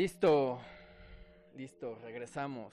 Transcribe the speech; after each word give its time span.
Listo. 0.00 0.58
Listo, 1.54 1.94
regresamos. 2.02 2.72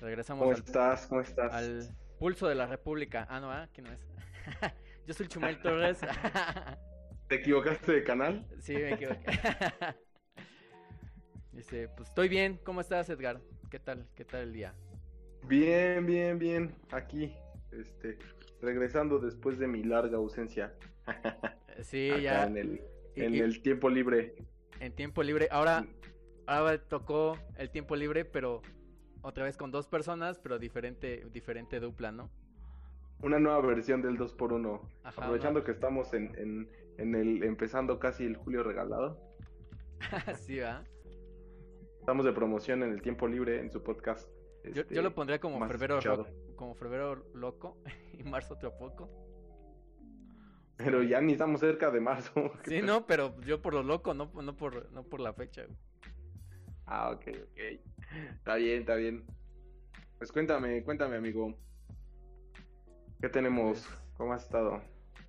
Regresamos 0.00 0.42
¿Cómo 0.42 0.50
al, 0.56 0.58
estás? 0.58 1.06
¿Cómo 1.06 1.20
estás? 1.20 1.52
al 1.52 1.96
pulso 2.18 2.48
de 2.48 2.56
la 2.56 2.66
República. 2.66 3.24
Ah, 3.30 3.38
no, 3.38 3.52
¿ah? 3.52 3.68
¿quién 3.72 3.86
no 3.86 3.92
es? 3.92 4.04
Yo 5.06 5.14
soy 5.14 5.28
Chumel 5.28 5.62
Torres. 5.62 6.00
¿Te 7.28 7.36
equivocaste 7.36 7.92
de 7.92 8.02
canal? 8.02 8.44
sí, 8.58 8.74
me 8.74 8.94
equivoqué. 8.94 9.24
Dice, 11.52 11.88
pues 11.96 12.08
estoy 12.08 12.28
bien. 12.28 12.58
¿Cómo 12.64 12.80
estás, 12.80 13.08
Edgar? 13.08 13.40
¿Qué 13.70 13.78
tal? 13.78 14.08
¿Qué 14.16 14.24
tal 14.24 14.40
el 14.40 14.52
día? 14.52 14.74
Bien, 15.44 16.04
bien, 16.04 16.36
bien. 16.36 16.74
Aquí, 16.90 17.32
este, 17.70 18.18
regresando 18.60 19.20
después 19.20 19.56
de 19.56 19.68
mi 19.68 19.84
larga 19.84 20.16
ausencia. 20.16 20.74
Sí, 21.82 22.10
Acá 22.10 22.20
ya 22.20 22.44
en 22.46 22.56
el, 22.56 22.82
y- 23.14 23.22
en 23.22 23.34
y- 23.36 23.38
el 23.38 23.62
tiempo 23.62 23.88
libre. 23.88 24.34
En 24.82 24.92
tiempo 24.92 25.22
libre. 25.22 25.48
Ahora, 25.50 25.86
ahora 26.46 26.78
tocó 26.78 27.38
el 27.56 27.70
tiempo 27.70 27.94
libre, 27.94 28.24
pero 28.24 28.62
otra 29.22 29.44
vez 29.44 29.56
con 29.56 29.70
dos 29.70 29.86
personas, 29.86 30.38
pero 30.40 30.58
diferente, 30.58 31.24
diferente 31.32 31.78
dupla, 31.78 32.10
¿no? 32.10 32.28
Una 33.22 33.38
nueva 33.38 33.60
versión 33.60 34.02
del 34.02 34.18
2x1. 34.18 34.80
Ajá, 35.04 35.22
Aprovechando 35.22 35.60
¿no? 35.60 35.64
que 35.64 35.70
estamos 35.70 36.12
en, 36.12 36.34
en, 36.36 36.68
en 36.98 37.14
el, 37.14 37.44
empezando 37.44 38.00
casi 38.00 38.24
el 38.24 38.36
julio 38.36 38.64
regalado. 38.64 39.16
sí, 40.40 40.56
¿verdad? 40.56 40.84
Estamos 42.00 42.24
de 42.24 42.32
promoción 42.32 42.82
en 42.82 42.90
el 42.90 43.00
tiempo 43.00 43.28
libre 43.28 43.60
en 43.60 43.70
su 43.70 43.80
podcast. 43.84 44.28
Yo, 44.64 44.82
este, 44.82 44.94
yo 44.96 45.02
lo 45.02 45.14
pondría 45.14 45.38
como 45.38 45.64
febrero, 45.68 46.00
como 46.56 46.74
febrero 46.74 47.24
loco 47.34 47.78
y 48.18 48.24
marzo 48.24 48.54
otro 48.54 48.76
poco. 48.76 49.08
Pero 50.76 51.02
ya 51.02 51.20
ni 51.20 51.32
estamos 51.32 51.60
cerca 51.60 51.90
de 51.90 52.00
marzo. 52.00 52.32
Sí, 52.64 52.82
no, 52.82 53.06
pero 53.06 53.38
yo 53.42 53.60
por 53.62 53.74
lo 53.74 53.82
loco, 53.82 54.14
no, 54.14 54.30
no 54.42 54.56
por, 54.56 54.90
no 54.92 55.04
por 55.04 55.20
la 55.20 55.32
fecha. 55.32 55.64
güey. 55.64 55.76
Ah, 56.86 57.10
ok, 57.10 57.22
ok. 57.28 57.58
Está 58.34 58.56
bien, 58.56 58.80
está 58.80 58.94
bien. 58.96 59.24
Pues 60.18 60.32
cuéntame, 60.32 60.82
cuéntame, 60.82 61.16
amigo. 61.16 61.56
¿Qué 63.20 63.28
tenemos? 63.28 63.86
Pues- 63.86 63.98
¿Cómo 64.16 64.32
has 64.34 64.44
estado? 64.44 64.82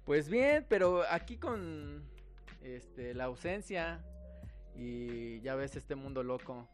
Pues 0.06 0.30
bien, 0.30 0.66
pero 0.70 1.04
aquí 1.09 1.38
con 1.38 2.04
este 2.62 3.14
la 3.14 3.26
ausencia 3.26 4.04
y 4.76 5.39
ya 5.42 5.56
ves 5.56 5.76
este 5.76 5.95
mundo 5.95 6.22
loco, 6.23 6.67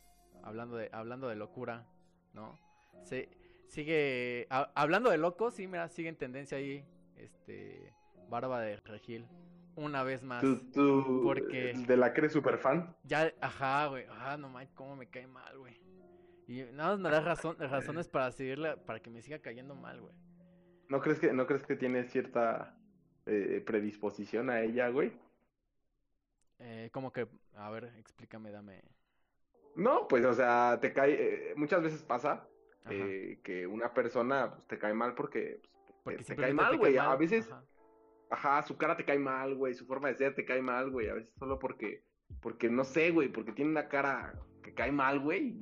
hablando 0.43 0.75
de 0.77 0.89
hablando 0.91 1.27
de 1.29 1.35
locura, 1.35 1.85
¿no? 2.33 2.57
Se 3.03 3.29
sigue 3.67 4.47
ha- 4.49 4.71
hablando 4.75 5.09
de 5.11 5.17
locos, 5.17 5.53
sí, 5.53 5.67
mira, 5.67 5.87
sigue 5.89 6.09
en 6.09 6.17
tendencia 6.17 6.57
ahí 6.57 6.83
este 7.17 7.93
Barba 8.29 8.61
de 8.61 8.77
Regil 8.77 9.27
una 9.75 10.03
vez 10.03 10.23
más. 10.23 10.41
¿Tú, 10.41 10.57
tú 10.71 11.21
porque- 11.23 11.73
de 11.75 11.97
la 11.97 12.13
que 12.13 12.21
eres 12.21 12.33
super 12.33 12.57
fan? 12.57 12.95
Ya, 13.03 13.33
ajá, 13.41 13.87
güey. 13.87 14.05
Ah, 14.09 14.37
no 14.37 14.49
mames, 14.49 14.71
cómo 14.73 14.95
me 14.95 15.09
cae 15.09 15.27
mal, 15.27 15.57
güey. 15.57 15.79
Y 16.47 16.63
nada 16.73 16.91
más 16.91 16.99
me 16.99 17.09
da 17.09 17.21
razón, 17.21 17.55
razones 17.59 18.07
para 18.07 18.31
seguirla, 18.31 18.75
para 18.85 18.99
que 18.99 19.09
me 19.09 19.21
siga 19.21 19.39
cayendo 19.39 19.75
mal, 19.75 20.01
güey. 20.01 20.13
¿No 20.89 20.99
crees 21.01 21.19
que, 21.19 21.31
no 21.31 21.45
crees 21.45 21.63
que 21.65 21.75
tiene 21.75 22.03
cierta 22.05 22.75
eh, 23.25 23.61
predisposición 23.65 24.49
a 24.49 24.61
ella, 24.61 24.89
güey? 24.89 25.13
Eh, 26.59 26.89
como 26.91 27.13
que, 27.13 27.27
a 27.55 27.69
ver, 27.69 27.85
explícame, 27.97 28.51
dame. 28.51 28.83
No, 29.75 30.07
pues, 30.07 30.25
o 30.25 30.33
sea, 30.33 30.79
te 30.81 30.91
cae, 30.91 31.51
eh, 31.51 31.53
muchas 31.55 31.81
veces 31.81 32.03
pasa 32.03 32.47
Ajá. 32.83 32.93
eh, 32.93 33.39
que 33.43 33.67
una 33.67 33.93
persona 33.93 34.51
pues, 34.55 34.67
te 34.67 34.79
cae 34.79 34.93
mal 34.93 35.13
porque 35.13 35.61
pues, 36.03 36.17
Porque 36.17 36.23
te 36.23 36.35
cae 36.35 36.53
mal, 36.53 36.77
güey. 36.77 36.97
A 36.97 37.15
veces, 37.15 37.49
ajá. 37.51 37.63
Ajá, 38.29 38.61
su 38.63 38.77
cara 38.77 38.95
te 38.95 39.05
cae 39.05 39.19
mal, 39.19 39.55
güey, 39.55 39.73
su 39.73 39.85
forma 39.85 40.09
de 40.09 40.15
ser 40.15 40.35
te 40.35 40.45
cae 40.45 40.61
mal, 40.61 40.91
güey. 40.91 41.09
A 41.09 41.13
veces 41.15 41.33
solo 41.37 41.59
porque, 41.59 42.03
porque 42.41 42.69
no 42.69 42.83
sé, 42.83 43.11
güey, 43.11 43.29
porque 43.29 43.51
tiene 43.51 43.71
una 43.71 43.87
cara 43.87 44.33
que 44.63 44.73
cae 44.73 44.91
mal, 44.91 45.19
güey. 45.19 45.55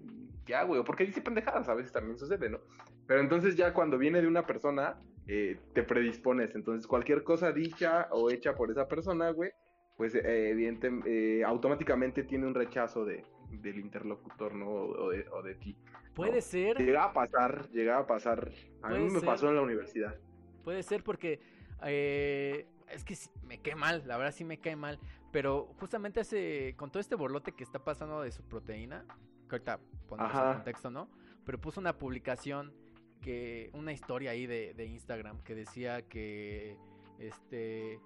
Ya, 0.45 0.63
güey, 0.63 0.79
o 0.79 0.83
porque 0.83 1.05
dice 1.05 1.21
pendejadas, 1.21 1.67
a 1.67 1.73
veces 1.75 1.91
también 1.91 2.17
sucede, 2.17 2.49
¿no? 2.49 2.59
Pero 3.05 3.21
entonces 3.21 3.55
ya 3.55 3.73
cuando 3.73 3.97
viene 3.97 4.21
de 4.21 4.27
una 4.27 4.45
persona, 4.45 4.97
eh, 5.27 5.59
te 5.73 5.83
predispones. 5.83 6.55
Entonces 6.55 6.87
cualquier 6.87 7.23
cosa 7.23 7.51
dicha 7.51 8.07
o 8.11 8.29
hecha 8.31 8.55
por 8.55 8.71
esa 8.71 8.87
persona, 8.87 9.29
güey, 9.31 9.51
pues 9.97 10.15
eh, 10.15 10.49
evidente, 10.49 10.89
eh, 11.05 11.43
automáticamente 11.43 12.23
tiene 12.23 12.47
un 12.47 12.53
rechazo 12.53 13.03
de, 13.03 13.23
del 13.51 13.79
interlocutor, 13.79 14.53
¿no? 14.55 14.69
O, 14.69 15.09
de, 15.09 15.27
o 15.29 15.41
de 15.41 15.55
ti. 15.55 15.77
Puede 16.15 16.35
¿no? 16.35 16.41
ser, 16.41 16.77
Llega 16.77 17.05
a 17.05 17.13
pasar, 17.13 17.69
llega 17.69 17.97
a 17.97 18.07
pasar. 18.07 18.51
A 18.81 18.89
mí 18.89 18.99
me 18.99 19.19
ser. 19.19 19.25
pasó 19.25 19.49
en 19.49 19.55
la 19.55 19.61
universidad. 19.61 20.15
puede 20.63 20.83
ser 20.83 21.03
porque 21.03 21.39
eh, 21.83 22.67
es 22.89 23.03
que 23.03 23.15
sí, 23.15 23.29
me 23.43 23.59
cae 23.59 23.75
mal, 23.75 24.03
la 24.05 24.17
verdad 24.17 24.33
sí 24.33 24.43
me 24.43 24.59
cae 24.59 24.75
mal. 24.75 24.99
Pero 25.31 25.73
justamente 25.79 26.19
hace, 26.21 26.75
con 26.77 26.89
todo 26.89 27.01
este 27.01 27.15
borlote 27.15 27.51
que 27.51 27.63
está 27.63 27.83
pasando 27.83 28.21
de 28.21 28.31
su 28.31 28.43
proteína, 28.43 29.05
que 29.49 29.55
ahorita 29.55 29.79
ponemos 30.07 30.33
en 30.33 30.53
contexto, 30.53 30.89
¿no? 30.89 31.09
Pero 31.45 31.59
puso 31.59 31.79
una 31.79 31.97
publicación 31.97 32.73
que, 33.21 33.69
una 33.73 33.91
historia 33.91 34.31
ahí 34.31 34.47
de, 34.47 34.73
de 34.73 34.85
Instagram 34.85 35.39
que 35.43 35.55
decía 35.55 36.01
que, 36.07 36.77
este, 37.19 37.99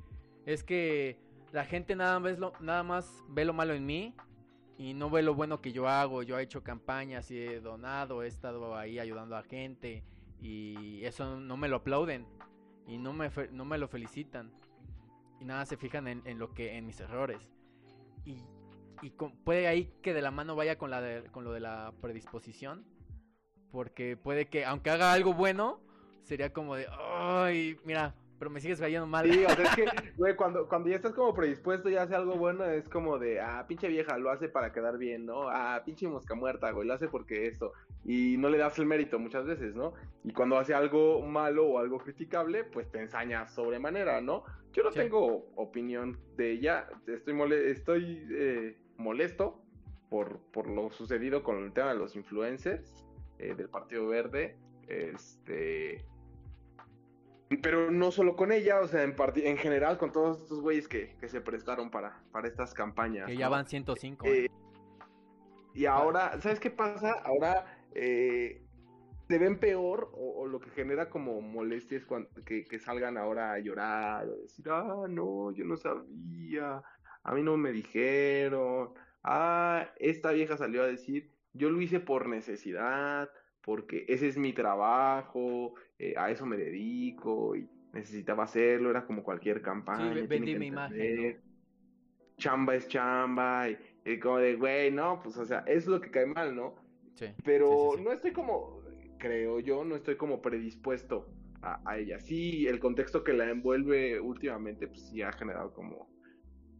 es 0.45 0.63
que 0.63 1.19
la 1.51 1.65
gente 1.65 1.95
nada 1.95 2.19
más, 2.19 2.39
lo, 2.39 2.53
nada 2.59 2.83
más 2.83 3.23
ve 3.29 3.45
lo 3.45 3.53
malo 3.53 3.73
en 3.73 3.85
mí 3.85 4.15
y 4.77 4.93
no 4.93 5.09
ve 5.09 5.21
lo 5.21 5.35
bueno 5.35 5.61
que 5.61 5.71
yo 5.71 5.87
hago. 5.87 6.23
Yo 6.23 6.39
he 6.39 6.43
hecho 6.43 6.63
campañas 6.63 7.29
y 7.29 7.39
he 7.39 7.59
donado, 7.59 8.23
he 8.23 8.27
estado 8.27 8.75
ahí 8.75 8.99
ayudando 8.99 9.35
a 9.35 9.43
gente 9.43 10.03
y 10.41 11.03
eso 11.05 11.39
no 11.39 11.55
me 11.55 11.67
lo 11.67 11.77
aplauden 11.77 12.25
y 12.87 12.97
no 12.97 13.13
me, 13.13 13.29
no 13.51 13.65
me 13.65 13.77
lo 13.77 13.87
felicitan. 13.87 14.51
Y 15.39 15.45
nada 15.45 15.65
se 15.65 15.77
fijan 15.77 16.07
en, 16.07 16.37
lo 16.37 16.53
que 16.53 16.77
en 16.77 16.85
mis 16.85 16.99
errores. 16.99 17.49
Y, 18.25 18.43
y 19.01 19.09
puede 19.43 19.67
ahí 19.67 19.91
que 20.03 20.13
de 20.13 20.21
la 20.21 20.29
mano 20.31 20.55
vaya 20.55 20.77
con 20.77 20.91
la 20.91 21.01
de- 21.01 21.23
con 21.31 21.43
lo 21.43 21.51
de 21.53 21.59
la 21.59 21.93
predisposición 22.01 22.85
porque 23.71 24.17
puede 24.17 24.47
que 24.47 24.65
aunque 24.65 24.89
haga 24.91 25.13
algo 25.13 25.33
bueno 25.33 25.79
sería 26.23 26.51
como 26.53 26.75
de 26.75 26.87
ay 26.99 27.77
mira 27.85 28.13
pero 28.41 28.49
me 28.49 28.59
sigues 28.59 28.79
cayendo 28.79 29.05
mal 29.05 29.31
Sí, 29.31 29.45
o 29.45 29.49
sea, 29.51 29.65
es 29.65 29.75
que, 29.75 29.85
güey, 30.17 30.35
cuando, 30.35 30.67
cuando 30.67 30.89
ya 30.89 30.95
estás 30.95 31.13
como 31.13 31.31
predispuesto 31.31 31.91
y 31.91 31.95
hace 31.95 32.15
algo 32.15 32.37
bueno, 32.37 32.65
es 32.65 32.89
como 32.89 33.19
de, 33.19 33.39
ah, 33.39 33.65
pinche 33.67 33.87
vieja, 33.87 34.17
lo 34.17 34.31
hace 34.31 34.49
para 34.49 34.71
quedar 34.71 34.97
bien, 34.97 35.27
¿no? 35.27 35.47
Ah, 35.47 35.83
pinche 35.85 36.07
mosca 36.07 36.33
muerta, 36.33 36.71
güey, 36.71 36.87
lo 36.87 36.95
hace 36.95 37.07
porque 37.07 37.45
esto. 37.45 37.73
Y 38.03 38.37
no 38.39 38.49
le 38.49 38.57
das 38.57 38.79
el 38.79 38.87
mérito 38.87 39.19
muchas 39.19 39.45
veces, 39.45 39.75
¿no? 39.75 39.93
Y 40.23 40.33
cuando 40.33 40.57
hace 40.57 40.73
algo 40.73 41.21
malo 41.21 41.67
o 41.67 41.77
algo 41.77 41.99
criticable, 41.99 42.63
pues 42.63 42.89
te 42.89 42.99
ensaña 42.99 43.47
sobremanera, 43.47 44.21
¿no? 44.21 44.43
Yo 44.73 44.81
no 44.81 44.91
Sí. 44.91 44.97
tengo 45.01 45.45
opinión 45.55 46.17
de 46.35 46.53
ella, 46.53 46.87
estoy, 47.05 47.35
mole 47.35 47.69
estoy 47.69 48.27
eh, 48.31 48.75
molesto 48.97 49.61
por, 50.09 50.39
por 50.51 50.67
lo 50.67 50.89
sucedido 50.89 51.43
con 51.43 51.63
el 51.63 51.73
tema 51.73 51.89
de 51.89 51.99
los 51.99 52.15
influencers 52.15 53.05
eh, 53.37 53.53
del 53.53 53.69
Partido 53.69 54.07
Verde, 54.07 54.57
este... 54.87 56.03
Pero 57.61 57.91
no 57.91 58.11
solo 58.11 58.35
con 58.35 58.51
ella, 58.51 58.79
o 58.79 58.87
sea, 58.87 59.03
en, 59.03 59.15
en 59.35 59.57
general 59.57 59.97
con 59.97 60.11
todos 60.11 60.41
estos 60.41 60.61
güeyes 60.61 60.87
que, 60.87 61.17
que 61.19 61.27
se 61.27 61.41
prestaron 61.41 61.91
para, 61.91 62.23
para 62.31 62.47
estas 62.47 62.73
campañas. 62.73 63.27
que 63.27 63.35
ya 63.35 63.49
van 63.49 63.67
105 63.67 64.25
Eh, 64.25 64.45
¿eh? 64.45 64.47
y 65.73 65.85
ahora, 65.85 66.39
¿sabes 66.39 66.59
qué 66.59 66.69
pasa? 66.71 67.11
Ahora 67.11 67.65
eh, 67.93 68.65
se 69.27 69.37
ven 69.37 69.59
peor 69.59 70.11
o, 70.13 70.41
o 70.41 70.47
lo 70.47 70.59
que 70.59 70.69
genera 70.71 71.09
como 71.09 71.41
molestia 71.41 71.97
es 71.97 72.05
cuando, 72.05 72.29
que, 72.45 72.65
que 72.65 72.79
salgan 72.79 73.17
ahora 73.17 73.53
a 73.53 73.59
llorar, 73.59 74.23
a 74.23 74.25
decir, 74.25 74.65
ah, 74.69 75.05
no, 75.09 75.51
yo 75.51 75.65
no 75.65 75.77
sabía, 75.77 76.81
a 77.23 77.33
mí 77.33 77.43
no 77.43 77.57
me 77.57 77.71
dijeron, 77.71 78.93
ah, 79.23 79.89
esta 79.97 80.31
vieja 80.31 80.57
salió 80.57 80.83
a 80.83 80.87
decir, 80.87 81.31
yo 81.53 81.69
lo 81.69 81.81
hice 81.81 81.99
por 81.99 82.27
necesidad, 82.27 83.29
porque 83.61 84.05
ese 84.07 84.27
es 84.27 84.37
mi 84.37 84.53
trabajo, 84.53 85.75
eh, 86.01 86.15
a 86.17 86.31
eso 86.31 86.45
me 86.47 86.57
dedico 86.57 87.55
y 87.55 87.69
necesitaba 87.93 88.45
hacerlo, 88.45 88.89
era 88.89 89.05
como 89.05 89.23
cualquier 89.23 89.61
campaña. 89.61 90.27
tienen 90.27 90.27
vendí 90.27 90.55
mi 90.55 90.67
imagen, 90.67 91.43
Chamba 92.37 92.75
es 92.75 92.87
chamba, 92.87 93.69
y, 93.69 93.77
y 94.03 94.19
como 94.19 94.37
de, 94.37 94.55
güey, 94.55 94.91
no, 94.91 95.21
pues, 95.21 95.37
o 95.37 95.45
sea, 95.45 95.59
es 95.67 95.85
lo 95.85 96.01
que 96.01 96.09
cae 96.09 96.25
mal, 96.25 96.55
¿no? 96.55 96.75
Sí, 97.13 97.27
Pero 97.43 97.67
sí, 97.67 97.97
sí, 97.97 97.97
sí. 97.97 98.03
no 98.03 98.11
estoy 98.11 98.31
como, 98.33 98.81
creo 99.19 99.59
yo, 99.59 99.83
no 99.83 99.95
estoy 99.95 100.15
como 100.17 100.41
predispuesto 100.41 101.27
a, 101.61 101.81
a 101.85 101.97
ella. 101.99 102.19
Sí, 102.19 102.65
el 102.67 102.79
contexto 102.79 103.23
que 103.23 103.33
la 103.33 103.49
envuelve 103.49 104.19
últimamente, 104.19 104.87
pues 104.87 105.07
sí 105.09 105.21
ha 105.21 105.31
generado 105.33 105.73
como, 105.73 106.09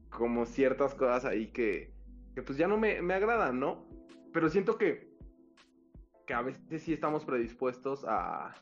como 0.09 0.45
ciertas 0.47 0.95
cosas 0.95 1.25
ahí 1.25 1.51
que, 1.51 1.93
que 2.33 2.41
pues 2.41 2.57
ya 2.57 2.67
no 2.67 2.77
me, 2.77 3.01
me 3.03 3.13
agradan, 3.13 3.59
¿no? 3.59 3.87
Pero 4.33 4.49
siento 4.49 4.77
que, 4.79 5.11
que 6.25 6.33
a 6.33 6.41
veces 6.41 6.81
sí 6.81 6.93
estamos 6.93 7.25
predispuestos 7.25 8.03
a 8.07 8.53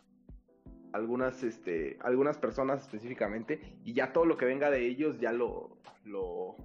algunas, 0.94 1.44
este, 1.44 1.98
algunas 2.02 2.38
personas 2.38 2.82
específicamente, 2.82 3.78
y 3.84 3.94
ya 3.94 4.14
todo 4.14 4.26
lo 4.26 4.38
que 4.38 4.46
venga 4.46 4.70
de 4.70 4.86
ellos 4.86 5.20
ya 5.20 5.32
lo, 5.32 5.78
lo, 6.06 6.56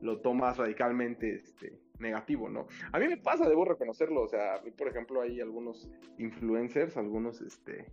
lo 0.00 0.20
tomas 0.20 0.56
radicalmente, 0.58 1.34
este, 1.34 1.78
negativo, 1.98 2.48
¿no? 2.48 2.66
A 2.92 2.98
mí 2.98 3.08
me 3.08 3.16
pasa, 3.16 3.48
debo 3.48 3.64
reconocerlo, 3.64 4.22
o 4.22 4.28
sea, 4.28 4.56
a 4.56 4.62
mí, 4.62 4.70
por 4.70 4.88
ejemplo, 4.88 5.20
hay 5.20 5.40
algunos 5.40 5.90
influencers, 6.18 6.96
algunos, 6.96 7.40
este, 7.40 7.86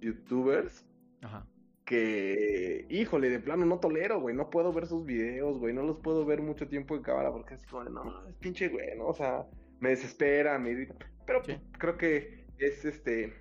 youtubers, 0.00 0.86
Ajá. 1.22 1.46
que 1.84 2.86
híjole, 2.90 3.30
de 3.30 3.40
plano 3.40 3.64
no 3.64 3.80
tolero, 3.80 4.20
güey, 4.20 4.34
no 4.34 4.50
puedo 4.50 4.72
ver 4.72 4.86
sus 4.86 5.04
videos, 5.04 5.58
güey, 5.58 5.74
no 5.74 5.82
los 5.82 5.98
puedo 5.98 6.24
ver 6.24 6.42
mucho 6.42 6.68
tiempo 6.68 6.94
en 6.94 7.02
cámara 7.02 7.32
porque 7.32 7.54
es 7.54 7.66
como, 7.66 7.84
no, 7.84 8.28
es 8.28 8.36
pinche 8.36 8.68
güey, 8.68 8.96
¿no? 8.96 9.06
O 9.06 9.14
sea, 9.14 9.46
me 9.80 9.90
desespera, 9.90 10.58
me 10.58 10.70
irrita. 10.70 10.94
Pero 11.26 11.42
creo 11.78 11.96
que 11.96 12.44
es 12.58 12.84
este 12.84 13.32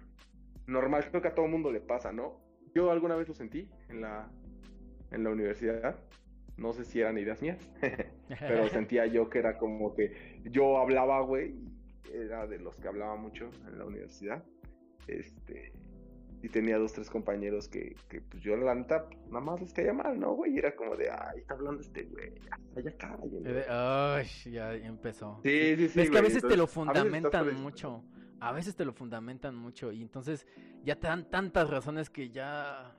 normal, 0.67 1.05
creo 1.09 1.21
que 1.21 1.27
a 1.29 1.35
todo 1.35 1.47
mundo 1.47 1.71
le 1.71 1.81
pasa, 1.81 2.11
¿no? 2.11 2.39
Yo 2.73 2.91
alguna 2.91 3.15
vez 3.15 3.27
lo 3.27 3.33
sentí 3.33 3.69
en 3.89 4.01
la, 4.01 4.31
en 5.11 5.23
la 5.23 5.29
universidad. 5.29 5.99
No 6.57 6.73
sé 6.73 6.85
si 6.85 6.99
eran 6.99 7.17
ideas 7.17 7.41
mías, 7.41 7.69
pero 8.39 8.67
sentía 8.69 9.05
yo 9.05 9.29
que 9.29 9.39
era 9.39 9.57
como 9.57 9.95
que 9.95 10.41
yo 10.45 10.77
hablaba, 10.77 11.21
güey, 11.21 11.55
era 12.13 12.45
de 12.47 12.59
los 12.59 12.77
que 12.77 12.87
hablaba 12.87 13.15
mucho 13.15 13.49
en 13.67 13.79
la 13.79 13.85
universidad. 13.85 14.43
Este, 15.07 15.73
y 16.43 16.49
tenía 16.49 16.77
dos, 16.77 16.91
tres 16.91 17.09
compañeros 17.09 17.69
que, 17.69 17.95
que 18.09 18.21
pues 18.21 18.43
yo 18.43 18.57
la 18.57 18.75
neta 18.75 19.07
nada 19.27 19.39
más 19.39 19.61
les 19.61 19.73
caía 19.73 19.93
mal, 19.93 20.19
¿no, 20.19 20.33
güey? 20.33 20.53
Y 20.53 20.57
era 20.57 20.75
como 20.75 20.95
de, 20.97 21.09
ay, 21.09 21.39
está 21.39 21.53
hablando 21.53 21.81
este 21.81 22.03
güey, 22.03 22.33
ya 22.83 22.91
cállense. 22.97 23.65
Ay, 23.69 24.27
ya 24.51 24.75
empezó. 24.75 25.39
Sí, 25.41 25.75
sí, 25.77 25.87
sí. 25.87 26.01
Es 26.01 26.09
que 26.09 26.17
a 26.17 26.21
veces 26.21 26.43
te 26.43 26.57
lo 26.57 26.67
fundamentan 26.67 27.55
mucho. 27.55 28.03
A 28.43 28.51
veces 28.51 28.75
te 28.75 28.85
lo 28.85 28.93
fundamentan 28.93 29.55
mucho 29.55 29.91
y 29.91 30.01
entonces 30.01 30.45
ya 30.83 30.95
te 30.99 31.07
dan 31.07 31.29
tantas 31.29 31.69
razones 31.69 32.09
que 32.09 32.29
ya, 32.29 32.95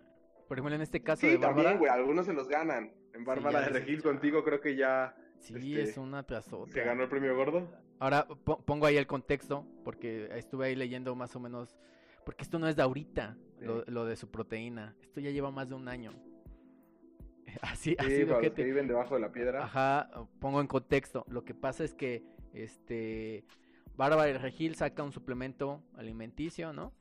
por 0.48 0.58
ejemplo, 0.58 0.74
en 0.74 0.82
este 0.82 1.02
caso 1.02 1.20
sí, 1.20 1.28
de 1.28 1.36
Bárbara. 1.36 1.54
también, 1.70 1.78
güey, 1.78 1.90
algunos 1.90 2.26
se 2.26 2.32
los 2.32 2.48
ganan. 2.48 2.92
En 3.12 3.24
Bárbara 3.24 3.60
de 3.60 3.68
Regil 3.68 3.98
ya. 3.98 4.02
contigo 4.02 4.42
creo 4.42 4.60
que 4.60 4.74
ya 4.76 5.14
Sí, 5.38 5.54
este, 5.78 5.82
es 5.90 5.98
una 5.98 6.22
tras 6.24 6.52
otra. 6.52 6.72
se 6.72 6.82
ganó 6.84 7.02
el 7.04 7.08
premio 7.08 7.36
gordo. 7.36 7.68
Ahora 8.00 8.26
po- 8.26 8.58
pongo 8.64 8.86
ahí 8.86 8.96
el 8.96 9.06
contexto, 9.06 9.66
porque 9.84 10.28
estuve 10.36 10.66
ahí 10.66 10.74
leyendo 10.74 11.14
más 11.14 11.36
o 11.36 11.40
menos, 11.40 11.78
porque 12.24 12.42
esto 12.42 12.58
no 12.58 12.66
es 12.66 12.74
de 12.76 12.82
ahorita, 12.82 13.36
lo, 13.60 13.84
Sí. 13.84 13.90
lo 13.90 14.04
de 14.06 14.16
su 14.16 14.30
proteína, 14.30 14.96
esto 15.02 15.20
ya 15.20 15.30
lleva 15.30 15.50
más 15.50 15.68
de 15.68 15.74
un 15.76 15.86
año. 15.88 16.12
Así, 17.62 17.94
así 17.98 18.08
para 18.24 18.26
los 18.26 18.38
ojete. 18.38 18.54
que 18.56 18.64
viven 18.64 18.88
debajo 18.88 19.14
de 19.14 19.20
la 19.20 19.30
piedra. 19.30 19.64
Ajá, 19.64 20.10
pongo 20.40 20.60
en 20.60 20.66
contexto. 20.66 21.24
Lo 21.28 21.44
que 21.44 21.54
pasa 21.54 21.84
es 21.84 21.94
que 21.94 22.24
este 22.52 23.44
Bárbara 23.96 24.24
del 24.24 24.40
Regil 24.40 24.74
saca 24.74 25.02
un 25.02 25.12
suplemento 25.12 25.82
alimenticio, 25.96 26.72
¿no? 26.72 26.92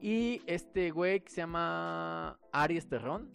Y 0.00 0.42
este 0.46 0.90
güey 0.92 1.20
que 1.20 1.30
se 1.30 1.38
llama 1.38 2.38
Aries 2.52 2.88
Terrón, 2.88 3.30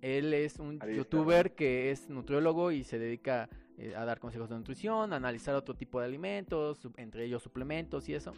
él 0.00 0.32
es 0.32 0.58
un 0.58 0.78
Aries 0.80 0.96
youtuber 0.98 1.44
Terrón. 1.44 1.56
que 1.56 1.90
es 1.90 2.08
nutriólogo 2.08 2.70
y 2.72 2.84
se 2.84 2.98
dedica 2.98 3.50
eh, 3.76 3.94
a 3.94 4.04
dar 4.06 4.18
consejos 4.18 4.48
de 4.48 4.56
nutrición, 4.56 5.12
a 5.12 5.16
analizar 5.16 5.54
otro 5.54 5.74
tipo 5.74 6.00
de 6.00 6.06
alimentos, 6.06 6.88
entre 6.96 7.24
ellos 7.26 7.42
suplementos 7.42 8.08
y 8.08 8.14
eso. 8.14 8.32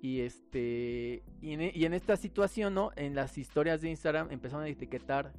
Y 0.00 0.20
este 0.20 1.22
y 1.42 1.52
en, 1.52 1.60
e- 1.60 1.72
y 1.74 1.84
en 1.84 1.92
esta 1.92 2.16
situación, 2.16 2.72
¿no? 2.72 2.90
En 2.96 3.14
las 3.14 3.36
historias 3.36 3.82
de 3.82 3.90
Instagram 3.90 4.30
empezaron 4.30 4.64
a 4.64 4.68
etiquetar 4.68 5.34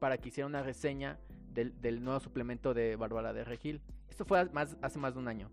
para 0.00 0.18
que 0.18 0.30
hiciera 0.30 0.48
una 0.48 0.62
reseña 0.64 1.20
del, 1.52 1.80
del 1.80 2.02
nuevo 2.02 2.18
suplemento 2.18 2.74
de 2.74 2.96
Bárbara 2.96 3.32
de 3.32 3.44
Regil. 3.44 3.80
Esto 4.08 4.24
fue 4.24 4.44
más, 4.50 4.76
hace 4.82 4.98
más 4.98 5.14
de 5.14 5.20
un 5.20 5.28
año. 5.28 5.50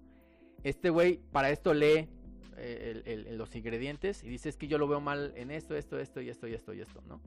Este 0.63 0.89
güey 0.89 1.19
para 1.31 1.50
esto 1.51 1.74
lee 1.74 2.07
eh, 2.57 3.04
el- 3.06 3.38
los 3.38 3.56
ingredientes 3.56 4.24
y 4.24 4.30
dice 4.30 4.50
es 4.50 4.57
que 4.57 4.68
yo 4.68 4.77
lo 4.77 4.88
veo 4.88 5.00
mal 5.00 5.31
en 5.36 5.51
esto, 5.51 5.75
esto, 5.75 6.00
esto 6.00 6.21
y 6.21 6.30
esto 6.30 6.48
y 6.48 6.54
esto 6.56 6.74
y 6.74 6.81
esto, 6.81 7.01
¿no? 7.07 7.21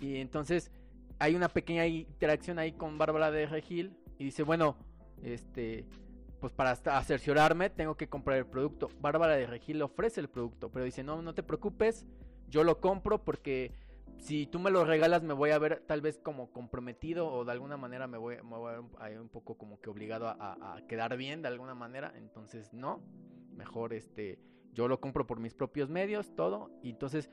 Y 0.00 0.16
entonces 0.16 0.70
hay 1.18 1.34
una 1.34 1.48
pequeña 1.48 1.86
interacción 1.86 2.58
ahí 2.58 2.72
con 2.72 2.98
Bárbara 2.98 3.30
de 3.30 3.46
Regil 3.46 3.96
y 4.18 4.24
dice, 4.24 4.42
bueno, 4.42 4.76
este, 5.22 5.84
pues 6.40 6.52
para 6.52 6.74
cerciorarme 7.02 7.68
tengo 7.70 7.96
que 7.96 8.08
comprar 8.08 8.38
el 8.38 8.46
producto. 8.46 8.88
Bárbara 9.00 9.36
de 9.36 9.46
Regil 9.46 9.80
ofrece 9.82 10.20
el 10.20 10.28
producto, 10.28 10.70
pero 10.70 10.84
dice, 10.84 11.02
no, 11.02 11.20
no 11.22 11.34
te 11.34 11.42
preocupes, 11.42 12.06
yo 12.48 12.64
lo 12.64 12.80
compro 12.80 13.22
porque 13.24 13.72
si 14.20 14.46
tú 14.46 14.58
me 14.58 14.70
lo 14.70 14.84
regalas 14.84 15.22
me 15.22 15.32
voy 15.34 15.50
a 15.50 15.58
ver 15.58 15.82
tal 15.86 16.00
vez 16.00 16.18
como 16.18 16.50
comprometido 16.52 17.26
o 17.28 17.44
de 17.44 17.52
alguna 17.52 17.76
manera 17.76 18.06
me 18.06 18.18
voy, 18.18 18.36
me 18.36 18.56
voy 18.56 18.72
a 18.98 19.08
ver 19.08 19.18
un, 19.20 19.28
poco 19.28 19.56
como 19.56 19.80
que 19.80 19.90
obligado 19.90 20.28
a, 20.28 20.32
a- 20.38 20.76
a 20.76 20.86
quedar 20.86 21.16
bien 21.16 21.42
de 21.42 21.48
alguna 21.48 21.74
manera. 21.74 22.12
Entonces, 22.16 22.72
no, 22.72 23.02
mejor 23.54 23.92
este, 23.92 24.38
yo 24.72 24.88
lo 24.88 25.00
compro 25.00 25.26
por 25.26 25.40
mis 25.40 25.54
propios 25.54 25.88
medios, 25.90 26.34
todo. 26.36 26.70
Y 26.82 26.90
entonces 26.90 27.30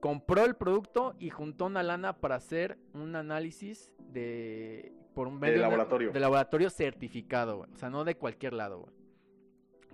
compró 0.00 0.44
el 0.44 0.54
producto 0.56 1.14
y 1.18 1.30
juntó 1.30 1.66
una 1.66 1.82
lana 1.82 2.20
para 2.20 2.34
hacer 2.34 2.78
un 2.92 3.16
análisis 3.16 3.90
de 3.98 4.92
por 5.14 5.28
un 5.28 5.38
medio 5.38 5.62
laboratorio. 5.62 6.10
de 6.12 6.20
laboratorio 6.20 6.68
certificado, 6.70 7.58
güey. 7.58 7.70
o 7.72 7.76
sea, 7.76 7.88
no 7.88 8.04
de 8.04 8.16
cualquier 8.16 8.52
lado, 8.52 8.80
güey. 8.80 8.94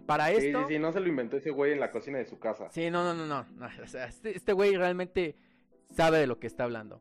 Para 0.07 0.29
Sí, 0.29 0.47
esto, 0.47 0.61
sí, 0.67 0.75
sí, 0.75 0.79
no 0.81 0.91
se 0.93 1.01
lo 1.01 1.09
inventó 1.09 1.37
ese 1.37 1.51
güey 1.51 1.73
en 1.73 1.81
la 1.81 1.91
cocina 1.93 2.19
de 2.19 2.25
su 2.25 2.39
casa. 2.39 2.69
Sí, 2.71 2.91
no, 2.91 3.05
no, 3.05 3.15
no, 3.15 3.27
no. 3.27 3.45
no, 3.55 3.67
o 3.85 3.87
sea, 3.87 4.07
este, 4.07 4.35
este 4.37 4.53
güey 4.53 4.75
realmente 4.75 5.37
sabe 5.91 6.19
de 6.19 6.27
lo 6.27 6.39
que 6.39 6.47
está 6.47 6.65
hablando. 6.65 7.01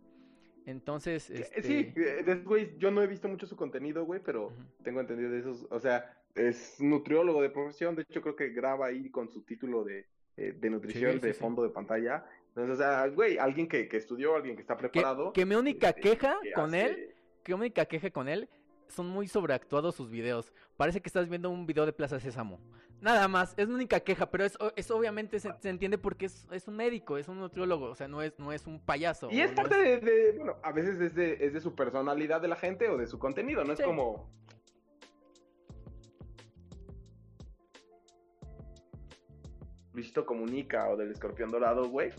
Entonces, 0.66 1.30
este... 1.30 1.64
Sí, 1.64 1.94
eh, 1.96 2.42
güey, 2.46 2.78
yo 2.78 2.92
no 2.92 3.02
he 3.02 3.08
visto 3.08 3.28
mucho 3.28 3.48
su 3.48 3.56
contenido, 3.56 4.06
güey, 4.06 4.22
pero 4.24 4.52
tengo 4.84 5.00
entendido 5.02 5.32
de 5.32 5.40
esos, 5.40 5.66
o 5.72 5.80
sea, 5.80 6.16
es 6.36 6.80
nutriólogo 6.80 7.42
de 7.42 7.50
profesión, 7.50 7.96
de 7.96 8.04
hecho 8.04 8.22
creo 8.22 8.36
que 8.36 8.50
graba 8.50 8.88
ahí 8.88 9.10
con 9.10 9.30
su 9.30 9.42
título 9.42 9.84
de, 9.84 10.06
eh, 10.38 10.54
de 10.60 10.70
nutrición 10.70 11.14
Sí, 11.14 11.20
sí, 11.20 11.28
de 11.28 11.34
sí. 11.34 11.40
fondo 11.40 11.64
de 11.64 11.70
pantalla. 11.70 12.24
Entonces, 12.50 12.76
o 12.76 12.78
sea, 12.78 13.08
güey, 13.08 13.38
alguien 13.38 13.68
que, 13.68 13.88
que 13.88 13.98
estudió, 13.98 14.36
alguien 14.36 14.56
que 14.56 14.62
está 14.62 14.76
que, 14.76 14.90
preparado. 14.90 15.34
que 15.34 15.46
mi 15.46 15.56
única 15.56 15.90
este, 15.90 16.02
queja 16.02 16.38
que 16.44 16.52
con 16.52 16.66
hace- 16.76 16.86
él, 16.86 17.16
que 17.44 17.54
mi 17.56 17.60
única 17.62 17.86
queja 17.86 18.12
con 18.12 18.28
él, 18.28 18.48
son 18.90 19.08
muy 19.08 19.28
sobreactuados 19.28 19.96
sus 19.96 20.10
videos. 20.10 20.52
Parece 20.78 21.02
que 21.02 21.08
estás 21.10 21.30
viendo 21.30 21.50
un 21.50 21.66
video 21.66 21.86
de 21.86 21.94
Plaza 21.94 22.20
Sésamo. 22.20 22.60
Nada 23.02 23.28
más, 23.30 23.54
es 23.56 23.68
mi 23.70 23.76
única 23.76 24.02
queja, 24.02 24.30
pero 24.30 24.44
es, 24.44 24.58
es 24.76 24.92
obviamente 24.92 25.40
se, 25.40 25.54
se 25.62 25.70
entiende 25.70 25.98
porque 25.98 26.26
es, 26.26 26.46
es 26.52 26.68
un 26.68 26.76
médico, 26.76 27.18
es 27.18 27.30
un 27.30 27.40
nutriólogo, 27.40 27.86
o 27.86 27.96
sea, 27.96 28.10
no 28.10 28.22
es, 28.22 28.38
no 28.38 28.52
es 28.52 28.68
un 28.68 28.80
payaso. 28.84 29.30
Y 29.32 29.40
es 29.40 29.52
no 29.52 29.56
parte 29.56 29.78
de, 29.78 30.00
de- 30.00 30.32
bueno, 30.38 30.58
a 30.64 30.74
veces 30.74 31.00
es 31.00 31.16
de, 31.16 31.38
es 31.40 31.54
de 31.54 31.62
su 31.62 31.76
personalidad 31.76 32.42
de 32.42 32.50
la 32.50 32.58
gente 32.58 32.90
o 32.90 32.98
de 32.98 33.08
su 33.08 33.18
contenido, 33.18 33.64
no 33.64 33.72
es 33.72 33.80
como... 33.82 34.30
Luisito 39.94 40.26
Comunica 40.26 40.90
o 40.90 40.98
del 40.98 41.12
Escorpión 41.12 41.52
Dorado, 41.52 41.90
güey. 41.90 42.12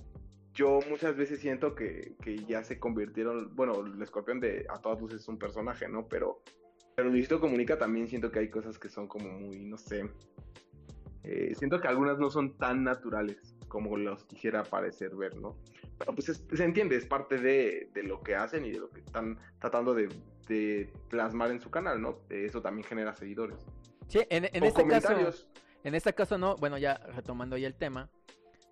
Yo 0.53 0.81
muchas 0.89 1.17
veces 1.17 1.41
siento 1.41 1.75
que, 1.75 2.17
que 2.23 2.45
ya 2.45 2.65
se 2.65 2.79
convirtieron, 2.79 3.55
bueno, 3.55 3.85
el 3.87 4.03
Escorpión 4.03 4.41
de 4.41 4.67
a 4.69 4.81
todas 4.81 5.01
luces 5.01 5.21
es 5.23 5.29
un 5.29 5.39
personaje, 5.39 5.89
¿no? 5.89 6.09
Pero, 6.09 6.43
pero 7.00 7.08
Luisito 7.08 7.41
Comunica 7.41 7.79
también 7.79 8.08
siento 8.08 8.31
que 8.31 8.41
hay 8.41 8.50
cosas 8.50 8.79
que 8.79 8.91
son 8.91 9.08
como 9.08 9.31
muy, 9.31 9.58
no 9.64 9.79
sé. 9.79 10.05
eh, 11.25 11.55
siento 11.55 11.81
que 11.81 11.88
algunas 11.88 12.19
no 12.19 12.29
son 12.31 12.58
tan 12.58 12.85
naturales 12.85 13.56
como 13.69 13.97
los 13.97 14.25
quisiera 14.25 14.64
parecer 14.64 15.14
ver, 15.17 15.35
¿no? 15.37 15.56
Pero 15.99 16.14
pues 16.14 16.29
es- 16.29 16.44
se 16.52 16.62
entiende, 16.62 16.97
es 16.97 17.06
parte 17.06 17.38
de, 17.38 17.88
de 17.94 18.02
lo 18.02 18.20
que 18.23 18.35
hacen 18.35 18.67
y 18.67 18.70
de 18.70 18.81
lo 18.81 18.91
que 18.91 19.00
están 19.00 19.38
tratando 19.61 19.95
de, 19.95 20.09
de 20.47 20.92
plasmar 21.09 21.50
en 21.52 21.61
su 21.62 21.71
canal, 21.71 22.02
¿no? 22.02 22.19
Eso 22.28 22.61
también 22.61 22.87
genera 22.87 23.14
seguidores. 23.16 23.57
Sí, 24.09 24.19
en, 24.28 24.45
en 24.52 24.62
o 24.62 24.66
este 24.66 24.87
caso, 24.87 25.09
comentarios. 25.09 25.49
en 25.85 25.95
este 25.95 26.12
caso 26.12 26.37
no, 26.37 26.54
bueno, 26.57 26.76
ya 26.76 26.99
retomando 27.14 27.57
ya 27.57 27.66
el 27.66 27.75
tema, 27.76 28.11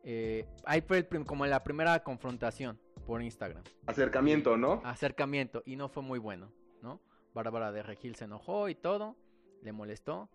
eh, 0.04 0.44
ahí 0.66 0.82
fue 0.82 0.99
el 0.99 1.25
como 1.25 1.47
la 1.47 1.62
primera 1.64 2.02
confrontación 2.02 2.78
por 3.06 3.23
Instagram. 3.23 3.62
Acercamiento, 3.87 4.58
¿no? 4.58 4.82
acercamiento 4.85 5.62
y 5.64 5.76
no 5.76 5.88
fue 5.88 6.02
muy 6.02 6.18
bueno, 6.18 6.47
¿no? 6.47 6.58
Bárbara 7.42 7.73
de 7.73 7.83
Regil 7.83 8.16
se 8.16 8.25
enojó 8.25 8.68
y 8.68 8.75
todo, 8.75 9.16
le 9.62 9.73
molestó 9.73 10.28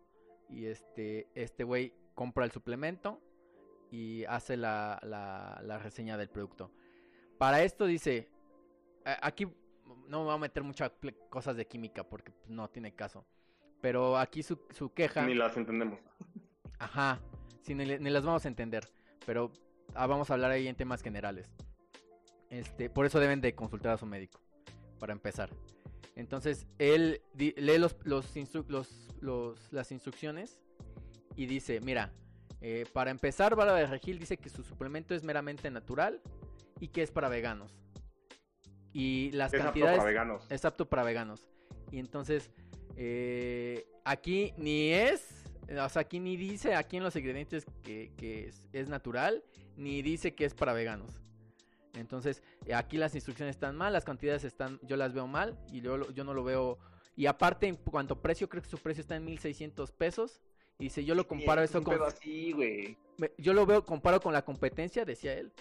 y 0.49 0.65
este 0.65 1.27
este 1.35 1.63
güey 1.63 1.93
compra 2.15 2.45
el 2.45 2.51
suplemento 2.51 3.21
y 3.91 4.23
hace 4.25 4.57
la, 4.57 4.99
la, 5.03 5.61
la 5.63 5.77
reseña 5.79 6.17
del 6.17 6.29
producto. 6.29 6.71
Para 7.37 7.61
esto 7.63 7.85
dice, 7.85 8.29
aquí 9.03 9.45
no 10.07 10.19
me 10.19 10.25
voy 10.25 10.33
a 10.33 10.37
meter 10.37 10.63
muchas 10.63 10.91
cosas 11.29 11.55
de 11.57 11.67
química 11.67 12.03
porque 12.03 12.31
pues, 12.31 12.49
no 12.49 12.69
tiene 12.69 12.95
caso, 12.95 13.25
pero 13.81 14.17
aquí 14.17 14.41
su, 14.41 14.59
su 14.69 14.93
queja... 14.93 15.25
Ni 15.25 15.35
las 15.35 15.57
entendemos. 15.57 15.99
Ajá, 16.79 17.19
sí, 17.61 17.75
ni 17.75 17.85
las 17.85 18.25
vamos 18.25 18.45
a 18.45 18.47
entender, 18.47 18.87
pero 19.25 19.51
ah, 19.93 20.07
vamos 20.07 20.29
a 20.29 20.33
hablar 20.33 20.51
ahí 20.51 20.67
en 20.67 20.75
temas 20.75 21.01
generales. 21.01 21.51
Este, 22.49 22.89
por 22.89 23.05
eso 23.05 23.19
deben 23.19 23.41
de 23.41 23.55
consultar 23.55 23.93
a 23.93 23.97
su 23.97 24.05
médico, 24.05 24.39
para 24.99 25.13
empezar. 25.13 25.49
Entonces, 26.15 26.67
él 26.77 27.21
lee 27.35 27.77
los, 27.79 27.95
los, 28.03 28.35
instru- 28.35 28.65
los- 28.67 29.09
los- 29.19 29.71
las 29.71 29.91
instrucciones 29.91 30.59
y 31.35 31.45
dice, 31.47 31.81
mira, 31.81 32.13
eh, 32.61 32.85
para 32.93 33.11
empezar, 33.11 33.55
Bárbara 33.55 33.79
de 33.79 33.87
Regil 33.87 34.19
dice 34.19 34.37
que 34.37 34.49
su 34.49 34.63
suplemento 34.63 35.15
es 35.15 35.23
meramente 35.23 35.69
natural 35.71 36.21
y 36.79 36.89
que 36.89 37.01
es 37.01 37.11
para 37.11 37.29
veganos. 37.29 37.71
Y 38.93 39.31
las 39.31 39.53
Es 39.53 39.59
apto 39.59 39.65
cantidades... 39.71 39.97
para 39.97 40.09
veganos. 40.09 40.45
Es 40.49 40.65
apto 40.65 40.87
para 40.87 41.03
veganos. 41.03 41.47
Y 41.91 41.99
entonces, 41.99 42.51
eh, 42.95 43.85
aquí 44.05 44.53
ni 44.57 44.91
es, 44.93 45.43
o 45.67 45.89
sea, 45.89 46.01
aquí 46.03 46.19
ni 46.19 46.37
dice 46.37 46.75
aquí 46.75 46.97
en 46.97 47.03
los 47.03 47.15
ingredientes 47.15 47.65
que, 47.81 48.11
que 48.17 48.47
es, 48.47 48.67
es 48.71 48.87
natural, 48.89 49.43
ni 49.75 50.01
dice 50.03 50.35
que 50.35 50.45
es 50.45 50.53
para 50.53 50.73
veganos. 50.73 51.19
Entonces, 51.93 52.41
eh, 52.65 52.73
aquí 52.73 52.97
las 52.97 53.15
instrucciones 53.15 53.55
están 53.55 53.75
mal, 53.75 53.93
las 53.93 54.05
cantidades 54.05 54.43
están, 54.43 54.79
yo 54.83 54.97
las 54.97 55.13
veo 55.13 55.27
mal 55.27 55.57
y 55.71 55.81
yo, 55.81 56.11
yo 56.11 56.23
no 56.23 56.33
lo 56.33 56.43
veo. 56.43 56.79
Y 57.15 57.27
aparte, 57.27 57.67
en 57.67 57.75
cuanto 57.75 58.15
a 58.15 58.21
precio, 58.21 58.49
creo 58.49 58.63
que 58.63 58.69
su 58.69 58.77
precio 58.77 59.01
está 59.01 59.15
en 59.15 59.25
1600 59.25 59.91
pesos. 59.91 60.41
Y 60.79 60.85
dice, 60.85 61.05
yo 61.05 61.13
lo 61.13 61.27
comparo 61.27 61.61
Es 61.61 61.69
eso 61.69 61.83
con. 61.83 62.01
así, 62.01 62.51
güey. 62.51 62.97
Yo 63.37 63.53
lo 63.53 63.65
veo, 63.65 63.85
comparo 63.85 64.19
con 64.19 64.33
la 64.33 64.43
competencia, 64.43 65.05
decía 65.05 65.33
él. 65.33 65.51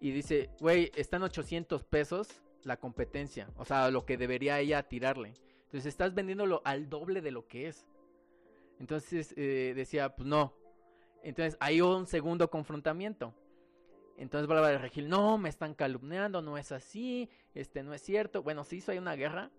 Y 0.00 0.10
dice, 0.10 0.50
güey, 0.60 0.90
están 0.96 1.22
800 1.22 1.84
pesos 1.84 2.42
la 2.64 2.76
competencia, 2.76 3.48
o 3.56 3.64
sea, 3.64 3.90
lo 3.90 4.04
que 4.06 4.16
debería 4.16 4.60
ella 4.60 4.82
tirarle. 4.82 5.34
Entonces 5.64 5.86
estás 5.86 6.14
vendiéndolo 6.14 6.62
al 6.64 6.88
doble 6.88 7.20
de 7.20 7.30
lo 7.30 7.46
que 7.46 7.68
es. 7.68 7.86
Entonces 8.78 9.34
eh, 9.36 9.72
decía, 9.74 10.14
pues 10.14 10.28
no. 10.28 10.54
Entonces 11.22 11.56
hay 11.60 11.80
un 11.80 12.06
segundo 12.06 12.50
confrontamiento. 12.50 13.34
Entonces 14.16 14.46
Bárbara 14.46 14.72
de 14.72 14.78
Regil, 14.78 15.08
no, 15.08 15.38
me 15.38 15.48
están 15.48 15.74
calumniando, 15.74 16.42
no 16.42 16.58
es 16.58 16.72
así, 16.72 17.30
este 17.54 17.82
no 17.82 17.94
es 17.94 18.02
cierto. 18.02 18.42
Bueno, 18.42 18.64
se 18.64 18.76
hizo 18.76 18.92
ahí 18.92 18.98
una 18.98 19.16
guerra, 19.16 19.50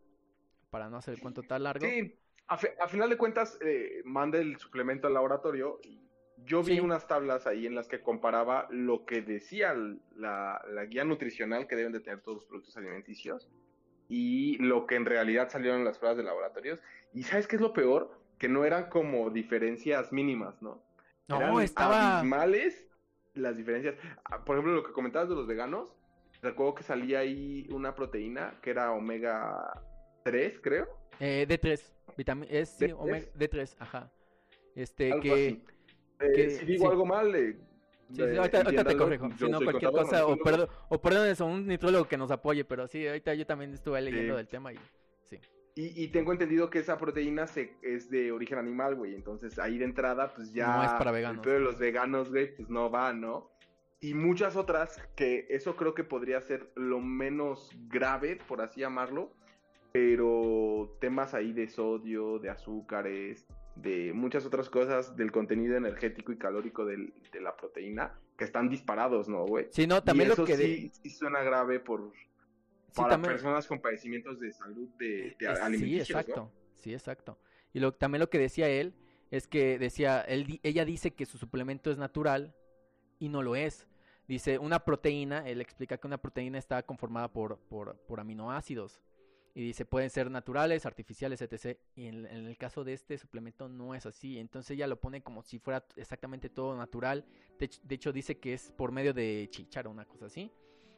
para 0.69 0.89
no 0.89 0.98
hacer 0.98 1.15
el 1.15 1.19
cuento 1.19 1.43
tan 1.43 1.63
largo. 1.63 1.86
Sí, 1.86 2.15
a, 2.48 2.88
final 2.88 3.10
de 3.10 3.17
cuentas, 3.17 3.57
eh, 3.62 4.01
manda 4.05 4.38
el 4.38 4.57
suplemento 4.57 5.07
al 5.07 5.13
laboratorio 5.13 5.79
y 5.83 6.03
yo 6.45 6.62
vi 6.62 6.79
unas 6.79 7.07
tablas 7.07 7.48
ahí 7.48 7.65
en 7.65 7.75
las 7.75 7.88
que 7.88 8.01
comparaba 8.01 8.67
lo 8.69 9.05
que 9.05 9.22
decía 9.22 9.74
la, 10.15 10.62
guía 10.89 11.03
nutricional 11.03 11.67
que 11.67 11.75
deben 11.75 11.93
de 11.93 12.00
tener 12.00 12.22
todos 12.22 12.38
los 12.38 12.45
productos 12.45 12.75
alimenticios 12.75 13.50
y 14.10 14.57
lo 14.57 14.86
que 14.86 14.95
en 14.95 15.05
realidad 15.05 15.50
salieron 15.50 15.79
en 15.79 15.86
las 15.86 15.98
pruebas 15.98 16.17
de 16.17 16.24
laboratorios. 16.24 16.79
¿Y 17.13 17.24
sabes 17.24 17.48
qué 17.48 17.55
es 17.55 17.62
lo 17.62 17.74
peor? 17.74 18.19
Que 18.38 18.50
no 18.50 18.65
eran 18.65 18.89
como 18.89 19.29
diferencias 19.29 20.12
mínimas, 20.12 20.62
¿no? 20.62 20.83
No, 21.27 21.38
eran 21.38 21.62
estaba... 21.62 22.19
abismales 22.19 22.89
las 23.35 23.57
diferencias. 23.57 23.95
Ah, 24.25 24.43
por 24.43 24.55
ejemplo, 24.55 24.73
lo 24.73 24.83
que 24.83 24.91
comentabas 24.91 25.29
de 25.29 25.35
los 25.35 25.47
veganos, 25.47 25.87
recuerdo 26.41 26.75
que 26.75 26.83
salía 26.83 27.19
ahí 27.19 27.67
una 27.71 27.95
proteína 27.95 28.59
que 28.61 28.71
era 28.71 28.91
omega 28.91 29.81
3, 30.23 30.59
creo. 30.61 30.87
Eh, 31.19 31.45
D3, 31.47 31.81
vitamina, 32.17 32.47
es 32.49 32.69
sí, 32.69 32.85
D3. 32.85 32.95
Omega, 32.97 33.27
D3, 33.37 33.75
ajá. 33.79 34.11
Este, 34.75 35.19
que, 35.19 35.61
eh, 36.19 36.49
si 36.49 36.65
digo 36.65 36.89
algo 36.89 37.05
mal, 37.05 37.33
eh, 37.35 37.57
Sí, 38.09 38.21
sí, 38.21 38.37
ahorita, 38.37 38.61
ahorita, 38.61 38.83
te 38.83 38.97
corrijo. 38.97 39.29
Si 39.37 39.49
no, 39.49 39.59
cualquier 39.61 39.91
cosa, 39.91 40.27
o, 40.27 40.37
perdón, 40.37 40.69
o 40.89 41.01
perdón, 41.01 41.27
eso, 41.27 41.45
un 41.47 41.65
nitrólogo 41.65 42.07
que 42.07 42.17
nos 42.17 42.29
apoye, 42.29 42.63
pero 42.63 42.87
sí, 42.87 43.07
ahorita 43.07 43.33
yo 43.33 43.45
también 43.47 43.73
estuve 43.73 44.01
leyendo 44.01 44.35
del 44.37 44.47
tema 44.47 44.71
y. 44.71 44.77
Y, 45.75 46.03
y, 46.03 46.09
tengo 46.09 46.31
entendido 46.31 46.69
que 46.69 46.77
esa 46.79 46.99
proteína 46.99 47.47
se, 47.47 47.73
es 47.81 48.09
de 48.11 48.31
origen 48.31 48.59
animal, 48.59 48.95
güey. 48.95 49.15
Entonces 49.15 49.57
ahí 49.57 49.79
de 49.79 49.85
entrada, 49.85 50.33
pues 50.35 50.53
ya. 50.53 50.77
No 50.77 50.83
es 50.83 50.91
para 50.91 51.11
veganos. 51.11 51.41
Pero 51.43 51.59
los 51.59 51.79
veganos, 51.79 52.29
güey, 52.29 52.55
pues 52.55 52.69
no 52.69 52.91
va, 52.91 53.11
¿no? 53.11 53.49
Y 53.99 54.13
muchas 54.13 54.55
otras 54.55 55.01
que 55.15 55.47
eso 55.49 55.75
creo 55.75 55.95
que 55.95 56.03
podría 56.03 56.41
ser 56.41 56.71
lo 56.75 56.99
menos 56.99 57.71
grave, 57.87 58.37
por 58.47 58.61
así 58.61 58.81
llamarlo. 58.81 59.31
Pero 59.91 60.95
temas 60.99 61.33
ahí 61.33 61.53
de 61.53 61.67
sodio, 61.67 62.37
de 62.37 62.49
azúcares, 62.49 63.47
de 63.75 64.13
muchas 64.13 64.45
otras 64.45 64.69
cosas 64.69 65.15
del 65.15 65.31
contenido 65.31 65.75
energético 65.75 66.31
y 66.31 66.37
calórico 66.37 66.85
del, 66.85 67.13
de 67.31 67.41
la 67.41 67.55
proteína 67.55 68.13
que 68.37 68.43
están 68.43 68.69
disparados, 68.69 69.27
¿no, 69.27 69.45
güey? 69.45 69.67
Sí, 69.71 69.87
no, 69.87 70.03
también 70.03 70.31
eso 70.31 70.41
lo 70.41 70.47
que... 70.47 70.57
Sí, 70.57 70.91
sí 71.01 71.09
suena 71.09 71.41
grave 71.41 71.79
por, 71.79 72.11
para 72.95 73.21
personas 73.21 73.67
con 73.67 73.79
padecimientos 73.79 74.39
de 74.39 74.51
salud 74.51 74.89
de, 74.97 75.35
de 75.39 75.47
alimenticios, 75.47 76.07
Sí, 76.07 76.13
exacto, 76.13 76.51
sí, 76.75 76.93
exacto. 76.93 77.39
Y 77.73 77.79
lo, 77.79 77.93
también 77.93 78.19
lo 78.19 78.29
que 78.29 78.39
decía 78.39 78.69
él 78.69 78.93
es 79.31 79.47
que 79.47 79.79
decía, 79.79 80.21
él, 80.21 80.59
ella 80.63 80.85
dice 80.85 81.12
que 81.12 81.25
su 81.25 81.38
suplemento 81.38 81.89
es 81.91 81.97
natural 81.97 82.55
y 83.19 83.29
no 83.29 83.41
lo 83.41 83.55
es. 83.55 83.88
Dice, 84.27 84.57
una 84.57 84.85
proteína, 84.85 85.47
él 85.47 85.59
explica 85.59 85.97
que 85.97 86.07
una 86.07 86.17
proteína 86.17 86.57
está 86.57 86.83
conformada 86.83 87.31
por, 87.33 87.57
por, 87.57 87.97
por 87.97 88.19
aminoácidos 88.19 89.01
y 89.55 89.62
dice, 89.62 89.85
pueden 89.85 90.09
ser 90.09 90.31
naturales, 90.31 90.85
artificiales, 90.85 91.41
etc. 91.41 91.77
Y 91.95 92.07
en, 92.07 92.25
el 92.25 92.57
caso 92.57 92.83
de 92.83 92.93
este 92.93 93.17
suplemento 93.17 93.69
no 93.69 93.93
es 93.93 94.05
así. 94.05 94.39
Entonces 94.39 94.71
ella 94.71 94.88
lo 94.88 95.00
pone 95.00 95.21
como 95.21 95.43
si 95.43 95.59
fuera 95.59 95.85
exactamente 95.95 96.50
todo 96.50 96.75
natural. 96.75 97.23
De, 97.59 97.95
hecho 97.95 98.12
dice 98.12 98.39
que 98.39 98.53
es 98.53 98.71
por 98.71 98.91
medio 98.91 99.13
de 99.13 99.47
chichar 99.51 99.85
o 99.88 99.91
una 99.91 100.05
cosa 100.05 100.25
así. 100.25 100.51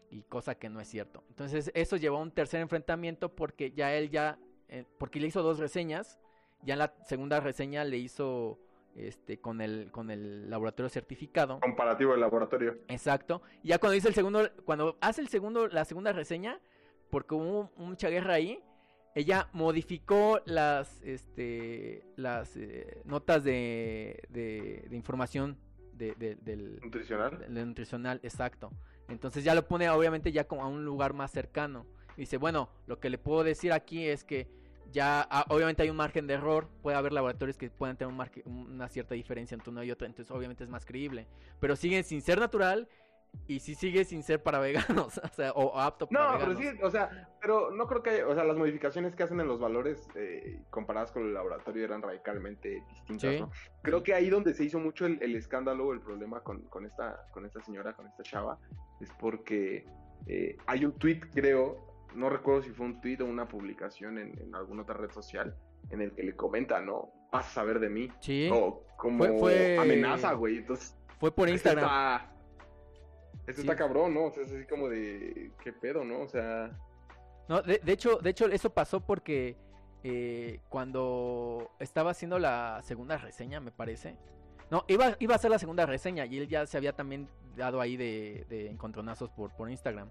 Y 0.10 0.24
cosa 0.24 0.56
que 0.56 0.70
no 0.70 0.80
es 0.80 0.88
cierto. 0.88 1.24
Entonces 1.30 1.72
eso 1.74 1.98
llevó 1.98 2.18
a 2.18 2.22
un 2.22 2.32
tercer 2.32 2.62
enfrentamiento 2.62 3.36
porque 3.36 3.72
ya 3.72 3.94
él 3.94 4.10
ya, 4.10 4.40
eh, 4.70 4.86
porque 4.98 5.20
le 5.20 5.28
hizo 5.28 5.42
dos 5.44 5.60
reseñas. 5.60 6.20
Ya 6.64 6.74
en 6.74 6.80
la 6.80 6.94
segunda 7.06 7.40
reseña 7.40 7.84
le 7.84 7.98
hizo 7.98 8.60
este 8.96 9.40
con 9.42 9.60
el 9.60 9.92
con 9.92 10.10
el 10.10 10.50
laboratorio 10.50 10.88
certificado 10.88 11.60
comparativo 11.60 12.14
del 12.14 12.22
laboratorio 12.22 12.78
exacto 12.88 13.42
y 13.62 13.68
ya 13.68 13.78
cuando 13.78 13.94
dice 13.94 14.08
el 14.08 14.14
segundo 14.14 14.50
cuando 14.64 14.98
hace 15.02 15.20
el 15.20 15.28
segundo 15.28 15.68
la 15.68 15.84
segunda 15.84 16.14
reseña 16.14 16.62
porque 17.10 17.36
hubo 17.36 17.72
mucha 17.78 18.10
guerra 18.10 18.34
ahí. 18.36 18.62
Ella 19.14 19.48
modificó 19.54 20.42
las, 20.46 21.02
este, 21.02 22.06
las 22.18 22.58
eh, 22.58 23.02
notas 23.06 23.44
de, 23.46 24.22
de, 24.28 24.86
información 24.92 25.58
de, 25.94 26.14
del 26.16 26.82
nutricional. 26.82 27.46
nutricional, 27.48 28.20
exacto. 28.24 28.72
Entonces 29.08 29.44
ya 29.44 29.56
lo 29.56 29.68
pone 29.68 29.90
obviamente 29.90 30.32
ya 30.32 30.46
como 30.46 30.64
a 30.64 30.68
un 30.68 30.86
lugar 30.86 31.14
más 31.14 31.32
cercano. 31.32 31.86
dice, 32.18 32.38
bueno, 32.38 32.70
lo 32.88 33.00
que 33.00 33.10
le 33.10 33.18
puedo 33.18 33.44
decir 33.44 33.74
aquí 33.74 34.08
es 34.08 34.24
que 34.24 34.48
ya 34.92 35.28
ah, 35.30 35.46
obviamente 35.50 35.84
hay 35.84 35.90
un 35.90 35.98
margen 35.98 36.28
de 36.28 36.36
error, 36.36 36.70
puede 36.82 36.96
haber 36.96 37.12
laboratorios 37.12 37.58
que 37.58 37.70
puedan 37.70 37.98
tener 37.98 38.14
un 38.14 38.66
una 38.72 38.88
cierta 38.88 39.14
diferencia 39.14 39.56
entre 39.56 39.70
una 39.70 39.84
y 39.84 39.92
otra, 39.92 40.08
entonces 40.08 40.32
obviamente 40.32 40.64
es 40.64 40.70
más 40.70 40.86
creíble, 40.86 41.28
pero 41.60 41.76
siguen 41.76 42.04
sin 42.04 42.22
ser 42.22 42.40
natural 42.40 42.88
y 43.48 43.60
si 43.60 43.76
sigue 43.76 44.06
sin 44.06 44.24
ser 44.24 44.42
para 44.42 44.60
veganos, 44.60 45.18
o 45.24 45.28
sea, 45.30 45.52
o, 45.52 45.80
apto 45.80 46.08
para 46.08 46.24
no, 46.24 46.32
veganos. 46.34 46.56
No, 46.56 46.60
pero 46.60 46.72
sí, 46.72 46.80
o 46.84 46.90
sea, 46.90 47.30
pero 47.42 47.72
no 47.72 47.88
creo 47.88 48.04
que, 48.04 48.24
o 48.24 48.34
sea, 48.34 48.44
las 48.44 48.58
modificaciones 48.58 49.16
que 49.16 49.24
hacen 49.24 49.40
en 49.40 49.48
los 49.48 49.60
valores 49.60 50.08
eh, 50.16 50.62
comparadas 50.70 51.12
con 51.12 51.24
el 51.24 51.34
laboratorio 51.34 51.84
eran 51.84 52.02
radicalmente 52.02 52.84
distintas, 52.90 53.40
¿no? 53.40 53.52
Creo 53.82 54.04
que 54.04 54.14
ahí 54.14 54.30
donde 54.30 54.54
se 54.54 54.64
hizo 54.64 54.80
mucho 54.80 55.06
el, 55.06 55.36
escándalo 55.36 55.88
o 55.88 55.94
el 55.94 56.02
problema 56.02 56.42
con, 56.42 56.62
con, 56.64 56.86
esta, 56.86 57.28
con 57.32 57.46
esta 57.46 57.62
señora, 57.62 57.94
con 57.94 58.08
esta 58.08 58.24
chava, 58.24 58.58
es 59.00 59.10
porque 59.20 59.86
eh, 60.28 60.58
hay 60.66 60.86
un 60.86 60.94
tweet, 60.94 61.22
creo, 61.34 61.96
no 62.16 62.30
recuerdo 62.30 62.64
si 62.64 62.72
fue 62.72 62.86
un 62.86 63.02
tweet 63.02 63.22
o 63.22 63.26
una 63.26 63.48
publicación 63.48 64.18
en, 64.18 64.56
alguna 64.56 64.84
otra 64.84 64.96
red 64.96 65.12
social, 65.12 65.56
en 65.92 66.02
el 66.02 66.14
que 66.14 66.24
le 66.24 66.36
comenta, 66.36 66.80
¿no? 66.82 67.12
Vas 67.32 67.48
a 67.48 67.50
saber 67.50 67.80
de 67.80 67.90
mí. 67.90 68.10
Sí. 68.22 68.50
O 68.52 68.84
como 68.98 69.26
fue, 69.40 69.78
amenaza, 69.78 70.34
güey. 70.34 70.58
Entonces. 70.58 70.96
Fue 71.20 71.32
por 71.32 71.50
Instagram. 71.50 72.35
Esto 73.48 73.62
está 73.62 73.76
cabrón, 73.76 74.14
¿no? 74.14 74.26
O 74.26 74.32
sea, 74.32 74.44
es 74.44 74.52
así 74.52 74.66
como 74.66 74.90
de. 74.90 75.52
¿Qué 75.64 75.72
pedo, 75.72 76.04
no? 76.04 76.22
O 76.22 76.28
sea. 76.28 76.72
No, 77.48 77.62
de, 77.62 77.80
hecho, 77.86 78.18
de 78.18 78.32
hecho, 78.32 78.48
eso 78.48 78.72
pasó 78.72 79.06
porque 79.06 79.56
eh, 80.04 80.62
cuando 80.68 81.70
estaba 81.80 82.12
haciendo 82.12 82.40
la 82.40 82.82
segunda 82.84 83.18
reseña, 83.18 83.60
me 83.60 83.72
parece. 83.72 84.18
No, 84.72 84.84
iba, 84.88 85.16
iba 85.20 85.34
a 85.34 85.36
hacer 85.36 85.52
la 85.52 85.60
segunda 85.60 85.86
reseña 85.86 86.26
y 86.26 86.40
él 86.40 86.48
ya 86.48 86.66
se 86.66 86.76
había 86.76 86.94
también 86.94 87.30
dado 87.56 87.82
ahí 87.82 87.98
de, 87.98 88.48
de 88.50 88.68
encontronazos 88.72 89.30
por, 89.30 89.56
por 89.56 89.70
Instagram. 89.70 90.10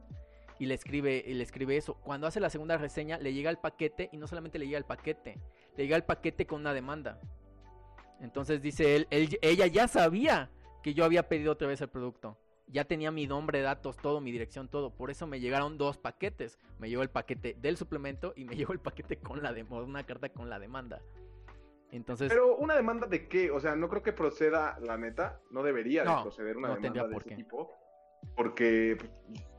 Y 0.60 0.66
le 0.66 0.74
escribe, 0.74 1.24
y 1.26 1.34
le 1.34 1.42
escribe 1.42 1.76
eso. 1.76 1.94
Cuando 1.94 2.28
hace 2.28 2.38
la 2.38 2.50
segunda 2.50 2.76
reseña, 2.76 3.18
le 3.18 3.34
llega 3.34 3.50
el 3.50 3.58
paquete 3.58 4.10
y 4.12 4.16
no 4.16 4.28
solamente 4.28 4.60
le 4.60 4.66
llega 4.66 4.78
el 4.78 4.84
paquete, 4.84 5.40
le 5.76 5.82
llega 5.82 5.96
el 5.96 6.04
paquete 6.04 6.46
con 6.46 6.60
una 6.60 6.72
demanda. 6.72 7.18
Entonces 8.20 8.62
dice 8.62 8.94
él, 8.94 9.08
él 9.10 9.36
ella 9.42 9.66
ya 9.66 9.88
sabía 9.88 10.52
que 10.84 10.94
yo 10.94 11.04
había 11.04 11.28
pedido 11.28 11.50
otra 11.50 11.66
vez 11.66 11.80
el 11.80 11.88
producto 11.88 12.38
ya 12.66 12.84
tenía 12.84 13.10
mi 13.10 13.26
nombre, 13.26 13.60
datos, 13.60 13.96
todo, 13.96 14.20
mi 14.20 14.32
dirección, 14.32 14.68
todo. 14.68 14.90
Por 14.90 15.10
eso 15.10 15.26
me 15.26 15.40
llegaron 15.40 15.78
dos 15.78 15.98
paquetes. 15.98 16.58
Me 16.78 16.88
llegó 16.88 17.02
el 17.02 17.10
paquete 17.10 17.56
del 17.60 17.76
suplemento 17.76 18.32
y 18.36 18.44
me 18.44 18.56
llegó 18.56 18.72
el 18.72 18.80
paquete 18.80 19.18
con 19.18 19.42
la 19.42 19.52
demanda, 19.52 19.84
una 19.84 20.04
carta 20.04 20.28
con 20.30 20.50
la 20.50 20.58
demanda. 20.58 21.00
Entonces. 21.90 22.28
Pero 22.28 22.56
una 22.56 22.74
demanda 22.74 23.06
de 23.06 23.28
qué? 23.28 23.50
O 23.50 23.60
sea, 23.60 23.76
no 23.76 23.88
creo 23.88 24.02
que 24.02 24.12
proceda, 24.12 24.78
la 24.80 24.96
neta, 24.96 25.40
no 25.50 25.62
debería 25.62 26.02
de 26.04 26.22
proceder 26.22 26.56
una 26.56 26.74
demanda 26.74 27.06
de 27.06 27.16
ese 27.16 27.36
tipo. 27.36 27.72
Porque 28.36 28.96
pues, 28.98 29.10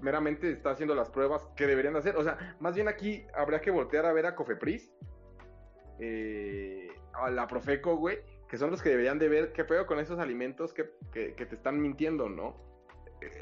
meramente 0.01 0.51
está 0.51 0.71
haciendo 0.71 0.95
las 0.95 1.09
pruebas 1.09 1.47
que 1.55 1.67
deberían 1.67 1.93
de 1.93 1.99
hacer. 1.99 2.17
O 2.17 2.23
sea, 2.23 2.57
más 2.59 2.75
bien 2.75 2.87
aquí 2.87 3.25
habría 3.35 3.61
que 3.61 3.71
voltear 3.71 4.05
a 4.05 4.11
ver 4.11 4.25
a 4.25 4.35
Cofepris, 4.35 4.91
eh, 5.99 6.89
a 7.13 7.29
la 7.29 7.47
Profeco, 7.47 7.95
güey, 7.95 8.17
que 8.49 8.57
son 8.57 8.71
los 8.71 8.81
que 8.81 8.89
deberían 8.89 9.19
de 9.19 9.29
ver 9.29 9.53
qué 9.53 9.63
pedo 9.63 9.85
con 9.85 9.99
esos 9.99 10.19
alimentos 10.19 10.73
que, 10.73 10.89
que 11.13 11.45
te 11.45 11.55
están 11.55 11.79
mintiendo, 11.79 12.27
¿no? 12.27 12.74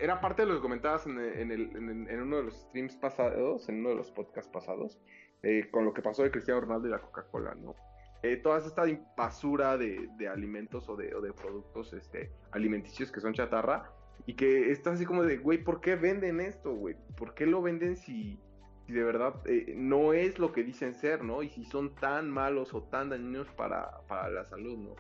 Era 0.02 0.22
parte 0.22 0.44
de 0.44 0.50
lo 0.50 0.56
que 0.56 0.62
comentabas 0.62 1.06
en, 1.06 1.20
en, 1.20 2.22
uno 2.22 2.38
de 2.38 2.44
los 2.44 2.62
streams 2.62 2.96
pasados, 2.98 3.68
en 3.70 3.80
uno 3.80 3.90
de 3.90 3.96
los 3.96 4.12
podcasts 4.12 4.52
pasados, 4.52 5.00
eh, 5.42 5.68
con 5.72 5.86
lo 5.86 5.94
que 5.94 6.02
pasó 6.02 6.24
de 6.24 6.32
Cristiano 6.32 6.62
Ronaldo 6.62 6.88
y 6.88 6.92
la 6.92 7.00
Coca-Cola, 7.00 7.56
¿no? 7.56 7.76
Eh, 8.22 8.38
toda 8.38 8.60
esta 8.60 8.84
basura 9.18 9.78
de, 9.78 10.10
alimentos 10.32 10.88
o 10.88 10.96
de, 10.96 11.10
productos 11.34 11.92
este, 11.94 12.32
alimenticios 12.52 13.12
que 13.12 13.20
son 13.20 13.34
chatarra 13.34 13.92
y 14.26 14.36
que 14.36 14.72
está 14.72 14.92
así 14.92 15.06
como 15.06 15.24
de, 15.24 15.38
güey, 15.38 15.58
¿por 15.62 15.82
qué 15.82 15.96
venden 15.96 16.40
esto, 16.40 16.74
güey? 16.74 16.96
¿Por 17.18 17.34
qué 17.34 17.46
lo 17.46 17.62
venden 17.62 17.98
si, 17.98 18.40
de 18.88 19.04
verdad 19.04 19.36
eh, 19.46 19.74
no 19.76 20.14
es 20.14 20.40
lo 20.40 20.54
que 20.54 20.64
dicen 20.64 20.96
ser, 20.96 21.24
¿no? 21.24 21.44
Y 21.44 21.50
si 21.50 21.66
son 21.66 21.94
tan 21.96 22.30
malos 22.30 22.74
o 22.74 22.84
tan 22.84 23.10
dañinos 23.10 23.50
para, 23.50 24.00
para 24.08 24.30
la 24.30 24.46
salud, 24.46 24.78
¿no? 24.78 24.96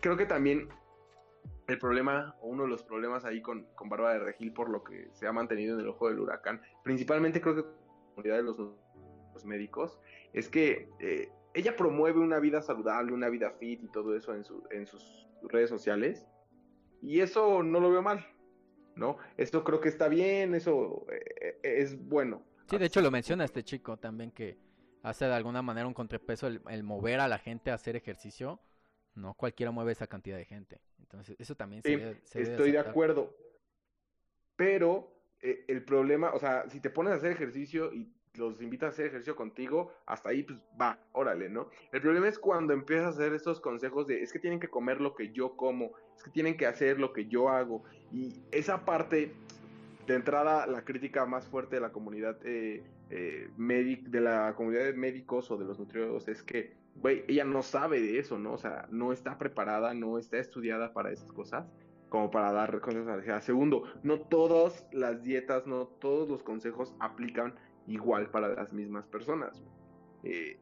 creo 0.00 0.16
que 0.16 0.24
también 0.24 0.68
el 1.66 1.78
problema, 1.78 2.36
o 2.40 2.48
uno 2.48 2.64
de 2.64 2.68
los 2.68 2.82
problemas 2.82 3.24
ahí 3.24 3.42
con, 3.42 3.66
con 3.74 3.88
Bárbara 3.88 4.14
de 4.14 4.24
Regil 4.24 4.52
por 4.52 4.68
lo 4.70 4.82
que 4.84 5.08
se 5.12 5.26
ha 5.26 5.32
mantenido 5.32 5.74
en 5.74 5.80
el 5.80 5.88
ojo 5.88 6.08
del 6.08 6.20
huracán, 6.20 6.60
principalmente 6.82 7.40
creo 7.40 7.56
que 7.56 7.62
con 7.62 7.72
la 7.72 8.14
comunidad 8.14 8.36
de 8.36 8.42
los, 8.42 8.74
médicos, 9.44 10.00
es 10.32 10.48
que 10.48 10.88
eh, 10.98 11.30
ella 11.52 11.76
promueve 11.76 12.20
una 12.20 12.38
vida 12.38 12.62
saludable, 12.62 13.12
una 13.12 13.28
vida 13.28 13.50
fit 13.50 13.82
y 13.82 13.88
todo 13.88 14.16
eso 14.16 14.34
en, 14.34 14.44
su, 14.44 14.66
en 14.70 14.86
sus 14.86 15.28
redes 15.42 15.68
sociales, 15.68 16.26
y 17.02 17.20
eso 17.20 17.62
no 17.62 17.80
lo 17.80 17.90
veo 17.90 18.02
mal, 18.02 18.26
¿no? 18.94 19.18
Esto 19.36 19.62
creo 19.62 19.80
que 19.80 19.90
está 19.90 20.08
bien, 20.08 20.54
eso 20.54 21.06
eh, 21.12 21.58
es 21.62 22.02
bueno. 22.08 22.42
Sí, 22.68 22.78
de 22.78 22.86
hecho 22.86 23.00
lo 23.00 23.10
menciona 23.10 23.44
este 23.44 23.62
chico 23.62 23.96
también 23.96 24.32
que 24.32 24.58
hace 25.02 25.26
de 25.26 25.34
alguna 25.34 25.62
manera 25.62 25.86
un 25.86 25.94
contrapeso 25.94 26.48
el, 26.48 26.82
mover 26.82 27.20
a 27.20 27.28
la 27.28 27.38
gente 27.38 27.70
a 27.70 27.74
hacer 27.74 27.94
ejercicio. 27.94 28.60
No 29.14 29.34
cualquiera 29.34 29.70
mueve 29.70 29.92
esa 29.92 30.08
cantidad 30.08 30.36
de 30.36 30.44
gente. 30.44 30.80
Entonces, 31.10 31.36
eso 31.38 31.54
también 31.54 31.82
se, 31.82 32.40
Estoy 32.40 32.72
de 32.72 32.78
acuerdo. 32.78 33.34
Pero 34.56 35.12
eh, 35.40 35.64
el 35.68 35.84
problema, 35.84 36.32
o 36.32 36.38
sea, 36.38 36.68
si 36.68 36.80
te 36.80 36.90
pones 36.90 37.12
a 37.12 37.16
hacer 37.16 37.32
ejercicio 37.32 37.92
y 37.92 38.12
los 38.34 38.60
invitas 38.60 38.88
a 38.88 38.92
hacer 38.92 39.06
ejercicio 39.06 39.36
contigo, 39.36 39.92
hasta 40.04 40.30
ahí, 40.30 40.42
pues 40.42 40.58
va, 40.80 40.98
órale, 41.12 41.48
¿no? 41.48 41.70
El 41.92 42.00
problema 42.00 42.28
es 42.28 42.38
cuando 42.38 42.72
empiezas 42.72 43.06
a 43.06 43.08
hacer 43.10 43.32
estos 43.32 43.60
consejos 43.60 44.06
de 44.06 44.22
es 44.22 44.32
que 44.32 44.38
tienen 44.38 44.60
que 44.60 44.68
comer 44.68 45.00
lo 45.00 45.14
que 45.14 45.32
yo 45.32 45.56
como, 45.56 45.92
es 46.16 46.22
que 46.22 46.30
tienen 46.30 46.56
que 46.56 46.66
hacer 46.66 46.98
lo 46.98 47.12
que 47.12 47.26
yo 47.26 47.48
hago. 47.48 47.84
Y 48.12 48.34
esa 48.50 48.84
parte, 48.84 49.32
de 50.06 50.14
entrada, 50.14 50.66
la 50.66 50.84
crítica 50.84 51.24
más 51.26 51.46
fuerte 51.46 51.76
de 51.76 51.80
la 51.80 51.92
comunidad 51.92 52.38
eh, 52.44 52.82
eh 53.10 53.48
de 53.56 54.20
la 54.20 54.54
comunidad 54.56 54.84
de 54.84 54.92
médicos 54.92 55.50
o 55.50 55.56
de 55.56 55.64
los 55.64 55.78
nutriólogos 55.78 56.28
es 56.28 56.42
que, 56.42 56.74
güey, 57.00 57.24
ella 57.28 57.44
no 57.44 57.62
sabe 57.62 58.00
de 58.00 58.18
eso, 58.18 58.38
¿no? 58.38 58.54
O 58.54 58.58
sea, 58.58 58.86
no 58.90 59.12
está 59.12 59.38
preparada, 59.38 59.94
no 59.94 60.18
está 60.18 60.38
estudiada 60.38 60.92
para 60.92 61.12
esas 61.12 61.32
cosas 61.32 61.66
como 62.08 62.30
para 62.30 62.52
dar 62.52 62.80
consejos. 62.80 63.44
Segundo, 63.44 63.84
no 64.02 64.20
todas 64.20 64.86
las 64.92 65.22
dietas, 65.22 65.66
no 65.66 65.86
todos 65.86 66.28
los 66.28 66.42
consejos 66.42 66.94
aplican 67.00 67.54
igual 67.86 68.30
para 68.30 68.48
las 68.48 68.72
mismas 68.72 69.06
personas. 69.06 69.62
Eh, 70.22 70.58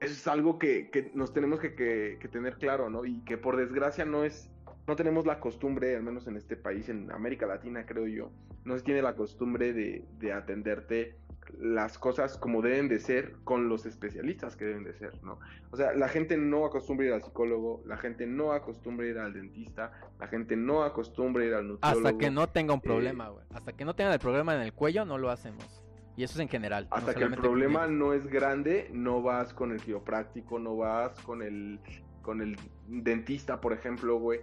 eso 0.00 0.12
es 0.12 0.26
algo 0.26 0.58
que, 0.58 1.10
nos 1.14 1.32
tenemos 1.32 1.60
que, 1.60 2.18
tener 2.30 2.56
claro, 2.56 2.90
¿no? 2.90 3.04
Y 3.04 3.20
que 3.24 3.38
por 3.38 3.56
desgracia 3.56 4.04
no 4.04 4.24
es, 4.24 4.50
no 4.86 4.96
tenemos 4.96 5.26
la 5.26 5.38
costumbre, 5.38 5.96
al 5.96 6.02
menos 6.02 6.26
en 6.26 6.36
este 6.36 6.56
país, 6.56 6.88
en 6.88 7.10
América 7.12 7.46
Latina, 7.46 7.86
creo 7.86 8.06
yo, 8.06 8.32
no 8.64 8.76
se 8.76 8.84
tiene 8.84 9.00
la 9.00 9.14
costumbre 9.14 9.72
de, 9.72 10.04
de 10.18 10.32
atenderte 10.32 11.16
las 11.60 11.98
cosas 11.98 12.36
como 12.36 12.62
deben 12.62 12.88
de 12.88 12.98
ser 12.98 13.36
con 13.44 13.68
los 13.68 13.86
especialistas 13.86 14.56
que 14.56 14.64
deben 14.64 14.84
de 14.84 14.94
ser, 14.94 15.22
¿no? 15.22 15.38
O 15.70 15.76
sea, 15.76 15.92
la 15.92 16.08
gente 16.08 16.36
no 16.36 16.64
acostumbra 16.64 17.06
ir 17.06 17.12
al 17.12 17.22
psicólogo, 17.22 17.82
la 17.86 17.96
gente 17.96 18.26
no 18.26 18.52
acostumbra 18.52 19.06
ir 19.06 19.18
al 19.18 19.32
dentista, 19.32 19.92
la 20.18 20.26
gente 20.28 20.56
no 20.56 20.82
acostumbra 20.82 21.44
ir 21.44 21.54
al 21.54 21.68
nutriólogo. 21.68 22.08
Hasta 22.08 22.18
que 22.18 22.30
no 22.30 22.48
tenga 22.48 22.74
un 22.74 22.80
eh, 22.80 22.84
problema, 22.84 23.28
güey. 23.28 23.44
Hasta 23.54 23.72
que 23.72 23.84
no 23.84 23.94
tenga 23.94 24.12
el 24.12 24.18
problema 24.18 24.54
en 24.54 24.62
el 24.62 24.72
cuello, 24.72 25.04
no 25.04 25.18
lo 25.18 25.30
hacemos. 25.30 25.82
Y 26.16 26.24
eso 26.24 26.34
es 26.34 26.40
en 26.40 26.48
general. 26.48 26.88
Hasta 26.90 27.14
que 27.14 27.24
el 27.24 27.34
problema 27.34 27.86
no 27.86 28.12
es 28.12 28.26
grande, 28.26 28.90
no 28.92 29.22
vas 29.22 29.54
con 29.54 29.72
el 29.72 29.80
quiropráctico, 29.80 30.58
no 30.58 30.76
vas 30.76 31.18
con 31.20 31.42
el, 31.42 31.80
con 32.20 32.42
el 32.42 32.56
dentista, 32.86 33.60
por 33.60 33.72
ejemplo, 33.72 34.18
güey. 34.18 34.40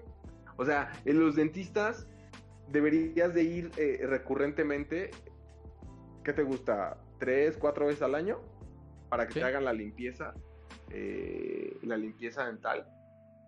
O 0.58 0.66
sea, 0.66 0.92
en 1.06 1.20
los 1.20 1.36
dentistas 1.36 2.08
deberías 2.72 3.34
de 3.34 3.44
ir 3.44 3.72
eh, 3.78 4.02
recurrentemente 4.08 5.12
¿qué 6.24 6.34
te 6.34 6.44
gusta? 6.44 6.98
¿Tres, 7.20 7.58
cuatro 7.58 7.88
veces 7.88 8.02
al 8.02 8.16
año? 8.16 8.40
Para 9.10 9.28
que 9.28 9.36
te 9.36 9.44
hagan 9.44 9.66
la 9.66 9.74
limpieza, 9.74 10.34
eh, 10.90 11.78
la 11.82 11.98
limpieza 11.98 12.46
dental. 12.46 12.88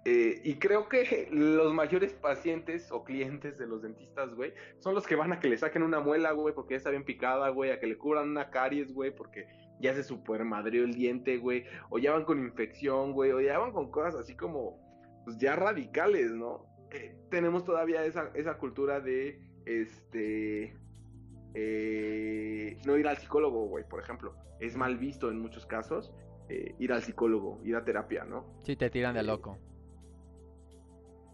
Eh, 0.04 0.42
y 0.44 0.56
creo 0.56 0.90
que 0.90 1.28
los 1.32 1.74
mayores 1.74 2.14
pacientes 2.14 2.92
o 2.92 3.04
clientes 3.04 3.60
de 3.60 3.68
los 3.68 3.84
dentistas, 3.84 4.34
güey, 4.34 4.54
son 4.80 4.96
los 4.96 5.06
que 5.06 5.16
van 5.16 5.32
a 5.32 5.40
que 5.40 5.48
le 5.48 5.58
saquen 5.60 5.84
una 5.84 6.00
muela, 6.00 6.32
güey, 6.32 6.56
porque 6.56 6.74
ya 6.74 6.78
está 6.78 6.90
bien 6.90 7.06
picada, 7.06 7.50
güey, 7.50 7.72
a 7.72 7.80
que 7.80 7.86
le 7.86 7.98
cubran 7.98 8.30
una 8.30 8.50
caries, 8.50 8.92
güey, 8.94 9.14
porque 9.16 9.46
ya 9.80 9.94
se 9.94 10.04
super 10.04 10.44
madrió 10.44 10.84
el 10.84 10.96
diente, 10.96 11.38
güey, 11.38 11.66
o 11.92 12.00
ya 12.00 12.14
van 12.14 12.26
con 12.26 12.40
infección, 12.40 13.14
güey, 13.14 13.32
o 13.32 13.42
ya 13.42 13.60
van 13.60 13.72
con 13.72 13.92
cosas 13.92 14.16
así 14.16 14.36
como, 14.36 14.80
pues 15.24 15.38
ya 15.38 15.56
radicales, 15.56 16.32
¿no? 16.32 16.66
Eh, 16.92 17.16
tenemos 17.30 17.64
todavía 17.64 18.04
esa, 18.04 18.32
esa 18.34 18.58
cultura 18.58 19.02
de, 19.02 19.40
este, 19.66 20.76
eh, 21.54 22.78
no 22.86 22.98
ir 22.98 23.08
al 23.08 23.18
psicólogo, 23.18 23.68
güey, 23.68 23.88
por 23.88 24.02
ejemplo. 24.02 24.34
Es 24.60 24.76
mal 24.76 24.98
visto 24.98 25.30
en 25.30 25.40
muchos 25.40 25.66
casos 25.66 26.14
eh, 26.50 26.76
ir 26.80 26.94
al 26.94 27.02
psicólogo, 27.02 27.60
ir 27.64 27.76
a 27.76 27.84
terapia, 27.84 28.24
¿no? 28.24 28.46
Sí, 28.64 28.76
te 28.76 28.90
tiran 28.90 29.14
de 29.14 29.22
eh, 29.22 29.24
loco. 29.24 29.58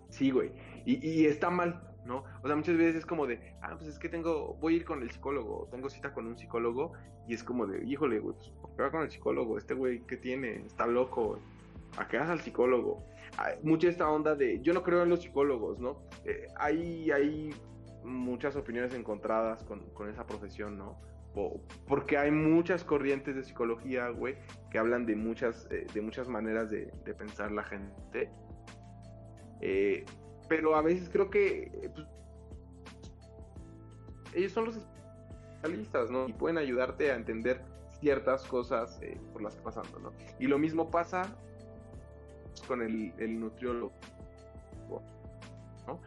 Sí, 0.09 0.31
güey. 0.31 0.51
Y, 0.85 1.25
está 1.25 1.49
mal, 1.49 1.81
¿no? 2.05 2.23
O 2.41 2.47
sea, 2.47 2.55
muchas 2.55 2.77
veces 2.77 2.95
es 2.95 3.05
como 3.05 3.27
de, 3.27 3.55
ah, 3.61 3.75
pues 3.75 3.89
es 3.89 3.99
que 3.99 4.07
tengo, 4.07 4.55
voy 4.61 4.75
a 4.75 4.77
ir 4.77 4.85
con 4.85 5.01
el 5.01 5.11
psicólogo, 5.11 5.67
tengo 5.69 5.89
cita 5.89 6.13
con 6.13 6.27
un 6.27 6.37
psicólogo, 6.37 6.93
y 7.27 7.33
es 7.33 7.43
como 7.43 7.67
de, 7.67 7.83
híjole, 7.85 8.19
güey, 8.19 8.35
pues, 8.35 8.49
¿por 8.61 8.75
qué 8.75 8.83
va 8.83 8.91
con 8.91 9.01
el 9.01 9.11
psicólogo? 9.11 9.57
Este 9.57 9.73
güey, 9.73 9.99
¿qué 10.07 10.15
tiene? 10.15 10.65
Está 10.65 10.87
loco, 10.87 11.39
¿A 11.97 12.07
qué 12.07 12.17
vas 12.17 12.29
al 12.29 12.41
psicólogo? 12.41 13.03
Hay 13.37 13.55
mucha 13.63 13.89
esta 13.89 14.09
onda 14.09 14.35
de, 14.35 14.61
yo 14.61 14.73
no 14.73 14.83
creo 14.83 15.03
en 15.03 15.09
los 15.09 15.21
psicólogos, 15.21 15.79
¿no? 15.79 16.01
hay, 16.57 17.11
hay 17.11 17.53
muchas 18.03 18.55
opiniones 18.55 18.93
encontradas 18.93 19.63
con, 19.63 20.09
esa 20.09 20.25
profesión, 20.25 20.77
¿no? 20.77 20.97
porque 21.87 22.17
hay 22.17 22.31
muchas 22.31 22.83
corrientes 22.83 23.35
de 23.35 23.43
psicología, 23.43 24.09
güey, 24.09 24.37
que 24.71 24.79
hablan 24.79 25.05
de 25.05 25.15
muchas, 25.15 25.67
eh, 25.69 25.85
de 25.93 26.01
muchas 26.01 26.27
maneras 26.27 26.71
de, 26.71 26.87
pensar 27.17 27.51
la 27.51 27.63
gente. 27.63 28.31
Eh, 29.61 30.03
pero 30.49 30.75
a 30.75 30.81
veces 30.81 31.09
creo 31.09 31.29
que 31.29 31.91
pues, 31.93 32.07
ellos 34.33 34.51
son 34.51 34.65
los 34.65 34.77
especialistas, 34.77 36.09
¿no? 36.09 36.27
Y 36.27 36.33
pueden 36.33 36.57
ayudarte 36.57 37.11
a 37.11 37.15
entender 37.15 37.61
ciertas 37.99 38.43
cosas 38.45 38.99
eh, 39.01 39.19
por 39.31 39.41
las 39.41 39.55
que 39.55 39.61
pasando, 39.61 39.99
¿no? 39.99 40.13
Y 40.39 40.47
lo 40.47 40.57
mismo 40.57 40.89
pasa 40.89 41.35
con 42.67 42.81
el, 42.81 43.13
el 43.19 43.39
nutriólogo, 43.39 43.93
¿no? 45.85 45.99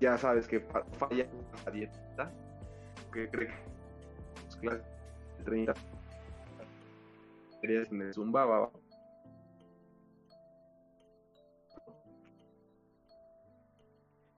Ya 0.00 0.18
sabes 0.18 0.46
que 0.46 0.60
falla 0.60 1.26
la 1.64 1.72
dieta, 1.72 2.30
que 3.12 3.28
cree 3.28 3.48
que 3.48 3.54
las 4.44 4.56
clases 4.56 4.82
de 5.38 5.44
30 5.44 5.74
en 7.66 8.02
el 8.02 8.12
Zumba 8.12 8.44
va 8.44 8.70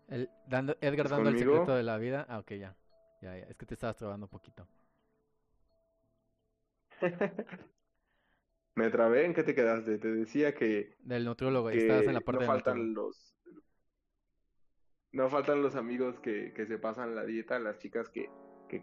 el, 0.09 0.31
dando, 0.47 0.77
Edgar 0.81 1.09
dando 1.09 1.31
el 1.31 1.38
secreto 1.38 1.75
de 1.75 1.83
la 1.83 1.99
vida. 1.99 2.25
Ah, 2.29 2.38
ok, 2.38 2.53
ya. 2.53 2.77
ya. 3.21 3.37
ya. 3.37 3.47
Es 3.47 3.57
que 3.57 3.66
te 3.66 3.75
estabas 3.75 3.97
trabando 3.97 4.27
un 4.27 4.31
poquito. 4.31 4.69
Me 8.77 8.90
trabé, 8.90 9.25
¿en 9.25 9.35
qué 9.35 9.42
te 9.42 9.55
quedaste? 9.55 9.99
Te 9.99 10.09
decía 10.09 10.55
que... 10.55 10.95
Del 11.01 11.25
nutriólogo, 11.25 11.71
estabas 11.71 12.05
en 12.05 12.14
la 12.14 12.21
parte 12.21 12.45
no 12.45 12.53
faltan 12.53 12.95
los 12.95 13.36
no 15.16 15.31
faltan 15.31 15.62
los 15.62 15.76
amigos 15.76 16.20
que, 16.20 16.52
se 16.55 16.79
pasan 16.79 17.14
la 17.14 17.24
dieta, 17.24 17.59
las 17.59 17.79
chicas 17.79 18.11
que, 18.11 18.29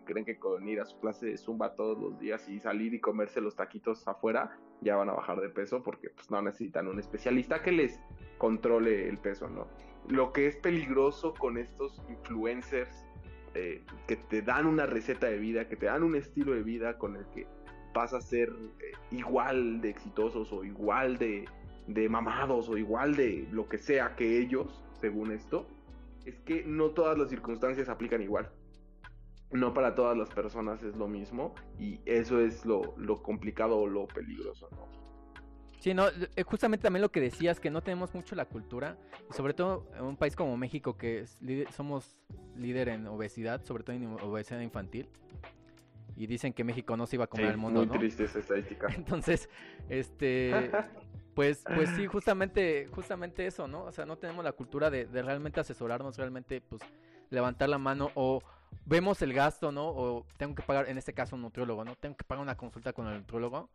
creen 0.03 0.25
que 0.25 0.39
con 0.39 0.67
ir 0.67 0.81
a 0.81 0.85
su 0.85 0.99
clase 0.99 1.27
de 1.27 1.37
zumba 1.37 1.75
todos 1.75 1.99
los 1.99 2.19
días 2.19 2.49
y 2.49 2.59
salir 2.59 2.95
y 2.95 2.99
comerse 2.99 3.39
los 3.39 3.55
taquitos 3.55 4.07
afuera 4.07 4.57
ya 4.81 4.95
van 4.95 5.09
a 5.09 5.13
bajar 5.13 5.41
de 5.41 5.49
peso 5.49 5.83
porque 5.83 6.09
pues 6.09 6.31
no 6.31 6.41
necesitan 6.41 6.87
un 6.87 6.99
especialista 6.99 7.61
que 7.61 7.71
les 7.71 7.99
controle 8.39 9.07
el 9.07 9.19
peso, 9.19 9.47
¿no? 9.47 9.67
Lo 10.07 10.33
que 10.33 10.47
es 10.47 10.55
peligroso 10.55 11.35
con 11.35 11.57
estos 11.57 12.01
influencers 12.09 13.05
eh, 13.53 13.83
que 14.07 14.15
te 14.15 14.41
dan 14.41 14.65
una 14.65 14.87
receta 14.87 15.27
de 15.27 15.37
vida, 15.37 15.67
que 15.67 15.75
te 15.75 15.85
dan 15.85 16.01
un 16.01 16.15
estilo 16.15 16.53
de 16.53 16.63
vida 16.63 16.97
con 16.97 17.15
el 17.15 17.27
que 17.27 17.45
vas 17.93 18.13
a 18.13 18.21
ser 18.21 18.49
eh, 18.79 18.93
igual 19.11 19.81
de 19.81 19.91
exitosos 19.91 20.51
o 20.51 20.63
igual 20.63 21.19
de, 21.19 21.45
de 21.85 22.09
mamados 22.09 22.69
o 22.69 22.77
igual 22.77 23.15
de 23.15 23.47
lo 23.51 23.69
que 23.69 23.77
sea 23.77 24.15
que 24.15 24.39
ellos, 24.39 24.83
según 24.99 25.31
esto, 25.31 25.67
es 26.25 26.39
que 26.39 26.63
no 26.65 26.91
todas 26.91 27.17
las 27.17 27.29
circunstancias 27.29 27.89
aplican 27.89 28.21
igual. 28.21 28.49
No 29.51 29.73
para 29.73 29.93
todas 29.93 30.17
las 30.17 30.29
personas 30.29 30.81
es 30.81 30.95
lo 30.95 31.07
mismo 31.07 31.53
y 31.77 31.99
eso 32.05 32.39
es 32.39 32.65
lo, 32.65 32.95
complicado 33.21 33.77
o 33.77 33.87
lo 33.87 34.07
peligroso, 34.07 34.67
¿no? 34.71 34.87
Sí, 35.79 35.93
no, 35.93 36.05
eh, 36.07 36.43
justamente 36.43 36.83
también 36.83 37.01
lo 37.01 37.11
que 37.11 37.19
decías, 37.19 37.59
que 37.59 37.69
no 37.69 37.83
tenemos 37.83 38.15
mucho 38.15 38.35
la 38.35 38.45
cultura, 38.45 38.97
y 39.29 39.33
sobre 39.33 39.53
todo 39.53 39.85
en 39.97 40.05
un 40.05 40.15
país 40.15 40.33
como 40.33 40.55
México, 40.55 40.97
que 40.97 41.25
somos 41.75 42.15
líder 42.55 42.87
en 42.87 43.05
obesidad, 43.05 43.65
sobre 43.65 43.83
todo 43.83 43.93
en 43.93 44.05
obesidad 44.21 44.61
infantil, 44.61 45.09
y 46.15 46.25
dicen 46.27 46.53
que 46.53 46.63
México 46.63 46.95
no 46.95 47.05
se 47.05 47.17
iba 47.17 47.25
a 47.25 47.27
comer 47.27 47.47
al 47.47 47.57
mundo, 47.57 47.85
muy 47.85 47.97
triste 47.97 48.23
esa 48.23 48.39
estadística. 48.39 48.87
Entonces, 48.95 49.49
este, 49.89 50.71
Pues, 51.33 51.63
pues 51.75 51.89
sí, 51.95 52.05
justamente, 52.07 52.87
justamente 52.91 53.45
eso, 53.45 53.67
¿no? 53.67 53.83
O 53.85 53.91
sea, 53.91 54.05
no 54.05 54.17
tenemos 54.17 54.43
la 54.43 54.51
cultura 54.51 54.89
de, 54.89 55.05
realmente 55.05 55.59
asesorarnos, 55.59 56.17
realmente, 56.17 56.61
pues, 56.61 56.81
levantar 57.29 57.69
la 57.69 57.77
mano 57.77 58.11
o 58.15 58.41
vemos 58.85 59.21
el 59.21 59.33
gasto, 59.33 59.71
¿no? 59.71 59.87
O 59.87 60.25
tengo 60.37 60.55
que 60.55 60.63
pagar, 60.63 60.89
en 60.89 60.97
este 60.97 61.13
caso, 61.13 61.35
un 61.35 61.41
nutriólogo, 61.41 61.83
¿no? 61.83 61.95
Tengo 61.95 62.15
que 62.15 62.23
pagar 62.23 62.43
una 62.43 62.55
consulta 62.55 62.93
con 62.93 63.07
el 63.07 63.19
nutriólogo 63.19 63.69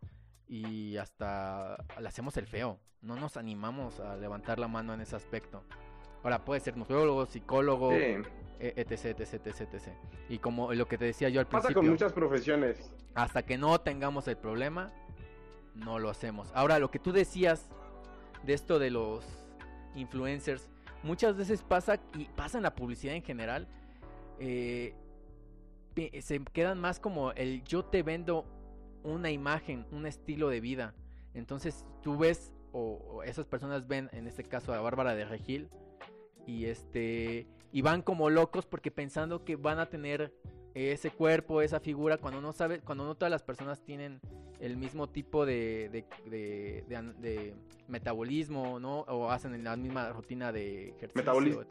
y 0.46 0.96
hasta 0.96 1.76
le 2.00 2.08
hacemos 2.08 2.36
el 2.36 2.46
feo. 2.46 2.78
No 3.02 3.16
nos 3.16 3.36
animamos 3.36 4.00
a 4.00 4.16
levantar 4.16 4.58
la 4.58 4.68
mano 4.68 4.94
en 4.94 5.00
ese 5.00 5.16
aspecto. 5.16 5.62
Ahora 6.22 6.44
puede 6.44 6.60
ser 6.60 6.76
nutriólogo, 6.76 7.26
psicólogo, 7.26 7.92
e, 7.92 8.22
etc, 8.58 9.20
etc, 9.20 9.46
etc, 9.46 9.60
etc. 9.60 9.88
Y 10.28 10.38
como 10.38 10.72
lo 10.74 10.86
que 10.86 10.98
te 10.98 11.04
decía 11.04 11.28
yo 11.28 11.40
al 11.40 11.46
principio. 11.46 11.68
Pasa 11.68 11.74
con 11.74 11.88
muchas 11.88 12.12
profesiones. 12.12 12.92
Hasta 13.14 13.44
que 13.44 13.56
no 13.56 13.80
tengamos 13.80 14.26
el 14.26 14.36
problema, 14.36 14.92
no 15.78 15.98
lo 15.98 16.10
hacemos. 16.10 16.50
Ahora, 16.54 16.78
lo 16.78 16.90
que 16.90 16.98
tú 16.98 17.12
decías 17.12 17.68
de 18.42 18.52
esto 18.54 18.78
de 18.78 18.90
los 18.90 19.24
influencers, 19.94 20.68
muchas 21.02 21.36
veces 21.36 21.62
pasa, 21.62 22.00
y 22.16 22.24
pasa 22.26 22.58
en 22.58 22.64
la 22.64 22.74
publicidad 22.74 23.14
en 23.14 23.22
general, 23.22 23.68
eh, 24.38 24.94
se 26.20 26.40
quedan 26.52 26.78
más 26.78 27.00
como 27.00 27.32
el 27.32 27.64
yo 27.64 27.84
te 27.84 28.02
vendo 28.02 28.44
una 29.02 29.30
imagen, 29.30 29.86
un 29.90 30.06
estilo 30.06 30.48
de 30.48 30.60
vida. 30.60 30.94
Entonces 31.34 31.84
tú 32.02 32.18
ves, 32.18 32.52
o, 32.72 33.22
esas 33.24 33.46
personas 33.46 33.88
ven, 33.88 34.08
en 34.12 34.26
este 34.26 34.44
caso 34.44 34.72
a 34.72 34.80
Bárbara 34.80 35.14
de 35.14 35.24
Regil, 35.24 35.68
y 36.46 36.66
este, 36.66 37.46
y 37.72 37.82
van 37.82 38.02
como 38.02 38.30
locos 38.30 38.64
porque 38.64 38.90
pensando 38.90 39.44
que 39.44 39.56
van 39.56 39.78
a 39.78 39.86
tener 39.86 40.32
ese 40.74 41.10
cuerpo, 41.10 41.60
esa 41.62 41.80
figura, 41.80 42.18
cuando 42.18 42.40
no 42.40 42.52
sabe, 42.52 42.80
cuando 42.80 43.04
no 43.04 43.16
todas 43.16 43.30
las 43.30 43.42
personas 43.42 43.82
tienen 43.82 44.20
el 44.60 44.76
mismo 44.76 45.08
tipo 45.08 45.46
de, 45.46 45.88
de, 46.26 46.84
de, 47.18 47.54
metabolismo, 47.86 48.78
¿no? 48.78 49.00
O 49.00 49.30
hacen 49.30 49.62
la 49.64 49.76
misma 49.76 50.10
rutina 50.10 50.52
de 50.52 50.90
ejercicio. 50.90 51.12
Metabolismo. 51.14 51.62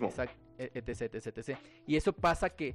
Exacto, 0.00 0.34
etc, 0.58 1.14
etc, 1.14 1.38
etc. 1.38 1.58
Y 1.86 1.96
eso 1.96 2.12
pasa 2.12 2.50
que 2.50 2.74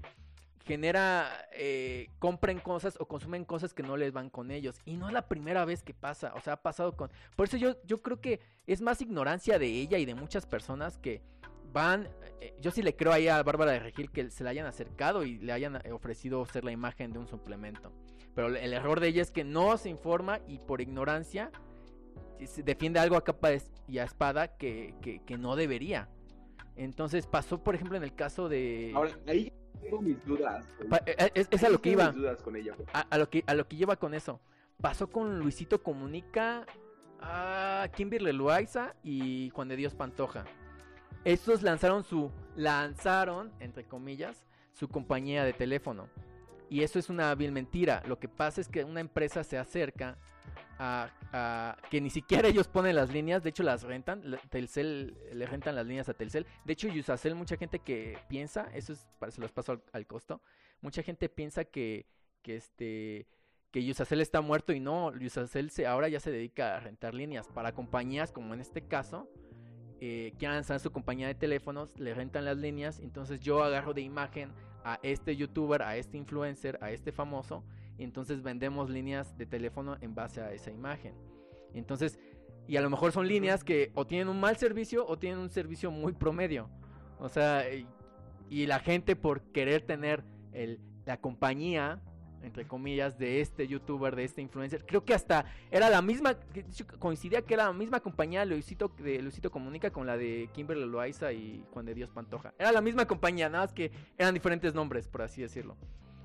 genera, 0.67 1.47
eh, 1.53 2.10
compren 2.19 2.60
cosas 2.60 2.97
o 2.99 3.08
consumen 3.08 3.45
cosas 3.45 3.73
que 3.73 3.84
no 3.84 3.97
les 3.97 4.12
van 4.12 4.30
con 4.30 4.51
ellos. 4.51 4.82
Y 4.86 4.97
no 4.97 5.08
es 5.08 5.13
la 5.13 5.27
primera 5.27 5.65
vez 5.65 5.82
que 5.82 5.93
pasa, 5.93 6.34
o 6.36 6.41
sea, 6.41 6.53
ha 6.53 6.62
pasado 6.62 6.95
con... 6.95 7.10
Por 7.36 7.47
eso 7.47 7.58
yo, 7.58 7.75
yo 7.86 8.01
creo 8.01 8.19
que 8.19 8.41
es 8.67 8.82
más 8.82 9.01
ignorancia 9.01 9.58
de 9.58 9.67
ella 9.67 9.97
y 9.97 10.06
de 10.06 10.13
muchas 10.13 10.45
personas 10.45 10.97
que 10.97 11.21
van... 11.78 12.10
Eh, 12.42 12.54
yo 12.60 12.72
sí 12.72 12.82
le 12.82 12.96
creo 12.96 13.13
ahí 13.13 13.28
a 13.28 13.42
Bárbara 13.42 13.72
de 13.72 13.80
Regil 13.80 14.12
que 14.12 14.30
se 14.30 14.44
le 14.44 14.50
hayan 14.50 14.66
acercado 14.66 15.24
y 15.24 15.38
le 15.38 15.54
hayan 15.54 15.80
ofrecido 15.92 16.46
ser 16.46 16.63
la 16.66 16.72
imagen 16.72 17.13
de 17.13 17.20
un 17.20 17.28
suplemento. 17.28 17.92
Pero 18.36 18.56
el 18.56 18.74
error 18.74 19.00
de 19.00 19.08
ella 19.08 19.22
es 19.22 19.32
que 19.32 19.44
no 19.44 19.78
se 19.78 19.90
informa 19.90 20.40
y 20.48 20.60
por 20.60 20.82
ignorancia 20.82 21.52
defiende 22.63 23.00
algo 23.00 23.16
a 23.16 23.24
capa 23.24 23.50
y 23.88 23.98
a 23.98 24.04
espada 24.04 24.58
que, 24.58 24.94
que 25.26 25.38
no 25.38 25.56
debería. 25.56 26.10
Entonces 26.76 27.26
pasó, 27.26 27.63
por 27.63 27.74
ejemplo, 27.74 27.98
en 27.98 28.04
el 28.04 28.13
caso 28.13 28.48
de... 28.50 28.92
Ahora, 28.94 29.18
ahí 29.28 29.52
tengo 29.82 30.02
mis 30.02 30.24
dudas. 30.26 30.66
Eh, 31.06 31.16
eh, 31.34 31.46
es, 31.50 31.63
a 31.63 31.70
lo 31.70 31.82
que 31.82 31.92
iba. 31.92 32.13
con 32.44 32.56
ella, 32.56 32.76
a, 32.94 33.18
lo 33.18 33.30
que, 33.30 33.44
a 33.48 33.54
lo 33.54 33.68
que 33.68 33.76
lleva 33.76 33.96
con 33.96 34.13
eso. 34.13 34.40
Pasó 34.82 35.10
con 35.10 35.40
Luisito 35.40 35.82
Comunica, 35.82 36.66
a 37.20 37.90
Kimberly 37.96 38.32
Loaiza 38.32 38.96
y 39.04 39.50
Juan 39.54 39.68
de 39.68 39.76
Dios 39.76 39.96
Pantoja. 39.96 40.46
Estos 41.28 41.62
lanzaron 41.62 42.06
su, 42.06 42.32
lanzaron, 42.56 43.52
entre 43.60 43.84
comillas, 43.84 44.46
su 44.72 44.88
compañía 44.88 45.44
de 45.44 45.52
teléfono. 45.52 46.08
Y 46.70 46.84
eso 46.84 47.00
es 47.00 47.10
una 47.10 47.36
vil 47.36 47.52
mentira. 47.52 48.02
Lo 48.08 48.18
que 48.18 48.30
pasa 48.30 48.62
es 48.62 48.70
que 48.70 48.86
una 48.86 49.02
empresa 49.02 49.44
se 49.44 49.58
acerca 49.58 50.18
a, 50.80 51.76
que 51.92 52.00
ni 52.00 52.10
siquiera 52.10 52.48
ellos 52.48 52.70
ponen 52.70 52.96
las 52.96 53.12
líneas, 53.12 53.44
de 53.44 53.50
hecho 53.50 53.63
las 53.63 53.84
rentan, 53.84 54.40
Telcel 54.50 55.18
le 55.34 55.46
rentan 55.46 55.76
las 55.76 55.86
líneas 55.86 56.08
a 56.08 56.13
Telcel. 56.13 56.46
De 56.63 56.72
hecho, 56.72 56.88
Yusacel, 56.88 57.36
mucha 57.36 57.58
gente 57.58 57.80
que 57.80 58.18
piensa, 58.30 58.70
eso 58.74 58.94
es, 58.94 59.06
se 59.28 59.42
los 59.42 59.52
paso 59.52 59.82
al, 59.92 60.08
costo, 60.08 60.42
mucha 60.80 61.04
gente 61.04 61.28
piensa 61.28 61.66
que, 61.66 62.06
que 62.42 62.56
este 62.56 63.28
que 63.72 63.84
Yusacel 63.84 64.22
está 64.22 64.40
muerto 64.40 64.72
y 64.72 64.80
no, 64.80 65.13
Yusacel 65.18 65.72
se, 65.72 65.88
ahora 65.88 66.08
ya 66.08 66.22
se 66.22 66.32
dedica 66.32 66.78
a 66.78 66.80
rentar 66.80 67.13
líneas 67.13 67.50
para 67.50 67.74
compañías 67.74 68.32
como 68.32 68.54
en 68.54 68.62
este 68.62 68.88
caso, 68.88 69.30
eh, 69.99 70.33
lanzar 70.39 70.79
su 70.79 70.91
compañía 70.91 71.27
de 71.27 71.36
teléfonos, 71.36 71.97
le 71.99 72.13
rentan 72.13 72.45
las 72.45 72.57
líneas, 72.57 72.99
entonces 72.99 73.39
yo 73.39 73.63
agarro 73.63 73.93
de 73.93 74.01
imagen 74.01 74.51
a 74.83 74.99
este 75.03 75.36
youtuber, 75.36 75.81
a 75.81 75.97
este 75.97 76.17
influencer, 76.17 76.77
a 76.81 76.91
este 76.91 77.12
famoso 77.12 77.63
y 77.97 78.03
entonces 78.03 78.43
vendemos 78.43 78.89
líneas 78.89 79.38
de 79.38 79.45
teléfono 79.45 79.97
en 80.01 80.13
base 80.13 80.41
a 80.41 80.53
esa 80.53 80.71
imagen. 80.71 81.13
Entonces, 81.73 82.19
y 82.67 82.77
a 82.77 82.81
lo 82.81 82.89
mejor 82.89 83.12
son 83.12 83.27
líneas 83.27 83.63
que 83.63 83.91
o 83.95 84.05
tienen 84.05 84.27
un 84.27 84.39
mal 84.39 84.57
servicio 84.57 85.05
o 85.07 85.17
tienen 85.17 85.39
un 85.39 85.49
servicio 85.49 85.89
muy 85.89 86.13
promedio. 86.13 86.69
O 87.19 87.29
sea, 87.29 87.63
y, 88.49 88.65
la 88.65 88.79
gente 88.79 89.15
por 89.15 89.41
querer 89.51 89.81
tener 89.81 90.23
la 91.05 91.19
compañía, 91.19 92.01
entre 92.43 92.67
comillas, 92.67 93.17
de 93.17 93.41
este 93.41 93.67
youtuber, 93.67 94.15
de 94.15 94.23
este 94.23 94.41
influencer, 94.41 94.86
creo 94.86 95.04
que 95.04 95.13
hasta 95.13 95.45
era 95.71 95.89
la 95.89 96.02
misma, 96.02 96.38
coincidía 97.00 97.41
que 97.41 97.54
era 97.54 97.65
la 97.65 97.73
misma 97.73 98.00
compañía 98.00 98.45
Luisito, 98.45 98.91
de 99.00 99.21
Luisito 99.21 99.52
Comunica 99.52 99.91
con 99.91 100.06
la 100.08 100.17
de 100.17 100.50
Kimberly 100.54 100.86
Loaiza 100.86 101.32
y 101.34 101.65
Juan 101.71 101.86
de 101.86 101.93
Dios 101.93 102.10
Pantoja. 102.10 102.54
Era 102.58 102.71
la 102.71 102.82
misma 102.82 103.06
compañía, 103.06 103.50
nada 103.50 103.65
más 103.65 103.73
que 103.73 103.91
eran 104.17 104.34
diferentes 104.34 104.73
nombres, 104.73 105.08
por 105.08 105.21
así 105.21 105.41
decirlo. 105.41 105.76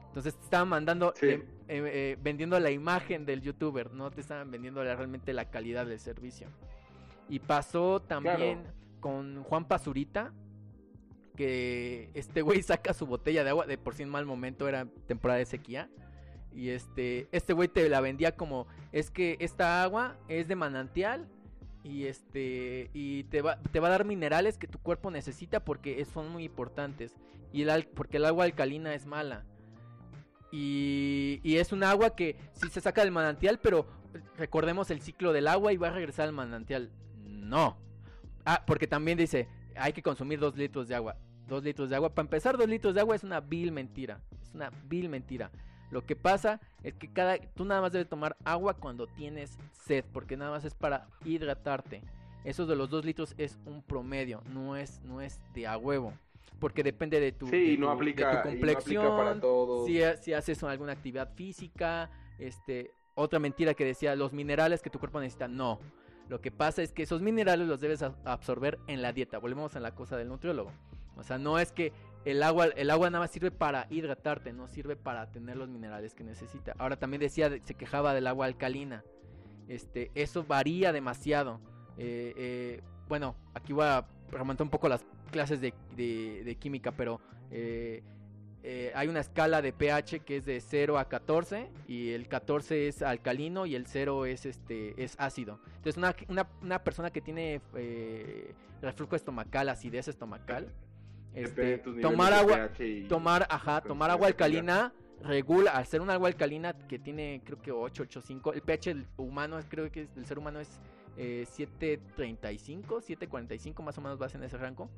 Entonces 0.09 0.35
te 0.37 0.44
estaban 0.44 0.68
mandando, 0.68 1.14
eh, 1.22 1.42
eh, 1.68 2.18
vendiendo 2.22 2.61
la 2.61 2.70
imagen 2.70 3.25
del 3.25 3.40
youtuber, 3.40 3.92
no 3.92 4.11
te 4.11 4.20
estaban 4.20 4.51
vendiendo 4.51 4.83
realmente 4.83 5.33
la 5.33 5.51
calidad 5.51 5.87
del 5.87 5.98
servicio. 5.98 6.48
Y 7.31 7.38
pasó 7.38 8.03
también 8.03 8.62
con 9.01 9.42
Juan 9.42 9.66
Pazurita, 9.66 10.35
que 11.37 12.11
este 12.14 12.42
güey 12.42 12.62
saca 12.62 12.95
su 12.95 13.07
botella 13.07 13.45
de 13.45 13.51
agua, 13.51 13.66
de 13.66 13.79
por 13.79 13.95
sí 13.95 14.03
en 14.03 14.09
mal 14.09 14.27
momento, 14.27 14.68
era 14.68 14.87
temporada 15.07 15.38
de 15.38 15.47
sequía. 15.47 15.88
Y 16.55 16.68
este, 16.68 17.29
este 17.33 17.53
güey 17.55 17.68
te 17.68 17.88
la 17.88 18.01
vendía 18.01 18.37
como, 18.37 18.66
es 18.92 19.11
que 19.11 19.37
esta 19.40 19.83
agua 19.83 20.18
es 20.29 20.49
de 20.49 20.57
manantial 20.57 21.27
y 21.83 22.05
este 22.05 22.90
y 22.92 23.25
te 23.25 23.42
va, 23.42 23.59
te 23.59 23.81
va 23.81 23.88
a 23.88 23.90
dar 23.90 24.05
minerales 24.05 24.59
que 24.59 24.68
tu 24.68 24.79
cuerpo 24.79 25.11
necesita 25.11 25.64
porque 25.64 26.05
son 26.05 26.29
muy 26.29 26.45
importantes 26.45 27.12
y 27.53 27.62
el 27.62 27.87
porque 27.87 28.18
el 28.18 28.25
agua 28.27 28.45
alcalina 28.45 28.95
es 28.95 29.05
mala 29.05 29.45
y, 30.53 31.57
es 31.57 31.73
un 31.73 31.83
agua 31.83 32.14
que 32.14 32.37
sí 32.53 32.68
se 32.68 32.83
saca 32.83 33.01
del 33.01 33.11
manantial, 33.11 33.59
pero 33.59 33.87
recordemos 34.37 34.90
el 34.90 35.01
ciclo 35.01 35.33
del 35.33 35.49
agua 35.49 35.73
y 35.73 35.79
va 35.79 35.88
a 35.88 35.92
regresar 35.92 36.29
al 36.29 36.35
manantial. 36.35 36.90
No. 37.25 37.79
Ah, 38.45 38.62
porque 38.66 38.87
también 38.87 39.16
dice, 39.16 39.49
hay 39.76 39.92
que 39.92 40.02
consumir 40.02 40.38
dos 40.38 40.56
litros 40.56 40.88
de 40.88 40.94
agua. 40.94 41.16
Dos 41.48 41.62
litros 41.62 41.90
de 41.90 41.96
agua. 41.96 42.14
Para 42.14 42.26
empezar, 42.26 42.56
dos 42.56 42.68
litros 42.68 42.94
de 42.94 43.00
agua 43.00 43.16
es 43.16 43.24
una 43.24 43.40
vil 43.40 43.72
mentira. 43.72 44.20
Es 44.42 44.54
una 44.54 44.70
vil 44.88 45.08
mentira. 45.08 45.50
Lo 45.90 46.06
que 46.06 46.16
pasa 46.16 46.61
es 46.82 46.94
que 46.94 47.12
cada, 47.12 47.37
tú 47.38 47.64
nada 47.64 47.82
más 47.82 47.92
debes 47.92 48.08
tomar 48.08 48.37
agua 48.44 48.74
cuando 48.74 49.06
tienes 49.06 49.58
sed, 49.72 50.04
porque 50.12 50.37
nada 50.37 50.50
más 50.50 50.64
es 50.64 50.74
para 50.74 51.06
hidratarte. 51.24 52.02
Eso 52.44 52.66
de 52.66 52.76
los 52.76 52.88
dos 52.88 53.04
litros 53.04 53.35
es 53.37 53.58
un 53.66 53.82
promedio, 53.82 54.42
no 54.52 54.76
es, 54.76 55.00
no 55.04 55.20
es 55.20 55.40
de 55.54 55.66
a 55.66 55.76
huevo 55.76 56.12
porque 56.62 56.85
depende 56.85 57.18
de 57.18 57.32
tu, 57.32 57.46
no 57.76 57.90
aplica, 57.90 58.44
complexión, 58.44 59.16
para 59.16 59.40
todos. 59.40 59.85
Si, 59.85 60.00
si, 60.20 60.32
haces 60.32 60.62
alguna 60.62 60.92
actividad 60.92 61.35
física, 61.35 62.08
este, 62.38 62.92
otra 63.16 63.40
mentira 63.40 63.74
que 63.74 63.85
decía 63.85 64.14
los 64.14 64.32
minerales 64.32 64.80
que 64.80 64.88
tu 64.88 65.00
cuerpo 65.00 65.18
necesita, 65.18 65.48
no. 65.48 65.80
Lo 66.33 66.40
que 66.40 66.51
pasa 66.51 66.81
es 66.81 66.95
que 66.95 67.03
esos 67.03 67.21
minerales 67.21 67.68
los 67.68 67.83
debes 67.83 68.03
absorber 68.25 68.79
en 68.87 69.03
la 69.03 69.12
dieta. 69.12 69.37
Volvemos 69.37 69.77
a 69.77 69.81
la 69.81 69.95
cosa 69.95 70.16
del 70.16 70.31
nutriólogo. 70.31 70.73
O 71.18 71.23
sea, 71.23 71.37
no 71.37 71.59
es 71.59 71.73
que 71.73 71.92
el 72.25 72.42
agua, 72.42 72.68
el 72.68 72.88
agua 72.88 73.11
nada 73.11 73.25
más 73.25 73.31
sirve 73.31 73.51
para 73.51 73.87
hidratarte, 73.90 74.55
no 74.55 74.66
sirve 74.66 74.97
para 74.97 75.31
tener 75.31 75.59
los 75.59 75.68
minerales 75.68 76.14
que 76.14 76.25
necesita. 76.25 76.75
Ahora 76.79 76.97
también 76.97 77.21
decía, 77.21 77.51
se 77.62 77.75
quejaba 77.75 78.14
del 78.14 78.27
agua 78.27 78.47
alcalina. 78.47 79.05
Este, 79.68 80.11
eso 80.14 80.42
varía 80.42 80.90
demasiado. 80.90 81.61
Eh, 81.99 82.33
eh, 82.38 82.81
bueno, 83.11 83.37
aquí 83.53 83.75
voy 83.75 83.85
a 83.85 84.07
remontar 84.31 84.64
un 84.64 84.71
poco 84.71 84.88
las 84.88 85.05
clases 85.33 85.61
de, 85.61 86.57
química, 86.59 86.92
pero 86.92 87.21
eh, 87.51 88.03
eh, 88.64 88.92
hay 88.94 89.09
una 89.09 89.20
escala 89.20 89.61
de 89.61 89.72
pH 89.72 90.20
que 90.20 90.37
es 90.37 90.44
de 90.44 90.61
0 90.61 90.98
a 90.98 91.09
14 91.09 91.68
y 91.88 92.11
el 92.11 92.29
14 92.29 92.87
es 92.87 93.03
alcalino 93.03 93.66
y 93.66 93.75
el 93.75 93.87
0 93.87 94.27
es, 94.27 94.46
este, 94.46 95.03
es 95.03 95.16
ácido. 95.18 95.59
Entonces 95.77 95.96
una, 95.96 96.14
una, 96.29 96.48
una 96.62 96.85
persona 96.85 97.11
que 97.11 97.20
tiene 97.20 97.61
eh, 97.75 98.55
reflujo 98.81 99.16
estomacal, 99.16 99.68
acidez 99.68 100.07
estomacal, 100.07 100.72
este, 101.35 101.79
tomar 101.79 102.33
agua, 102.33 102.70
tomar, 103.09 103.46
ajá, 103.51 103.81
tomar 103.81 104.11
agua 104.11 104.29
alcalina 104.29 104.92
regula, 105.22 105.72
al 105.72 105.87
ser 105.87 106.01
un 106.01 106.11
agua 106.11 106.29
alcalina 106.29 106.72
que 106.72 106.98
tiene 106.98 107.40
creo 107.44 107.61
que 107.61 107.72
8, 107.72 108.03
8, 108.05 108.20
5, 108.20 108.53
el 108.53 108.62
pH 108.62 108.96
humano 109.16 109.59
creo 109.68 109.90
que 109.90 110.09
el 110.14 110.27
ser 110.27 110.38
humano 110.38 110.61
es 110.61 110.79
7.35, 111.16 112.87
7.45 112.87 113.83
más 113.83 113.98
o 113.98 114.01
menos 114.01 114.18
vas 114.18 114.35
en 114.35 114.44
ese 114.44 114.57
rango. 114.57 114.88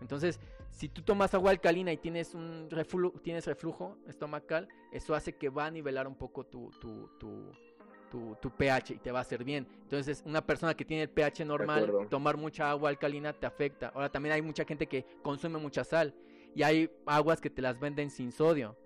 Entonces, 0.00 0.40
si 0.70 0.88
tú 0.88 1.02
tomas 1.02 1.32
agua 1.34 1.50
alcalina 1.50 1.92
y 1.92 1.96
tienes 1.96 2.34
un 2.34 2.68
reflujo, 2.70 3.18
tienes 3.20 3.46
reflujo 3.46 3.96
estomacal, 4.06 4.68
eso 4.92 5.14
hace 5.14 5.34
que 5.34 5.48
va 5.48 5.66
a 5.66 5.70
nivelar 5.70 6.06
un 6.06 6.16
poco 6.16 6.44
tu, 6.44 6.70
tu, 6.80 7.08
tu, 7.18 8.36
tu, 8.40 8.50
pH 8.50 8.94
y 8.94 8.98
te 8.98 9.10
va 9.10 9.18
a 9.20 9.22
hacer 9.22 9.44
bien. 9.44 9.66
Entonces, 9.82 10.22
una 10.26 10.44
persona 10.44 10.74
que 10.74 10.84
tiene 10.84 11.04
el 11.04 11.10
pH 11.10 11.44
normal, 11.44 12.06
tomar 12.08 12.36
mucha 12.36 12.70
agua 12.70 12.90
alcalina 12.90 13.32
te 13.32 13.46
afecta. 13.46 13.88
Ahora, 13.88 14.10
también 14.10 14.34
hay 14.34 14.42
mucha 14.42 14.64
gente 14.64 14.86
que 14.86 15.04
consume 15.22 15.58
mucha 15.58 15.84
sal 15.84 16.14
y 16.54 16.62
hay 16.62 16.90
aguas 17.06 17.40
que 17.40 17.50
te 17.50 17.62
las 17.62 17.78
venden 17.78 18.10
sin 18.10 18.32
sodio. 18.32 18.76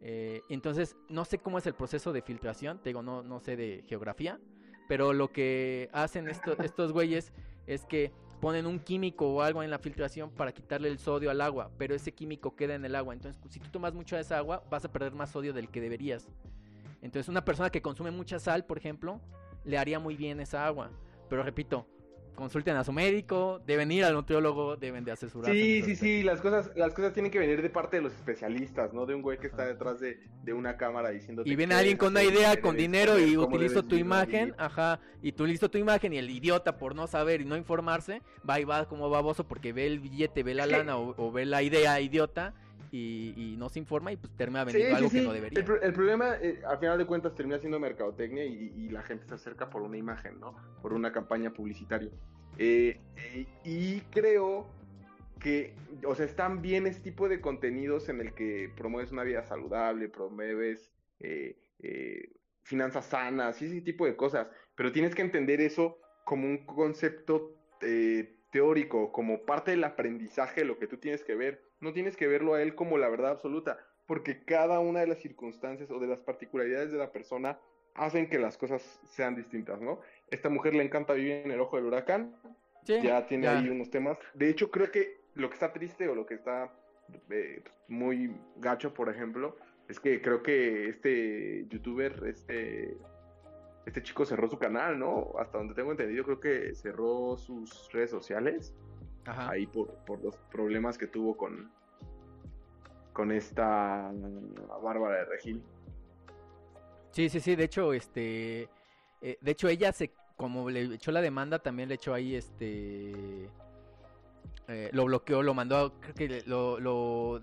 Eh, 0.00 0.40
entonces, 0.48 0.96
no 1.08 1.24
sé 1.24 1.38
cómo 1.38 1.58
es 1.58 1.66
el 1.66 1.74
proceso 1.74 2.12
de 2.12 2.22
filtración, 2.22 2.80
te 2.82 2.90
digo, 2.90 3.02
no, 3.02 3.22
no 3.22 3.40
sé 3.40 3.56
de 3.56 3.84
geografía, 3.86 4.40
pero 4.88 5.12
lo 5.12 5.28
que 5.32 5.88
hacen 5.92 6.28
estos 6.64 6.92
güeyes 6.92 7.32
es 7.66 7.84
que 7.84 8.12
ponen 8.42 8.66
un 8.66 8.80
químico 8.80 9.32
o 9.32 9.40
algo 9.40 9.62
en 9.62 9.70
la 9.70 9.78
filtración 9.78 10.28
para 10.28 10.50
quitarle 10.50 10.88
el 10.88 10.98
sodio 10.98 11.30
al 11.30 11.40
agua, 11.40 11.70
pero 11.78 11.94
ese 11.94 12.12
químico 12.12 12.56
queda 12.56 12.74
en 12.74 12.84
el 12.84 12.96
agua. 12.96 13.14
Entonces, 13.14 13.40
si 13.48 13.60
tú 13.60 13.68
tomas 13.70 13.94
mucha 13.94 14.16
de 14.16 14.22
esa 14.22 14.38
agua, 14.38 14.64
vas 14.68 14.84
a 14.84 14.90
perder 14.90 15.14
más 15.14 15.30
sodio 15.30 15.52
del 15.52 15.68
que 15.68 15.80
deberías. 15.80 16.26
Entonces, 17.02 17.28
una 17.28 17.44
persona 17.44 17.70
que 17.70 17.80
consume 17.80 18.10
mucha 18.10 18.40
sal, 18.40 18.64
por 18.64 18.78
ejemplo, 18.78 19.20
le 19.64 19.78
haría 19.78 20.00
muy 20.00 20.16
bien 20.16 20.40
esa 20.40 20.66
agua. 20.66 20.90
Pero 21.28 21.44
repito, 21.44 21.86
consulten 22.34 22.76
a 22.76 22.84
su 22.84 22.92
médico, 22.92 23.60
deben 23.66 23.90
ir 23.92 24.04
al 24.04 24.14
nutriólogo, 24.14 24.76
deben 24.76 25.04
de 25.04 25.12
asesorarse. 25.12 25.52
Sí, 25.52 25.82
sí, 25.82 25.96
sí, 25.96 26.22
las 26.22 26.40
cosas, 26.40 26.70
las 26.76 26.94
cosas 26.94 27.12
tienen 27.12 27.30
que 27.30 27.38
venir 27.38 27.62
de 27.62 27.70
parte 27.70 27.96
de 27.96 28.02
los 28.02 28.12
especialistas, 28.12 28.92
no 28.92 29.06
de 29.06 29.14
un 29.14 29.22
güey 29.22 29.38
que 29.38 29.46
está 29.46 29.66
detrás 29.66 30.00
de, 30.00 30.18
de 30.42 30.52
una 30.52 30.76
cámara 30.76 31.10
diciendo. 31.10 31.42
Y 31.44 31.56
viene 31.56 31.74
alguien 31.74 31.96
con 31.96 32.12
una 32.12 32.22
idea, 32.22 32.60
con 32.60 32.76
dinero 32.76 33.18
y 33.18 33.36
utilizo 33.36 33.84
tu 33.84 33.96
imagen, 33.96 34.54
ajá, 34.58 35.00
y 35.22 35.32
tú 35.32 35.46
listo 35.46 35.70
tu 35.70 35.78
imagen 35.78 36.12
y 36.12 36.18
el 36.18 36.30
idiota 36.30 36.78
por 36.78 36.94
no 36.94 37.06
saber 37.06 37.40
y 37.40 37.44
no 37.44 37.56
informarse, 37.56 38.22
va 38.48 38.60
y 38.60 38.64
va 38.64 38.86
como 38.86 39.10
baboso 39.10 39.44
porque 39.44 39.72
ve 39.72 39.86
el 39.86 40.00
billete, 40.00 40.42
ve 40.42 40.54
la 40.54 40.66
lana 40.66 40.96
o, 40.96 41.32
ve 41.32 41.46
la 41.46 41.62
idea 41.62 42.00
idiota 42.00 42.54
y, 42.94 43.56
no 43.58 43.68
se 43.68 43.78
informa 43.78 44.12
y 44.12 44.16
pues 44.16 44.34
termina 44.36 44.64
vendiendo 44.64 44.96
algo 44.96 45.10
que 45.10 45.22
no 45.22 45.32
debería. 45.32 45.58
El, 45.58 45.92
problema, 45.92 46.36
eh, 46.40 46.60
al 46.66 46.78
final 46.78 46.98
de 46.98 47.06
cuentas, 47.06 47.34
termina 47.34 47.58
siendo 47.58 47.80
mercadotecnia 47.80 48.44
y, 48.44 48.88
la 48.90 49.02
gente 49.02 49.26
se 49.26 49.34
acerca 49.34 49.70
por 49.70 49.82
una 49.82 49.96
imagen, 49.96 50.38
¿no? 50.38 50.54
Por 50.82 50.92
una 50.92 51.12
campaña 51.12 51.52
publicitaria. 51.52 52.10
Eh, 52.58 53.00
eh, 53.16 53.46
y 53.64 54.00
creo 54.10 54.66
que, 55.40 55.74
o 56.06 56.14
sea, 56.14 56.26
están 56.26 56.60
bien 56.60 56.86
este 56.86 57.00
tipo 57.02 57.28
de 57.28 57.40
contenidos 57.40 58.10
en 58.10 58.20
el 58.20 58.34
que 58.34 58.70
promueves 58.76 59.10
una 59.10 59.24
vida 59.24 59.42
saludable, 59.42 60.08
promueves 60.08 60.92
finanzas 62.64 63.06
sanas 63.06 63.62
y 63.62 63.66
ese 63.66 63.80
tipo 63.80 64.06
de 64.06 64.16
cosas, 64.16 64.48
pero 64.74 64.92
tienes 64.92 65.14
que 65.14 65.22
entender 65.22 65.60
eso 65.60 65.98
como 66.24 66.46
un 66.46 66.66
concepto 66.66 67.56
teórico, 68.50 69.12
como 69.12 69.44
parte 69.44 69.70
del 69.70 69.84
aprendizaje, 69.84 70.64
lo 70.64 70.78
que 70.78 70.86
tú 70.86 70.98
tienes 70.98 71.24
que 71.24 71.34
ver 71.34 71.71
no 71.82 71.92
tienes 71.92 72.16
que 72.16 72.26
verlo 72.26 72.54
a 72.54 72.62
él 72.62 72.74
como 72.74 72.96
la 72.96 73.08
verdad 73.08 73.32
absoluta, 73.32 73.78
porque 74.06 74.44
cada 74.44 74.80
una 74.80 75.00
de 75.00 75.08
las 75.08 75.18
circunstancias 75.18 75.90
o 75.90 75.98
de 75.98 76.06
las 76.06 76.20
particularidades 76.20 76.92
de 76.92 76.98
la 76.98 77.12
persona 77.12 77.58
hacen 77.94 78.30
que 78.30 78.38
las 78.38 78.56
cosas 78.56 79.00
sean 79.10 79.34
distintas, 79.34 79.80
¿no? 79.80 80.00
Esta 80.30 80.48
mujer 80.48 80.74
le 80.74 80.84
encanta 80.84 81.12
vivir 81.12 81.32
en 81.44 81.50
el 81.50 81.60
ojo 81.60 81.76
del 81.76 81.86
huracán, 81.86 82.34
ya 82.86 83.26
tiene 83.26 83.48
ahí 83.48 83.68
unos 83.68 83.90
temas. 83.90 84.16
De 84.34 84.48
hecho, 84.48 84.70
creo 84.70 84.90
que 84.90 85.20
lo 85.34 85.48
que 85.48 85.54
está 85.54 85.72
triste 85.72 86.08
o 86.08 86.14
lo 86.14 86.24
que 86.24 86.34
está 86.34 86.72
eh, 87.30 87.62
muy 87.88 88.34
gacho, 88.56 88.94
por 88.94 89.08
ejemplo, 89.10 89.56
es 89.88 90.00
que 90.00 90.22
creo 90.22 90.42
que 90.42 90.88
este 90.88 91.66
youtuber, 91.68 92.22
este, 92.26 92.96
este 93.86 94.02
chico 94.02 94.24
cerró 94.24 94.48
su 94.48 94.58
canal, 94.58 94.98
¿no? 94.98 95.32
Hasta 95.38 95.58
donde 95.58 95.74
tengo 95.74 95.90
entendido, 95.90 96.24
creo 96.24 96.40
que 96.40 96.74
cerró 96.74 97.36
sus 97.36 97.92
redes 97.92 98.10
sociales 98.10 98.74
ahí 99.26 99.66
por, 99.66 99.88
por 100.04 100.22
los 100.22 100.36
problemas 100.50 100.98
que 100.98 101.06
tuvo 101.06 101.36
con, 101.36 101.70
con 103.12 103.30
esta 103.32 104.10
Bárbara 104.82 105.18
de 105.18 105.24
Regil. 105.26 105.62
Sí, 107.10 107.28
sí, 107.28 107.40
sí, 107.40 107.56
de 107.56 107.64
hecho, 107.64 107.92
este, 107.92 108.68
eh, 109.20 109.38
de 109.40 109.50
hecho 109.50 109.68
ella 109.68 109.92
se, 109.92 110.12
como 110.36 110.70
le 110.70 110.94
echó 110.94 111.12
la 111.12 111.20
demanda, 111.20 111.58
también 111.58 111.88
le 111.88 111.96
echó 111.96 112.14
ahí, 112.14 112.34
este, 112.34 113.50
eh, 114.68 114.90
lo 114.92 115.04
bloqueó, 115.04 115.42
lo 115.42 115.52
mandó, 115.52 115.92
creo 116.00 116.14
que 116.14 116.42
lo, 116.46 116.80
lo, 116.80 117.42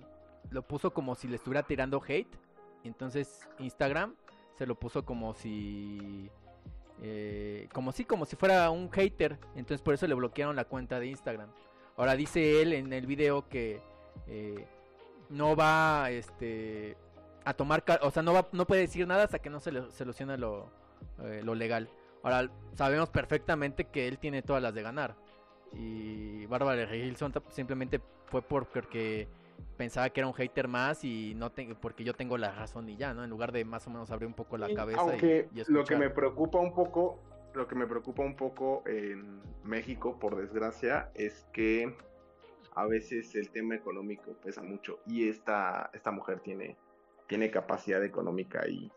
lo 0.50 0.62
puso 0.63 0.92
como 0.92 1.13
si 1.13 1.28
le 1.28 1.36
estuviera 1.36 1.63
tirando 1.63 2.02
hate, 2.06 2.36
entonces 2.84 3.48
Instagram 3.60 4.15
se 4.58 4.65
lo 4.65 4.76
puso 4.76 5.06
como 5.06 5.36
si, 5.36 6.32
eh, 7.04 7.70
como 7.72 7.92
si, 7.92 8.06
como 8.06 8.26
si 8.26 8.36
fuera 8.36 8.72
un 8.72 8.89
hater, 8.92 9.38
entonces 9.56 9.82
por 9.82 9.94
eso 9.94 10.08
le 10.08 10.15
bloquearon 10.15 10.56
la 10.56 10.65
cuenta 10.65 11.00
de 11.00 11.08
Instagram. 11.08 11.50
Ahora 12.00 12.16
dice 12.16 12.62
él 12.62 12.72
en 12.72 12.94
el 12.94 13.06
video 13.06 13.50
que 13.50 13.82
eh, 14.26 14.66
no 15.28 15.58
va 15.58 16.10
este, 16.10 16.96
a 17.44 17.54
tomar, 17.54 17.84
o 18.02 18.10
sea, 18.10 18.24
no, 18.24 18.32
va, 18.32 18.48
no 18.54 18.66
puede 18.66 18.84
decir 18.84 19.06
nada 19.06 19.26
hasta 19.26 19.40
que 19.40 19.50
no 19.50 19.60
se 19.60 19.74
le 19.74 19.92
solucione 19.92 20.38
lo, 20.38 20.70
eh, 21.22 21.42
lo 21.44 21.56
legal. 21.56 21.90
Ahora, 22.24 22.50
sabemos 22.74 23.10
perfectamente 23.10 23.84
que 23.84 24.08
él 24.08 24.18
tiene 24.18 24.42
todas 24.42 24.64
las 24.64 24.74
de 24.74 24.82
ganar. 24.82 25.18
Y 25.74 26.46
Bárbara 26.46 26.96
Hilson 26.96 27.34
simplemente 27.50 28.00
fue 28.28 28.44
porque 28.44 29.28
pensaba 29.76 30.10
que 30.10 30.22
era 30.22 30.28
un 30.28 30.34
hater 30.34 30.70
más 30.70 31.04
y 31.04 31.34
no 31.36 31.52
tengo 31.52 31.76
porque 31.76 32.06
yo 32.06 32.14
tengo 32.14 32.38
la 32.38 32.54
razón 32.54 32.88
y 32.88 32.96
ya, 32.96 33.14
¿no? 33.14 33.26
En 33.26 33.30
lugar 33.30 33.52
de 33.52 33.66
más 33.66 33.86
o 33.88 33.90
menos 33.90 34.10
abrir 34.10 34.28
un 34.28 34.36
poco 34.36 34.58
la 34.58 34.74
cabeza. 34.74 35.02
Aunque 35.02 35.50
lo 35.68 35.84
que 35.84 35.98
me 35.98 36.10
preocupa 36.10 36.60
un 36.60 36.74
poco 36.74 37.20
lo 37.54 37.68
que 37.68 37.76
me 37.76 37.88
preocupa 37.88 38.24
un 38.24 38.36
poco 38.36 38.84
en 38.86 39.42
México, 39.64 40.20
por 40.20 40.36
desgracia, 40.36 41.12
es 41.16 41.46
que 41.54 41.96
a 42.76 42.86
veces 42.86 43.36
el 43.36 43.50
tema 43.50 43.76
económico 43.76 44.34
pesa 44.44 44.62
mucho 44.62 45.00
y 45.06 45.28
esta, 45.28 45.90
esta 45.94 46.12
mujer 46.12 46.40
tiene, 46.40 46.78
tiene 47.28 47.52
capacidad 47.52 48.04
económica 48.04 48.68
y 48.68 48.92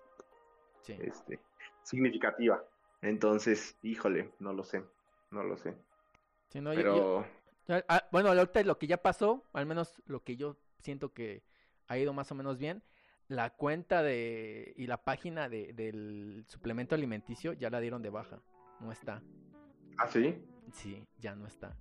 este, 0.86 1.40
significativa. 1.82 2.62
Entonces, 3.00 3.76
híjole, 3.82 4.32
no 4.38 4.52
lo 4.52 4.64
sé, 4.64 4.84
no 5.30 5.42
lo 5.42 5.56
sé. 5.56 5.74
Pero... 6.52 7.26
Ah, 7.88 8.06
bueno, 8.10 8.28
ahorita 8.28 8.62
lo 8.64 8.78
que 8.78 8.86
ya 8.86 8.98
pasó, 8.98 9.44
al 9.52 9.66
menos 9.66 10.02
lo 10.06 10.22
que 10.22 10.36
yo 10.36 10.56
siento 10.78 11.12
que 11.12 11.42
ha 11.86 11.96
ido 11.96 12.12
más 12.12 12.30
o 12.30 12.34
menos 12.34 12.58
bien, 12.58 12.82
la 13.32 13.50
cuenta 13.50 14.02
de 14.02 14.74
y 14.76 14.86
la 14.86 14.98
página 14.98 15.48
de, 15.48 15.72
del 15.72 16.44
suplemento 16.48 16.94
alimenticio 16.94 17.54
ya 17.54 17.70
la 17.70 17.80
dieron 17.80 18.02
de 18.02 18.10
baja. 18.10 18.40
No 18.80 18.92
está. 18.92 19.22
¿Ah, 19.96 20.08
sí? 20.08 20.44
Sí, 20.72 21.06
ya 21.18 21.34
no 21.34 21.46
está. 21.46 21.76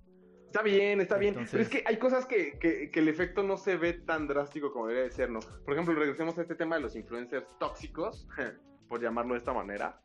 Está 0.46 0.62
bien, 0.62 1.00
está 1.00 1.16
bien. 1.16 1.34
Pero 1.50 1.62
es 1.62 1.68
que 1.68 1.82
hay 1.86 1.98
cosas 1.98 2.26
que, 2.26 2.58
que, 2.58 2.90
el 2.92 3.08
efecto 3.08 3.42
no 3.42 3.56
se 3.56 3.76
ve 3.76 3.94
tan 3.94 4.26
drástico 4.26 4.72
como 4.72 4.86
debería 4.86 5.08
de 5.08 5.14
ser, 5.14 5.30
¿no? 5.30 5.40
Por 5.40 5.72
ejemplo, 5.72 5.94
regresemos 5.94 6.36
a 6.38 6.42
este 6.42 6.54
tema 6.54 6.76
de 6.76 6.82
los 6.82 6.94
influencers 6.94 7.58
tóxicos, 7.58 8.28
por 8.88 9.00
llamarlo 9.00 9.32
de 9.32 9.38
esta 9.38 9.52
manera. 9.52 10.00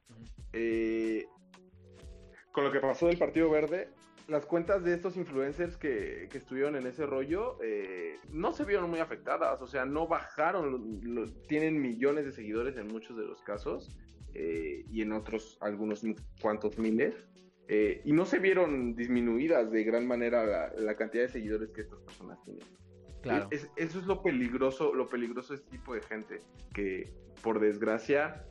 Eh, 0.54 1.26
con 2.52 2.64
lo 2.64 2.72
que 2.72 2.80
pasó 2.80 3.08
del 3.08 3.18
Partido 3.18 3.50
Verde, 3.50 3.90
las 4.28 4.46
cuentas 4.46 4.84
de 4.84 4.94
estos 4.94 5.16
influencers 5.18 5.78
que, 5.78 6.30
estuvieron 6.34 6.76
en 6.76 6.86
ese 6.86 7.06
rollo 7.06 7.58
eh, 7.64 8.18
no 8.30 8.54
se 8.54 8.66
vieron 8.66 8.90
muy 8.90 9.00
afectadas, 9.00 9.62
o 9.62 9.68
sea, 9.68 9.86
no 9.86 10.08
bajaron, 10.08 11.02
tienen 11.48 11.82
millones 11.82 12.26
de 12.26 12.32
seguidores 12.32 12.78
en 12.78 12.88
muchos 12.88 13.18
de 13.18 13.26
los 13.26 13.42
casos 13.42 13.98
eh, 14.34 14.86
y 14.92 15.02
en 15.02 15.14
otros 15.14 15.58
algunos 15.62 16.04
cuantos 16.42 16.78
miles. 16.78 17.16
Eh, 17.70 18.02
y 18.06 18.14
no 18.14 18.26
se 18.26 18.40
vieron 18.40 18.96
disminuidas 18.96 19.70
de 19.72 19.84
gran 19.84 20.08
manera 20.08 20.72
la, 20.78 20.96
cantidad 20.96 21.24
de 21.24 21.30
seguidores 21.30 21.72
que 21.72 21.82
estas 21.82 22.00
personas 22.00 22.42
tienen. 22.44 22.64
Claro. 23.22 23.50
eso 23.52 23.68
es 23.76 24.06
lo 24.06 24.22
peligroso, 24.22 24.94
lo 24.94 25.10
peligroso 25.10 25.54
de 25.54 25.60
este 25.60 25.72
tipo 25.72 25.94
de 25.94 26.02
gente, 26.02 26.42
que 26.74 27.12
por 27.42 27.60
desgracia, 27.60 28.46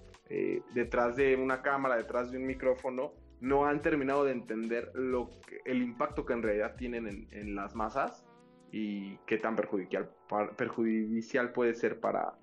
detrás 0.75 1.17
de 1.17 1.37
una 1.37 1.63
cámara, 1.63 1.97
detrás 1.97 2.33
de 2.33 2.39
un 2.39 2.47
micrófono, 2.47 3.13
no 3.41 3.67
han 3.67 3.83
terminado 3.83 4.25
de 4.25 4.33
entender 4.33 4.91
lo 4.95 5.31
el 5.65 5.83
impacto 5.83 6.25
que 6.25 6.33
en 6.33 6.43
realidad 6.43 6.75
tienen 6.77 7.29
en, 7.31 7.55
las 7.55 7.75
masas 7.75 8.25
y 8.73 9.17
qué 9.27 9.39
tan 9.39 9.57
perjudicial, 9.57 10.11
perjudicial 10.57 11.53
puede 11.53 11.75
ser 11.75 12.01
para 12.01 12.35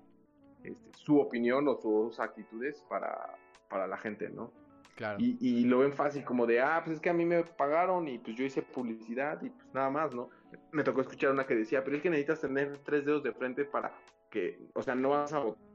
este, 0.62 0.90
su 0.92 1.18
opinión 1.18 1.66
o 1.68 1.76
sus 1.76 2.20
actitudes 2.20 2.84
para, 2.88 3.36
para 3.68 3.86
la 3.86 3.96
gente, 3.96 4.30
¿no? 4.30 4.52
Claro. 4.94 5.18
Y, 5.18 5.64
lo 5.64 5.80
ven 5.80 5.92
fácil 5.92 6.24
como 6.24 6.46
de, 6.46 6.60
ah, 6.60 6.80
pues 6.84 6.96
es 6.96 7.02
que 7.02 7.10
a 7.10 7.14
mí 7.14 7.24
me 7.24 7.42
pagaron 7.42 8.06
y 8.06 8.18
pues 8.18 8.36
yo 8.36 8.44
hice 8.44 8.62
publicidad 8.62 9.42
y 9.42 9.50
pues 9.50 9.74
nada 9.74 9.90
más, 9.90 10.14
¿no? 10.14 10.30
Me 10.70 10.84
tocó 10.84 11.00
escuchar 11.00 11.32
una 11.32 11.46
que 11.46 11.56
decía, 11.56 11.82
pero 11.82 11.96
es 11.96 12.02
que 12.02 12.10
necesitas 12.10 12.40
tener 12.40 12.78
tres 12.78 13.04
dedos 13.04 13.24
de 13.24 13.32
frente 13.32 13.64
para 13.64 13.92
que, 14.30 14.60
o 14.72 14.82
sea, 14.82 14.94
no 14.94 15.10
vas 15.10 15.32
a 15.32 15.40
votar 15.40 15.73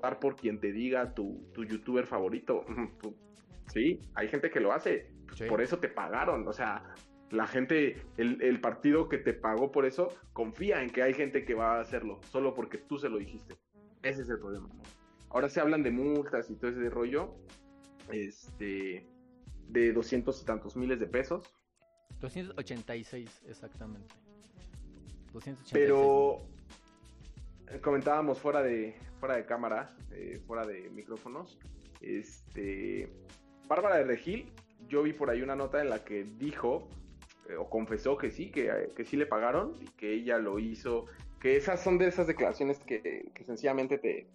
por 0.00 0.36
quien 0.36 0.60
te 0.60 0.72
diga 0.72 1.14
tu, 1.14 1.50
tu 1.52 1.64
youtuber 1.64 2.06
favorito. 2.06 2.64
Sí, 3.72 4.00
hay 4.14 4.26
gente 4.26 4.50
que 4.50 4.58
lo 4.58 4.72
hace. 4.72 5.12
Pues, 5.28 5.42
por 5.42 5.60
eso 5.60 5.78
te 5.78 5.88
pagaron. 5.88 6.46
O 6.48 6.52
sea, 6.52 6.92
la 7.30 7.46
gente, 7.46 8.02
el, 8.16 8.60
partido 8.60 9.08
que 9.08 9.18
te 9.18 9.32
pagó 9.32 9.70
por 9.70 9.86
eso, 9.86 10.08
confía 10.32 10.82
en 10.82 10.90
que 10.90 11.02
hay 11.02 11.14
gente 11.14 11.44
que 11.44 11.54
va 11.54 11.76
a 11.76 11.80
hacerlo, 11.80 12.20
solo 12.32 12.54
porque 12.54 12.78
tú 12.78 12.98
se 12.98 13.08
lo 13.08 13.18
dijiste. 13.18 13.56
Ese 14.02 14.22
es 14.22 14.30
el 14.30 14.40
problema. 14.40 14.68
Ahora 15.28 15.48
se 15.48 15.60
hablan 15.60 15.84
de 15.84 15.92
multas 15.92 16.50
y 16.50 16.56
todo 16.56 16.70
ese 16.70 16.90
rollo. 16.90 17.36
Este. 18.10 19.06
De 19.68 19.92
doscientos 19.92 20.42
y 20.42 20.44
tantos 20.44 20.76
miles 20.76 20.98
de 20.98 21.06
pesos. 21.06 21.44
286, 22.20 23.44
exactamente. 23.46 24.14
286. 25.32 25.70
Pero 25.72 26.42
comentábamos 27.80 28.40
fuera 28.40 28.62
de 28.62 28.96
fuera 29.20 29.36
de 29.36 29.44
cámara, 29.44 29.94
eh, 30.10 30.40
fuera 30.46 30.66
de 30.66 30.90
micrófonos, 30.90 31.58
este 32.00 33.08
Bárbara 33.68 33.98
de 33.98 34.04
Regil, 34.04 34.50
yo 34.88 35.02
vi 35.02 35.12
por 35.12 35.30
ahí 35.30 35.42
una 35.42 35.54
nota 35.54 35.80
en 35.80 35.90
la 35.90 36.04
que 36.04 36.24
dijo 36.24 36.88
eh, 37.48 37.56
o 37.56 37.68
confesó 37.68 38.16
que 38.16 38.30
sí, 38.30 38.50
que, 38.50 38.90
que, 38.96 39.04
sí 39.04 39.16
le 39.16 39.26
pagaron 39.26 39.74
y 39.80 39.86
que 39.86 40.12
ella 40.12 40.38
lo 40.38 40.58
hizo, 40.58 41.06
que 41.40 41.56
esas 41.56 41.82
son 41.82 41.98
de 41.98 42.08
esas 42.08 42.26
declaraciones 42.26 42.78
que, 42.80 43.30
sencillamente 43.44 43.98
te, 43.98 44.26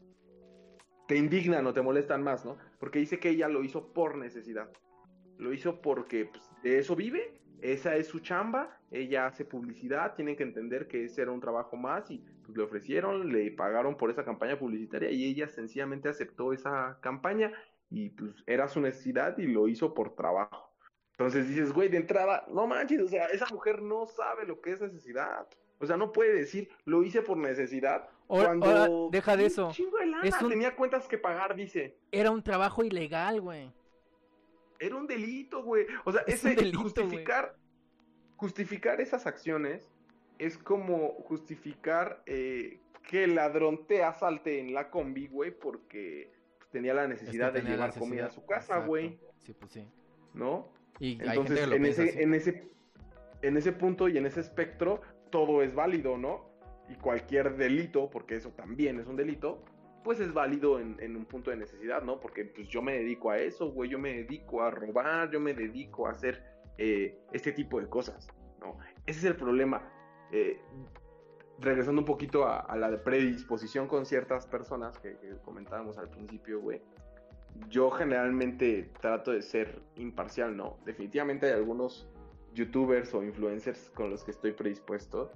te 1.08 1.18
indignan 1.18 1.66
o 1.68 1.74
te 1.74 1.82
molestan 1.82 2.24
más, 2.24 2.46
¿no? 2.46 2.58
Porque 2.80 3.00
dice 3.00 3.20
que 3.20 3.30
ella 3.30 3.48
lo 3.48 3.64
hizo 3.64 3.92
por 3.94 4.18
necesidad. 4.18 4.70
Lo 5.38 5.52
hizo 5.52 5.82
porque 5.82 6.26
pues, 6.26 6.50
de 6.64 6.80
eso 6.80 6.96
vive, 6.96 7.42
esa 7.62 7.96
es 7.96 8.08
su 8.08 8.20
chamba, 8.20 8.80
ella 8.92 9.28
hace 9.28 9.44
publicidad, 9.44 10.16
tienen 10.16 10.36
que 10.36 10.44
entender 10.44 10.88
que 10.88 11.04
ese 11.04 11.24
era 11.24 11.32
un 11.32 11.42
trabajo 11.42 11.76
más 11.76 12.10
y 12.10 12.24
pues, 12.46 12.58
le 12.58 12.64
ofrecieron, 12.64 13.32
le 13.32 13.52
pagaron 13.52 13.98
por 13.98 14.12
esa 14.12 14.24
campaña 14.24 14.60
publicitaria 14.60 15.10
y 15.12 15.26
ella 15.26 15.48
sencillamente 15.48 16.10
aceptó 16.10 16.54
esa 16.54 17.00
campaña 17.02 17.52
y 17.90 18.10
pues 18.10 18.44
era 18.46 18.68
su 18.68 18.82
necesidad 18.82 19.38
y 19.38 19.48
lo 19.48 19.68
hizo 19.68 19.94
por 19.94 20.16
trabajo. 20.16 20.74
Entonces 21.12 21.48
dices, 21.48 21.72
güey, 21.72 21.90
de 21.90 21.98
entrada, 21.98 22.46
no 22.50 22.68
manches, 22.68 23.02
o 23.02 23.08
sea, 23.08 23.26
esa 23.28 23.48
mujer 23.48 23.82
no 23.82 24.06
sabe 24.06 24.46
lo 24.46 24.62
que 24.62 24.74
es 24.74 24.82
necesidad. 24.82 25.48
O 25.80 25.86
sea, 25.86 25.98
no 25.98 26.12
puede 26.12 26.34
decir, 26.34 26.70
lo 26.86 27.04
hice 27.04 27.22
por 27.22 27.38
necesidad. 27.38 28.10
cuando 28.28 29.10
deja 29.12 29.38
de 29.38 29.46
eso. 29.46 29.72
Tenía 30.50 30.76
cuentas 30.76 31.08
que 31.08 31.18
pagar, 31.18 31.56
dice. 31.56 31.98
Era 32.12 32.32
un 32.32 32.44
trabajo 32.44 32.84
ilegal, 32.84 33.42
güey. 33.42 33.72
Era 34.80 34.96
un 34.96 35.08
delito, 35.08 35.64
güey. 35.64 35.86
O 36.04 36.12
sea, 36.12 36.22
ese 36.28 36.74
justificar, 36.74 37.56
justificar 38.36 39.00
esas 39.00 39.26
acciones 39.26 39.95
es 40.40 40.58
como 40.58 41.10
justificar 41.24 42.22
eh, 42.26 42.80
que 43.08 43.24
el 43.24 43.36
ladrón 43.36 43.86
te 43.88 44.04
asalte 44.04 44.60
en 44.60 44.74
la 44.74 44.90
combi, 44.90 45.28
güey, 45.28 45.52
porque 45.52 46.32
tenía 46.72 46.94
la 46.94 47.08
necesidad 47.08 47.54
de 47.54 47.62
llevar 47.62 47.94
comida 47.98 48.28
a 48.28 48.32
su 48.32 48.46
casa, 48.46 48.80
güey. 48.80 49.18
Sí, 49.44 49.54
pues 49.54 49.72
sí. 49.72 49.88
¿No? 50.34 50.68
Y 51.00 51.22
Entonces, 51.24 51.72
en, 51.72 51.86
ese, 51.86 52.22
en, 52.22 52.34
ese, 52.34 52.68
en 53.42 53.58
ese 53.58 53.72
punto 53.72 54.08
y 54.08 54.18
en 54.18 54.26
ese 54.26 54.42
espectro, 54.42 55.02
todo 55.30 55.62
es 55.62 55.74
válido, 55.74 56.18
¿no? 56.18 56.50
Y 56.90 56.96
cualquier 56.96 57.58
delito, 57.58 58.10
porque 58.10 58.36
eso 58.36 58.52
también 58.52 59.00
es 59.00 59.08
un 59.08 59.16
delito, 59.16 59.64
pues 60.04 60.20
es 60.20 60.34
válido 60.34 60.80
en, 60.80 61.16
un 61.16 61.26
punto 61.26 61.50
de 61.50 61.58
necesidad, 61.58 62.04
¿no? 62.04 62.20
Porque 62.20 62.46
pues 62.46 62.68
yo 62.68 62.82
me 62.82 62.94
dedico 62.94 63.32
a 63.32 63.40
eso, 63.40 63.72
güey, 63.72 63.90
yo 63.90 63.98
me 63.98 64.14
dedico 64.14 64.62
a 64.62 64.70
robar, 64.70 65.32
yo 65.32 65.40
me 65.40 65.54
dedico 65.54 66.08
a 66.08 66.12
hacer 66.12 66.44
eh, 66.78 67.18
este 67.34 67.52
tipo 67.52 67.82
de 67.82 67.88
cosas, 67.88 68.28
¿no? 68.60 68.78
Ese 69.06 69.20
es 69.20 69.26
el 69.26 69.36
problema. 69.36 69.92
Eh, 70.32 70.60
regresando 71.60 72.02
un 72.02 72.06
poquito 72.06 72.46
a, 72.46 72.76
la 72.76 73.04
predisposición 73.04 73.88
con 73.88 74.06
ciertas 74.06 74.46
personas 74.46 74.98
que, 75.00 75.18
comentábamos 75.44 75.98
al 75.98 76.10
principio, 76.10 76.60
güey 76.60 76.82
yo 77.70 77.90
generalmente 77.90 78.92
trato 79.00 79.32
de 79.32 79.42
ser 79.42 79.82
imparcial, 79.96 80.56
¿no? 80.56 80.78
Definitivamente 80.86 81.48
hay 81.48 81.54
algunos 81.54 82.08
youtubers 82.54 83.14
o 83.14 83.24
influencers 83.24 83.92
con 83.92 84.10
los 84.10 84.24
que 84.24 84.32
estoy 84.32 84.52
predispuesto 84.52 85.32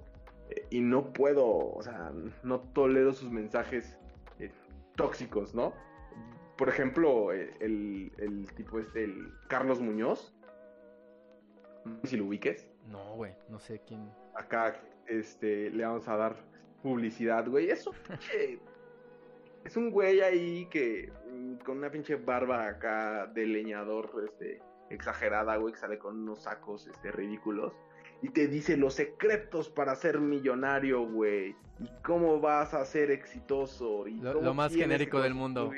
eh, 0.50 0.66
y 0.70 0.80
no 0.80 1.12
puedo, 1.12 1.46
o 1.46 1.82
sea, 1.82 2.12
no 2.42 2.60
tolero 2.60 3.12
sus 3.12 3.30
mensajes 3.30 3.98
eh, 4.38 4.50
tóxicos, 4.96 5.54
¿no? 5.54 5.72
Por 6.56 6.68
ejemplo, 6.68 7.32
el, 7.32 8.12
el, 8.18 8.52
tipo 8.54 8.78
este, 8.78 9.04
el 9.04 9.32
Carlos 9.48 9.80
Muñoz, 9.80 10.34
no 11.86 12.00
sé 12.02 12.08
si 12.08 12.16
lo 12.18 12.26
ubiques. 12.26 12.68
No, 12.86 13.14
güey, 13.14 13.34
no 13.48 13.58
sé 13.58 13.80
quién. 13.86 14.10
Acá, 14.34 14.80
este, 15.06 15.70
le 15.70 15.84
vamos 15.84 16.08
a 16.08 16.16
dar 16.16 16.36
publicidad, 16.82 17.46
güey. 17.48 17.70
Eso, 17.70 17.92
es 19.64 19.76
un 19.76 19.90
güey 19.90 20.20
ahí 20.20 20.66
que 20.66 21.12
mm, 21.30 21.56
con 21.64 21.78
una 21.78 21.90
pinche 21.90 22.16
barba 22.16 22.66
acá 22.66 23.26
de 23.26 23.46
leñador, 23.46 24.10
este, 24.24 24.60
exagerada, 24.90 25.56
güey, 25.56 25.74
que 25.74 25.80
sale 25.80 25.98
con 25.98 26.18
unos 26.18 26.42
sacos, 26.42 26.86
este, 26.86 27.10
ridículos. 27.10 27.72
Y 28.22 28.30
te 28.30 28.48
dice 28.48 28.76
los 28.76 28.94
secretos 28.94 29.70
para 29.70 29.94
ser 29.94 30.20
millonario, 30.20 31.06
güey. 31.06 31.56
Y 31.78 31.88
cómo 32.02 32.38
vas 32.38 32.74
a 32.74 32.84
ser 32.84 33.10
exitoso. 33.10 34.06
Y 34.06 34.20
lo, 34.20 34.52
más 34.52 34.74
genérico 34.74 35.22
del 35.22 35.34
mundo. 35.34 35.72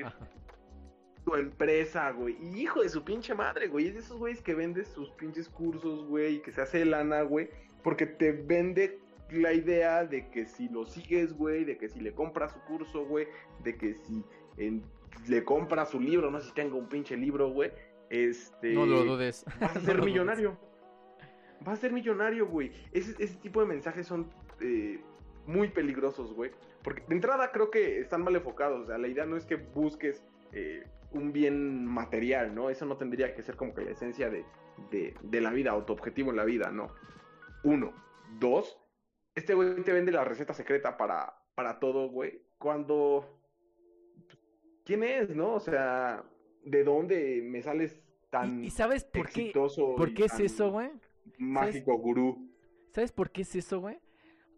Tu 1.24 1.35
empresa, 1.37 2.11
güey. 2.11 2.37
Y 2.40 2.62
hijo 2.62 2.82
de 2.82 2.88
su 2.88 3.04
pinche 3.04 3.35
madre, 3.35 3.68
güey. 3.68 3.88
Es 3.88 3.94
de 3.94 4.00
esos 4.00 4.18
güeyes 4.18 4.42
que 4.42 4.54
vendes 4.54 4.88
sus 4.88 5.11
pinches 5.12 5.48
cursos, 5.48 6.04
güey. 6.06 6.37
Y 6.37 6.38
que 6.40 6.52
se 6.52 6.62
hace 6.62 6.85
lana, 6.85 7.22
güey. 7.22 7.48
Porque 7.82 8.06
te 8.06 8.32
vende 8.32 8.98
la 9.30 9.52
idea 9.52 10.04
de 10.04 10.28
que 10.30 10.46
si 10.46 10.68
lo 10.68 10.85
sigues, 10.85 11.32
güey, 11.32 11.64
de 11.64 11.76
que 11.78 11.88
si 11.88 12.00
le 12.00 12.12
compras 12.12 12.52
su 12.52 12.61
curso, 12.61 13.04
güey, 13.06 13.26
de 13.62 13.76
que 13.76 13.94
si 13.94 14.22
le 15.26 15.44
compras 15.44 15.90
su 15.90 16.00
libro, 16.00 16.30
no 16.30 16.40
sé 16.40 16.48
si 16.48 16.54
tengo 16.54 16.76
un 16.76 16.88
pinche 16.88 17.16
libro, 17.16 17.50
güey, 17.50 17.72
este... 18.11 18.74
No 18.74 18.87
lo 18.87 19.04
dudes. 19.04 19.44
Vas 19.61 19.76
a 19.76 19.80
ser 19.80 20.02
millonario. 20.02 20.58
Vas 21.61 21.78
a 21.78 21.80
ser 21.82 21.92
millonario, 21.92 22.46
güey. 22.46 22.72
Ese, 22.92 23.26
tipo 23.38 23.61
de 23.61 23.66
mensajes 23.66 24.06
son 24.06 24.28
eh, 24.61 25.00
muy 25.46 25.68
peligrosos, 25.68 26.35
güey. 26.35 26.50
Porque 26.82 27.02
de 27.08 27.14
entrada 27.14 27.52
creo 27.52 27.70
que 27.70 28.00
están 28.00 28.22
mal 28.22 28.35
enfocados. 28.35 28.82
O 28.82 28.87
sea, 28.87 28.98
la 28.98 29.08
idea 29.08 29.24
no 29.24 29.37
es 29.37 29.46
que 29.46 29.56
busques 29.56 30.24
eh, 30.52 30.85
un 31.12 31.33
bien 31.33 31.87
material, 31.87 32.55
¿no? 32.55 32.70
Eso 32.70 32.87
no 32.87 32.96
tendría 32.96 33.35
que 33.35 33.42
ser 33.42 33.57
como 33.57 33.75
que 33.75 33.83
la 33.83 33.90
esencia 33.90 34.31
de, 34.31 34.44
de, 34.90 35.14
de 35.22 35.40
la 35.40 35.51
vida 35.51 35.75
o 35.75 35.85
tu 35.85 35.92
objetivo 35.92 36.31
en 36.31 36.37
la 36.37 36.44
vida, 36.44 36.70
no. 36.70 36.88
Uno. 37.64 37.92
Dos, 38.38 38.79
este 39.35 39.55
güey 39.55 39.83
te 39.83 39.92
vende 39.92 40.12
la 40.12 40.25
receta 40.25 40.53
secreta 40.53 40.96
para, 40.96 41.35
para 41.55 41.79
todo, 41.79 42.09
güey. 42.09 42.42
Cuando. 42.59 43.38
¿Quién 44.85 45.03
es, 45.03 45.35
no? 45.35 45.55
O 45.55 45.61
sea, 45.61 46.25
¿de 46.64 46.85
dónde 46.85 47.40
me 47.42 47.62
sales 47.62 48.03
tan. 48.31 48.64
¿Y, 48.64 48.70
sabes 48.70 49.05
por 49.05 49.29
qué? 49.31 49.53
¿Por 49.53 50.14
qué 50.14 50.25
es 50.25 50.40
eso, 50.40 50.70
güey? 50.70 50.90
Mágico 51.38 51.96
gurú. 51.96 52.51
¿Sabes 52.92 53.12
por 53.12 53.31
qué 53.31 53.42
es 53.42 53.55
eso, 53.55 53.81
güey? 53.81 53.98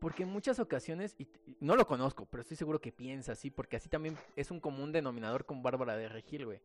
Porque 0.05 0.25
en 0.25 0.29
muchas 0.29 0.59
ocasiones, 0.59 1.17
y, 1.19 1.27
no 1.61 1.77
lo 1.77 1.87
conozco, 1.87 2.27
pero 2.27 2.43
estoy 2.43 2.59
seguro 2.59 2.79
que 2.79 2.93
piensa 2.93 3.33
así, 3.33 3.51
porque 3.51 3.77
así 3.77 3.89
también 3.89 4.19
es 4.37 4.51
un 4.51 4.61
común 4.61 4.93
denominador 4.93 5.47
con 5.47 5.63
Bárbara 5.63 5.97
de 5.97 6.11
Regil, 6.11 6.45
güey. 6.45 6.61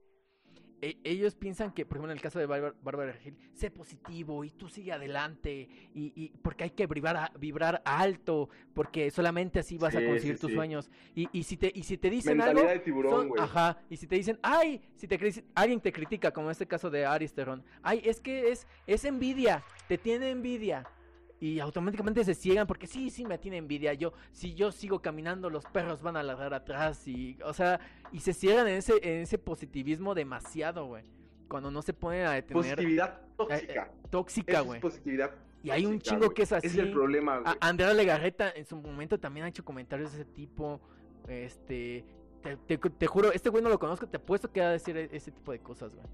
E, 0.81 0.97
ellos 1.05 1.35
piensan 1.35 1.71
que, 1.71 1.85
por 1.85 1.95
ejemplo, 1.95 2.11
en 2.11 2.17
el 2.17 2.21
caso 2.21 2.37
de 2.37 2.45
Bárbara 2.47 3.13
Gil, 3.13 3.37
sé 3.53 3.71
positivo 3.71 4.43
y 4.43 4.49
tú 4.49 4.67
sigue 4.67 4.91
adelante, 4.91 5.69
y, 5.93 6.11
y 6.21 6.37
porque 6.41 6.65
hay 6.65 6.71
que 6.71 6.85
vibrar, 6.85 7.31
vibrar 7.39 7.81
alto, 7.85 8.49
porque 8.73 9.09
solamente 9.09 9.59
así 9.59 9.77
vas 9.77 9.95
a 9.95 10.03
conseguir 10.03 10.37
tus 10.37 10.51
sueños. 10.51 10.91
Y, 11.15 11.29
y, 11.31 11.43
si 11.43 11.55
te, 11.55 11.71
y 11.73 11.83
si 11.83 11.97
te 11.97 12.09
dicen 12.09 12.41
algo. 12.41 12.61
De 12.63 12.79
tiburón, 12.79 13.31
ajá, 13.39 13.77
y 13.89 13.95
si 13.95 14.05
te 14.05 14.17
dicen, 14.17 14.37
ay, 14.41 14.81
si 14.97 15.07
te 15.07 15.17
alguien 15.55 15.79
te 15.79 15.93
critica, 15.93 16.31
como 16.31 16.47
en 16.47 16.51
este 16.51 16.67
caso 16.67 16.89
de 16.89 17.05
Aristeron, 17.05 17.63
ay, 17.83 18.01
es 18.03 18.19
que 18.19 18.51
es, 18.51 18.67
es 18.85 19.05
envidia, 19.05 19.63
te 19.87 19.97
tiene 19.97 20.29
envidia 20.29 20.85
y 21.39 21.59
automáticamente 21.59 22.23
se 22.23 22.33
ciegan 22.33 22.67
porque 22.67 22.85
sí, 22.85 23.09
sí 23.09 23.25
me 23.25 23.37
tiene 23.37 23.57
envidia. 23.57 23.93
Yo, 23.93 24.13
si 24.31 24.53
yo 24.53 24.71
sigo 24.71 25.01
caminando, 25.01 25.49
los 25.49 25.65
perros 25.65 26.01
van 26.01 26.17
a 26.17 26.23
ladrar 26.23 26.53
atrás 26.53 27.07
y, 27.07 27.37
o 27.43 27.53
sea, 27.53 27.79
y 28.11 28.19
se 28.19 28.33
ciegan 28.33 28.67
en 28.67 28.75
ese, 28.75 28.93
en 29.01 29.21
ese 29.21 29.37
positivismo 29.37 30.13
demasiado, 30.15 30.85
güey. 30.85 31.03
Cuando 31.47 31.71
no 31.71 31.81
se 31.81 31.93
ponen 31.93 32.27
a 32.27 32.33
detener. 32.33 32.53
Positividad 32.53 33.21
tóxica. 33.37 33.83
Eh, 33.83 34.07
tóxica, 34.09 34.61
güey. 34.61 34.81
positividad. 34.81 35.31
Y 35.63 35.71
hay 35.71 35.85
un 35.85 35.99
chingo 35.99 36.29
que 36.29 36.43
es 36.43 36.51
así. 36.51 36.67
Es 36.67 36.75
el 36.75 36.91
problema, 36.91 37.39
güey. 37.39 37.55
Andrea 37.59 37.93
Legarreta 37.93 38.51
en 38.51 38.65
su 38.65 38.75
momento 38.75 39.19
también 39.19 39.45
ha 39.45 39.49
hecho 39.49 39.63
comentarios 39.65 40.13
de 40.13 40.21
ese 40.21 40.31
tipo. 40.31 40.79
Este, 41.27 42.05
te, 42.67 42.77
te 42.77 43.07
juro, 43.07 43.31
este 43.31 43.49
güey 43.49 43.63
no 43.63 43.69
lo 43.69 43.79
conozco, 43.79 44.07
te 44.07 44.17
apuesto 44.17 44.51
que 44.51 44.61
va 44.61 44.67
a 44.67 44.71
decir 44.71 44.95
e, 44.95 45.09
ese 45.11 45.31
tipo 45.31 45.51
de 45.51 45.59
cosas, 45.59 45.93
güey. 45.95 46.07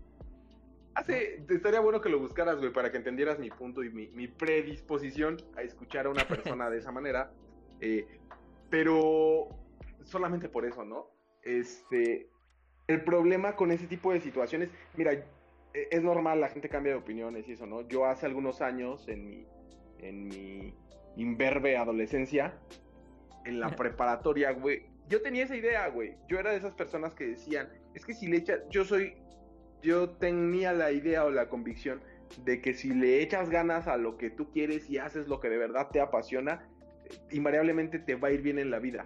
Hace, 0.96 1.44
estaría 1.50 1.82
bueno 1.82 2.00
que 2.00 2.10
lo 2.10 2.20
buscaras, 2.20 2.58
güey, 2.58 2.72
para 2.72 2.90
que 2.90 2.98
entendieras 2.98 3.38
mi 3.38 3.50
punto 3.50 3.84
y 3.84 3.90
mi, 3.90 4.28
predisposición 4.28 5.38
a 5.58 5.62
escuchar 5.62 6.06
a 6.06 6.10
una 6.10 6.26
persona 6.28 6.70
de 6.70 6.78
esa 6.78 6.92
manera. 6.92 7.32
Eh, 7.82 8.08
pero 8.70 9.50
solamente 10.04 10.48
por 10.48 10.66
eso, 10.66 10.86
¿no? 10.86 11.10
Este, 11.44 12.30
el 12.88 13.04
problema 13.04 13.56
con 13.56 13.72
ese 13.72 13.88
tipo 13.88 14.14
de 14.14 14.22
situaciones, 14.22 14.70
mira, 14.96 15.12
e, 15.12 15.26
es 15.92 16.02
normal, 16.02 16.40
la 16.40 16.48
gente 16.48 16.70
cambia 16.70 16.94
de 16.94 17.00
opiniones 17.00 17.48
y 17.50 17.54
eso, 17.54 17.66
¿no? 17.66 17.82
Yo 17.88 18.06
hace 18.06 18.26
algunos 18.26 18.62
años, 18.62 19.08
en 19.10 19.26
mi, 19.26 19.48
en 20.00 20.28
mi 20.28 20.74
imberbe 21.18 21.78
adolescencia, 21.78 22.58
en 23.44 23.60
la 23.60 23.70
preparatoria, 23.76 24.52
güey, 24.52 24.86
yo 25.08 25.22
tenía 25.22 25.44
esa 25.44 25.56
idea, 25.56 25.88
güey. 25.90 26.16
Yo 26.28 26.40
era 26.40 26.52
de 26.52 26.58
esas 26.58 26.74
personas 26.74 27.14
que 27.14 27.26
decían, 27.28 27.70
es 27.94 28.06
que 28.06 28.14
si 28.14 28.28
le 28.28 28.38
echas, 28.38 28.62
yo 28.70 28.84
soy 28.86 29.16
yo 29.86 30.10
tenía 30.10 30.74
la 30.74 30.92
idea 30.92 31.24
o 31.24 31.30
la 31.30 31.48
convicción 31.48 32.02
de 32.44 32.60
que 32.60 32.74
si 32.74 32.90
le 32.90 33.22
echas 33.22 33.50
ganas 33.50 33.88
a 33.88 33.98
lo 33.98 34.18
que 34.18 34.32
tú 34.32 34.52
quieres 34.52 34.90
y 34.90 34.98
haces 34.98 35.28
lo 35.28 35.40
que 35.40 35.50
de 35.50 35.58
verdad 35.58 35.90
te 35.92 36.02
apasiona, 36.02 36.68
invariablemente 37.32 38.00
te 38.00 38.16
va 38.16 38.30
a 38.30 38.32
ir 38.32 38.42
bien 38.42 38.58
en 38.58 38.72
la 38.72 38.80
vida. 38.80 39.06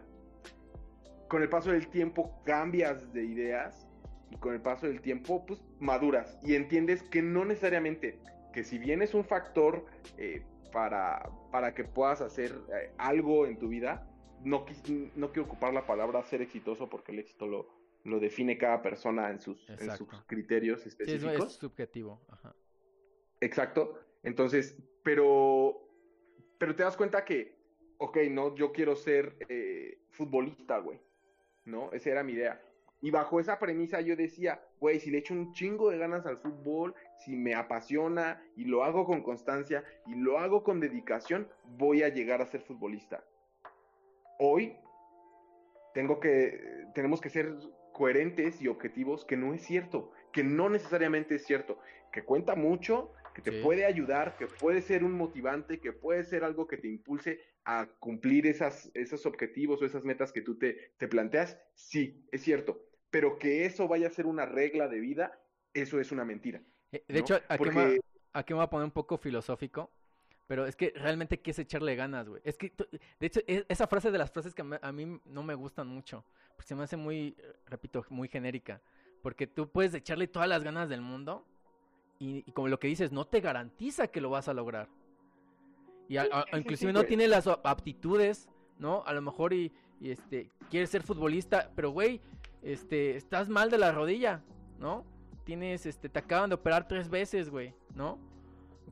Con 1.28 1.44
el 1.44 1.50
paso 1.50 1.72
del 1.72 1.90
tiempo 1.90 2.42
cambias 2.46 3.12
de 3.14 3.26
ideas 3.26 3.88
y 4.32 4.38
con 4.38 4.54
el 4.54 4.62
paso 4.62 4.88
del 4.88 5.02
tiempo 5.02 5.46
pues 5.46 5.62
maduras 5.80 6.40
y 6.44 6.56
entiendes 6.56 7.04
que 7.04 7.22
no 7.22 7.44
necesariamente, 7.46 8.20
que 8.54 8.64
si 8.64 8.80
bien 8.80 9.02
es 9.02 9.14
un 9.14 9.26
factor 9.26 9.86
eh, 10.18 10.44
para, 10.72 11.30
para 11.52 11.76
que 11.76 11.84
puedas 11.84 12.22
hacer 12.22 12.52
eh, 12.74 12.92
algo 12.98 13.46
en 13.46 13.60
tu 13.60 13.68
vida, 13.68 14.08
no, 14.44 14.66
no 15.16 15.32
quiero 15.32 15.48
ocupar 15.48 15.74
la 15.74 15.86
palabra 15.86 16.24
ser 16.24 16.42
exitoso 16.42 16.90
porque 16.90 17.12
el 17.12 17.20
éxito 17.20 17.46
lo, 17.46 17.79
lo 18.04 18.20
define 18.20 18.58
cada 18.58 18.82
persona 18.82 19.30
en 19.30 19.40
sus, 19.40 19.70
en 19.70 19.92
sus 19.96 20.08
criterios 20.26 20.86
específicos. 20.86 21.36
Sí, 21.36 21.44
es 21.44 21.54
subjetivo. 21.54 22.22
Ajá. 22.30 22.56
Exacto. 23.42 24.00
Entonces, 24.24 24.78
pero, 25.04 25.88
pero 26.58 26.76
te 26.76 26.84
das 26.84 26.98
cuenta 26.98 27.26
que, 27.26 27.58
ok, 27.98 28.18
no, 28.32 28.56
yo 28.56 28.72
quiero 28.72 28.96
ser 28.96 29.36
eh, 29.50 30.00
futbolista, 30.12 30.80
güey. 30.80 31.00
¿No? 31.66 31.92
Esa 31.92 32.10
era 32.10 32.24
mi 32.24 32.34
idea. 32.34 32.62
Y 33.02 33.12
bajo 33.12 33.40
esa 33.40 33.60
premisa 33.60 34.02
yo 34.02 34.16
decía, 34.16 34.62
güey, 34.80 35.00
si 35.00 35.10
le 35.10 35.20
echo 35.20 35.34
un 35.34 35.54
chingo 35.54 35.90
de 35.90 35.98
ganas 35.98 36.26
al 36.26 36.38
fútbol, 36.38 36.96
si 37.18 37.36
me 37.36 37.56
apasiona 37.56 38.44
y 38.56 38.66
lo 38.66 38.84
hago 38.84 39.06
con 39.06 39.24
constancia 39.24 39.84
y 40.06 40.16
lo 40.16 40.38
hago 40.38 40.64
con 40.64 40.80
dedicación, 40.80 41.48
voy 41.78 42.04
a 42.04 42.10
llegar 42.10 42.42
a 42.42 42.46
ser 42.46 42.62
futbolista. 42.62 43.24
Hoy 44.38 44.76
tengo 45.94 46.20
que, 46.20 46.88
tenemos 46.94 47.22
que 47.22 47.30
ser 47.30 47.56
coherentes 48.00 48.62
y 48.62 48.70
objetivos 48.70 49.26
que 49.26 49.36
no 49.36 49.54
es 49.54 49.62
cierto, 49.62 50.14
que 50.32 50.42
no 50.42 50.70
necesariamente 50.70 51.36
es 51.36 51.46
cierto, 51.46 51.80
que 52.14 52.24
cuenta 52.24 52.56
mucho, 52.56 53.12
que 53.36 53.42
te 53.42 53.52
Sí. 53.52 53.60
puede 53.62 53.84
ayudar, 53.84 54.38
que 54.38 54.48
puede 54.48 54.82
ser 54.82 55.04
un 55.04 55.12
motivante, 55.12 55.82
que 55.82 55.92
puede 55.92 56.24
ser 56.24 56.46
algo 56.46 56.66
que 56.66 56.78
te 56.78 56.88
impulse 56.88 57.42
a 57.66 57.88
cumplir 58.00 58.48
esas, 58.48 58.90
esos 58.94 59.26
objetivos 59.26 59.82
o 59.82 59.86
esas 59.86 60.06
metas 60.06 60.32
que 60.32 60.42
tú 60.42 60.58
te, 60.58 60.94
te 60.98 61.10
planteas, 61.10 61.60
sí, 61.74 62.26
es 62.32 62.42
cierto. 62.42 62.86
Pero 63.12 63.38
que 63.38 63.66
eso 63.66 63.90
vaya 63.90 64.08
a 64.08 64.12
ser 64.12 64.28
una 64.28 64.46
regla 64.46 64.88
de 64.88 65.02
vida, 65.02 65.38
eso 65.74 66.00
es 66.00 66.14
una 66.14 66.24
mentira. 66.24 66.62
Eh, 66.94 67.04
De 67.06 67.16
¿no? 67.16 67.20
hecho, 67.20 67.36
aquí, 67.36 67.44
me, 67.50 67.58
Porque 67.58 68.00
aquí 68.32 68.54
me 68.54 68.60
voy 68.60 68.64
a 68.64 68.70
poner 68.70 68.86
un 68.86 68.92
poco 68.92 69.18
filosófico, 69.18 69.92
pero 70.48 70.66
es 70.66 70.78
que 70.78 70.94
realmente 70.96 71.36
hay 71.36 71.40
que 71.40 71.52
es 71.52 71.60
echarle 71.60 71.98
ganas, 71.98 72.30
güey. 72.30 72.42
Es 72.46 72.58
que, 72.58 72.72
de 73.20 73.28
hecho, 73.28 73.42
e- 73.46 73.66
esa 73.68 73.88
frase 73.88 74.10
de 74.10 74.18
las 74.18 74.32
frases 74.32 74.56
que 74.56 74.62
a 74.62 74.66
mí, 74.66 74.78
a 74.82 74.92
mí 74.94 75.20
no 75.26 75.44
me 75.44 75.54
gustan 75.54 75.88
mucho, 75.88 76.24
se 76.64 76.76
me 76.76 76.84
hace 76.84 76.98
muy, 76.98 77.36
repito, 77.68 78.06
muy 78.10 78.28
genérica, 78.28 78.82
porque 79.22 79.48
tú 79.48 79.70
puedes 79.70 79.94
echarle 79.94 80.28
todas 80.28 80.48
las 80.50 80.64
ganas 80.64 80.90
del 80.90 81.02
mundo 81.02 81.46
y, 82.20 82.44
y 82.46 82.52
como 82.52 82.68
lo 82.68 82.80
que 82.80 82.88
dices, 82.88 83.12
no 83.12 83.26
te 83.26 83.40
garantiza 83.42 84.08
que 84.08 84.22
lo 84.22 84.30
vas 84.30 84.48
a 84.48 84.54
lograr. 84.54 84.88
Y 86.08 86.18
a- 86.18 86.24
a- 86.24 86.46
inclusive 86.58 86.92
no 86.94 87.02
tiene 87.08 87.28
las 87.28 87.48
aptitudes, 87.48 88.50
¿no? 88.78 89.04
A 89.06 89.14
lo 89.14 89.22
mejor 89.22 89.54
y, 89.54 89.72
y, 90.02 90.12
este, 90.12 90.50
quieres 90.70 90.90
ser 90.90 91.04
futbolista, 91.04 91.72
pero 91.76 91.92
güey, 91.92 92.20
este, 92.64 93.16
estás 93.16 93.48
mal 93.50 93.70
de 93.70 93.78
la 93.78 93.92
rodilla, 93.92 94.42
¿no? 94.80 95.06
Tienes, 95.46 95.86
este, 95.86 96.10
te 96.10 96.20
acaban 96.20 96.50
de 96.50 96.56
operar 96.56 96.88
tres 96.88 97.10
veces, 97.10 97.50
güey, 97.50 97.74
¿no? 97.96 98.18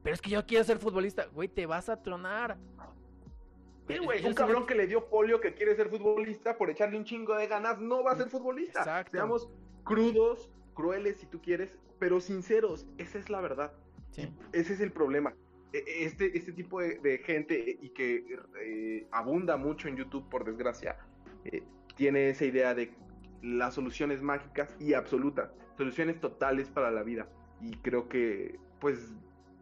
Pero 0.04 0.14
es 0.14 0.22
que 0.22 0.30
yo 0.30 0.46
quiero 0.46 0.64
ser 0.64 0.78
futbolista, 0.78 1.26
güey, 1.26 1.48
te 1.50 1.66
vas 1.66 1.90
a 1.90 2.02
tronar. 2.02 2.58
Sí, 3.88 3.98
güey, 4.00 4.26
un 4.26 4.34
cabrón 4.34 4.66
que 4.66 4.76
le 4.76 4.88
dio 4.88 5.10
polio 5.10 5.40
que 5.40 5.54
quiere 5.54 5.76
ser 5.76 5.90
futbolista 5.90 6.58
por 6.58 6.70
echarle 6.70 6.98
un 6.98 7.06
chingo 7.06 7.36
de 7.36 7.48
ganas 7.48 7.80
no 7.80 8.04
va 8.04 8.12
a 8.12 8.16
ser 8.16 8.30
futbolista. 8.30 8.80
Exacto. 8.80 9.12
Seamos 9.12 9.50
crudos, 9.84 10.52
crueles 10.74 11.18
si 11.18 11.26
tú 11.28 11.42
quieres, 11.42 11.76
pero 12.00 12.20
sinceros, 12.20 12.86
esa 12.98 13.18
es 13.18 13.30
la 13.30 13.42
verdad. 13.42 13.72
Sí, 14.12 14.28
Ese 14.52 14.74
es 14.74 14.82
el 14.82 14.92
problema. 14.92 15.34
E- 15.74 15.84
Este, 16.06 16.38
este 16.38 16.52
tipo 16.54 16.82
de, 16.82 17.00
de 17.00 17.18
gente 17.20 17.78
y 17.82 17.90
que 17.90 18.26
eh, 18.62 19.08
abunda 19.12 19.58
mucho 19.58 19.88
en 19.88 19.96
YouTube, 19.98 20.28
por 20.30 20.44
desgracia, 20.46 20.98
eh, 21.46 21.64
tiene 21.96 22.30
esa 22.30 22.46
idea 22.46 22.74
de 22.74 22.92
las 23.42 23.76
soluciones 23.76 24.22
mágicas 24.22 24.76
y 24.80 24.94
absolutas, 24.94 25.52
soluciones 25.78 26.20
totales 26.20 26.70
para 26.70 26.92
la 26.92 27.04
vida. 27.04 27.28
Y 27.62 27.76
creo 27.78 28.08
que, 28.10 28.60
pues, 28.80 29.14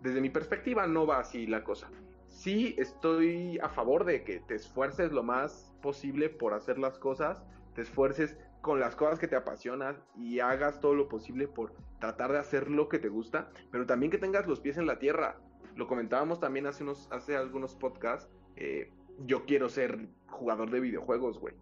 desde 0.02 0.22
mi 0.22 0.30
perspectiva 0.30 0.88
no 0.88 1.06
va 1.06 1.20
así 1.20 1.48
la 1.48 1.64
cosa. 1.64 1.90
Sí 2.36 2.76
estoy 2.78 3.58
a 3.60 3.70
favor 3.70 4.04
de 4.04 4.26
que 4.26 4.40
te 4.42 4.56
esfuerces 4.56 5.14
lo 5.14 5.24
más 5.24 5.74
posible 5.82 6.28
por 6.28 6.54
hacer 6.54 6.78
las 6.78 7.00
cosas, 7.00 7.42
te 7.74 7.82
esfuerces 7.82 8.38
con 8.62 8.82
las 8.82 8.94
cosas 8.98 9.20
que 9.20 9.30
te 9.30 9.38
apasionan 9.38 10.04
y 10.18 10.42
hagas 10.42 10.82
todo 10.82 10.96
lo 10.96 11.08
posible 11.08 11.48
por 11.48 11.74
tratar 12.02 12.34
de 12.34 12.40
hacer 12.40 12.70
lo 12.70 12.90
que 12.90 13.00
te 13.00 13.08
gusta, 13.08 13.50
pero 13.72 13.86
también 13.86 14.12
que 14.12 14.18
tengas 14.18 14.48
los 14.48 14.60
pies 14.60 14.78
en 14.78 14.86
la 14.86 15.00
tierra. 15.00 15.40
Lo 15.78 15.88
comentábamos 15.88 16.42
también 16.42 16.68
hace 16.68 16.84
unos, 16.84 17.08
hace 17.10 17.38
algunos 17.38 17.74
podcasts. 17.74 18.30
eh, 18.58 18.92
yo 19.26 19.46
quiero 19.46 19.70
ser 19.70 20.10
jugador 20.28 20.70
de 20.72 20.82
videojuegos, 20.82 21.40
güey. 21.40 21.56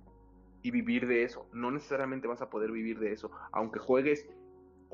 Y 0.63 0.71
vivir 0.71 1.05
de 1.05 1.21
eso. 1.21 1.47
No 1.53 1.69
necesariamente 1.69 2.27
vas 2.27 2.41
a 2.41 2.49
poder 2.49 2.71
vivir 2.71 2.97
de 2.97 3.11
eso. 3.11 3.29
Aunque 3.51 3.77
juegues 3.77 4.27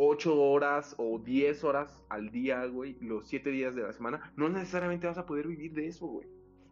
8 0.01 0.33
horas 0.33 0.95
o 0.97 1.19
10 1.19 1.63
horas 1.65 2.05
al 2.07 2.31
día, 2.31 2.65
güey, 2.67 2.95
los 3.01 3.27
7 3.27 3.49
días 3.51 3.75
de 3.75 3.83
la 3.83 3.91
semana, 3.91 4.31
no 4.37 4.47
necesariamente 4.47 5.07
vas 5.07 5.17
a 5.17 5.25
poder 5.25 5.45
vivir 5.45 5.73
de 5.73 5.87
eso, 5.87 6.07
güey. 6.07 6.25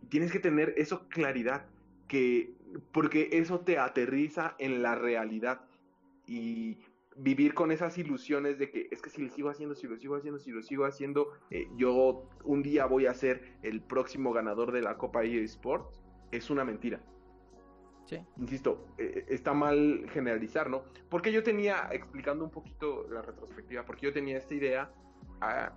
Tienes 0.07 0.31
que 0.31 0.39
tener 0.39 0.73
eso 0.77 1.09
claridad, 1.09 1.65
que 2.07 2.53
porque 2.93 3.27
eso 3.33 3.59
te 3.59 3.79
aterriza 3.79 4.55
en 4.59 4.81
la 4.81 4.95
realidad 4.95 5.59
y 6.25 6.77
vivir 7.17 7.53
con 7.53 7.73
esas 7.73 7.97
ilusiones 7.97 8.59
de 8.59 8.71
que 8.71 8.87
es 8.91 9.01
que 9.01 9.09
si 9.09 9.21
lo 9.21 9.29
sigo 9.29 9.49
haciendo, 9.49 9.75
si 9.75 9.87
lo 9.87 9.97
sigo 9.97 10.15
haciendo, 10.15 10.39
si 10.39 10.51
lo 10.51 10.63
sigo 10.63 10.85
haciendo, 10.85 11.33
eh, 11.51 11.67
yo 11.75 12.29
un 12.45 12.63
día 12.63 12.85
voy 12.85 13.07
a 13.07 13.13
ser 13.13 13.57
el 13.61 13.81
próximo 13.81 14.31
ganador 14.31 14.71
de 14.71 14.81
la 14.81 14.97
Copa 14.97 15.25
EA 15.25 15.41
Sports, 15.41 15.99
es 16.31 16.49
una 16.49 16.63
mentira 16.63 17.01
sí, 18.07 18.19
insisto, 18.37 18.87
eh, 18.97 19.25
está 19.29 19.53
mal 19.53 20.07
generalizar, 20.11 20.69
¿no? 20.69 20.83
Porque 21.09 21.31
yo 21.31 21.43
tenía, 21.43 21.89
explicando 21.91 22.43
un 22.43 22.51
poquito 22.51 23.07
la 23.09 23.21
retrospectiva, 23.21 23.85
porque 23.85 24.07
yo 24.07 24.13
tenía 24.13 24.37
esta 24.37 24.55
idea, 24.55 24.91
ah, 25.41 25.73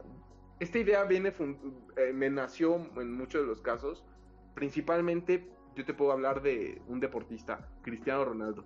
esta 0.59 0.79
idea 0.79 1.05
viene, 1.05 1.35
eh, 1.97 2.13
me 2.15 2.31
nació 2.31 2.77
en 2.97 3.13
muchos 3.13 3.43
de 3.43 3.47
los 3.47 3.61
casos, 3.61 4.05
principalmente 4.55 5.51
yo 5.75 5.85
te 5.85 5.95
puedo 5.95 6.13
hablar 6.13 6.43
de 6.43 6.81
un 6.87 7.01
deportista, 7.01 7.69
Cristiano 7.83 8.25
Ronaldo. 8.25 8.65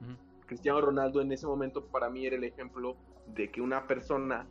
ujú, 0.00 0.16
Cristiano 0.46 0.80
Ronaldo 0.80 1.20
en 1.20 1.32
ese 1.32 1.46
momento 1.46 1.86
para 1.86 2.10
mí 2.10 2.26
era 2.26 2.36
el 2.36 2.44
ejemplo 2.44 2.96
de 3.28 3.50
que 3.50 3.60
una 3.60 3.86
persona 3.86 4.46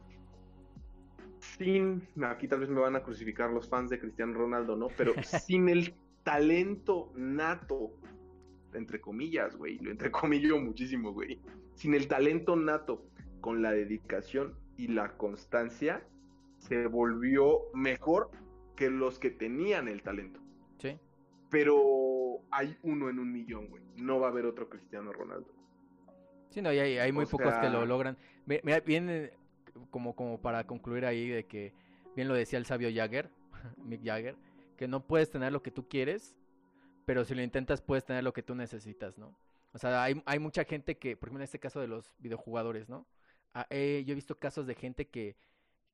sin, 1.42 2.08
aquí 2.24 2.48
tal 2.48 2.60
vez 2.60 2.70
me 2.70 2.80
van 2.80 2.96
a 2.96 3.04
crucificar 3.04 3.50
los 3.50 3.68
fans 3.68 3.90
de 3.90 4.00
Cristiano 4.00 4.34
Ronaldo, 4.34 4.76
¿no? 4.76 4.88
Pero 4.98 5.14
sin 5.24 5.70
el 5.70 5.94
talento 6.24 7.12
nato, 7.16 7.92
entre 8.74 9.00
comillas, 9.02 9.56
güey, 9.56 9.78
lo 9.80 9.92
entrecomillo 9.92 10.60
muchísimo, 10.60 11.12
güey, 11.14 11.40
sin 11.76 11.94
el 11.94 12.08
talento 12.08 12.56
nato, 12.56 13.06
con 13.42 13.62
la 13.62 13.72
dedicación 13.72 14.56
y 14.78 14.88
la 14.90 15.18
constancia, 15.18 16.06
se 16.58 16.88
volvió 16.88 17.62
mejor 17.74 18.30
que 18.76 18.90
los 18.90 19.18
que 19.20 19.32
tenían 19.32 19.88
el 19.88 20.02
talento. 20.04 20.40
sí. 20.78 20.98
Pero 21.50 22.40
hay 22.50 22.78
uno 22.84 23.10
en 23.10 23.20
un 23.20 23.30
millón, 23.32 23.68
güey. 23.68 23.84
No 23.98 24.20
va 24.22 24.28
a 24.28 24.30
haber 24.32 24.46
otro 24.46 24.70
Cristiano 24.70 25.12
Ronaldo. 25.12 25.54
Sí, 26.50 26.62
no, 26.62 26.72
y 26.72 26.80
hay, 26.80 26.98
hay 26.98 27.12
muy 27.12 27.26
O 27.26 27.28
pocos 27.28 27.54
que 27.56 27.70
lo 27.70 27.86
logran. 27.86 28.18
Mi- 28.46 28.60
Mira, 28.64 28.80
bien, 28.80 29.32
como, 29.90 30.16
como 30.16 30.40
para 30.42 30.66
concluir 30.66 31.06
ahí 31.06 31.28
de 31.28 31.46
que, 31.46 31.74
bien 32.16 32.30
lo 32.30 32.36
decía 32.36 32.58
el 32.58 32.66
sabio 32.66 32.90
Jagger, 32.94 33.30
Mick 33.84 34.02
Jagger, 34.04 34.36
que 34.78 34.88
no 34.88 35.06
puedes 35.06 35.30
tener 35.30 35.52
lo 35.52 35.62
que 35.62 35.72
tú 35.72 35.88
quieres, 35.90 36.38
pero 37.12 37.26
si 37.26 37.36
lo 37.36 37.42
intentas 37.42 37.82
puedes 37.82 38.06
tener 38.06 38.24
lo 38.24 38.32
que 38.32 38.42
tú 38.42 38.56
necesitas, 38.56 39.18
¿no? 39.18 39.38
O 39.74 39.78
sea, 39.78 40.02
hay, 40.02 40.24
hay 40.26 40.40
mucha 40.40 40.64
gente 40.64 40.98
que, 40.98 41.18
por 41.18 41.28
ejemplo, 41.28 41.42
en 41.42 41.44
este 41.44 41.60
caso 41.60 41.82
de 41.82 41.88
los 41.90 42.16
videojugadores, 42.20 42.88
¿no? 42.88 43.06
Ah, 43.54 43.68
eh, 43.70 44.06
yo 44.08 44.14
he 44.14 44.16
visto 44.16 44.40
casos 44.40 44.66
de 44.66 44.76
gente 44.76 45.10
que 45.10 45.36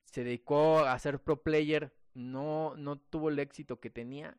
se 0.03 0.23
dedicó 0.23 0.81
a 0.81 0.99
ser 0.99 1.19
pro 1.19 1.41
player, 1.41 1.91
no, 2.13 2.75
no 2.75 2.99
tuvo 2.99 3.29
el 3.29 3.39
éxito 3.39 3.79
que 3.79 3.89
tenía 3.89 4.37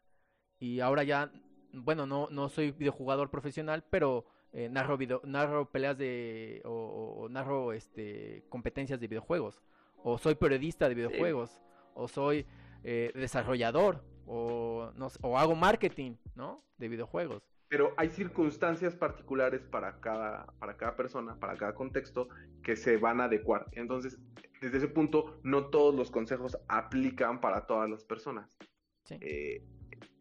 y 0.60 0.78
ahora 0.78 1.02
ya, 1.02 1.32
bueno, 1.72 2.06
no, 2.06 2.28
no 2.30 2.48
soy 2.48 2.70
videojugador 2.70 3.28
profesional, 3.28 3.82
pero 3.90 4.26
eh, 4.52 4.68
narro, 4.68 4.96
video, 4.96 5.20
narro 5.24 5.72
peleas 5.72 5.98
de, 5.98 6.62
o, 6.64 7.26
narro 7.28 7.72
este, 7.72 8.44
competencias 8.50 9.00
de 9.00 9.08
videojuegos, 9.08 9.60
o 9.96 10.16
soy 10.16 10.36
periodista 10.36 10.88
de 10.88 10.94
videojuegos, 10.94 11.58
o 11.94 12.06
soy 12.06 12.46
eh, 12.84 13.10
desarrollador, 13.16 14.04
o, 14.28 14.92
no, 14.94 15.10
sé, 15.10 15.18
o 15.22 15.38
hago 15.38 15.54
marketing, 15.54 16.16
¿no? 16.34 16.62
De 16.76 16.88
videojuegos. 16.88 17.42
Pero 17.68 17.92
hay 17.96 18.08
circunstancias 18.10 18.94
particulares 18.94 19.62
para 19.62 20.00
cada, 20.00 20.46
para 20.58 20.76
cada 20.76 20.96
persona, 20.96 21.38
para 21.38 21.56
cada 21.56 21.74
contexto, 21.74 22.28
que 22.62 22.76
se 22.76 22.96
van 22.96 23.20
a 23.20 23.24
adecuar. 23.24 23.66
Entonces, 23.72 24.18
desde 24.60 24.78
ese 24.78 24.88
punto, 24.88 25.38
no 25.42 25.66
todos 25.66 25.94
los 25.94 26.10
consejos 26.10 26.56
aplican 26.68 27.40
para 27.40 27.66
todas 27.66 27.90
las 27.90 28.04
personas. 28.04 28.56
Sí. 29.04 29.16
Eh, 29.20 29.64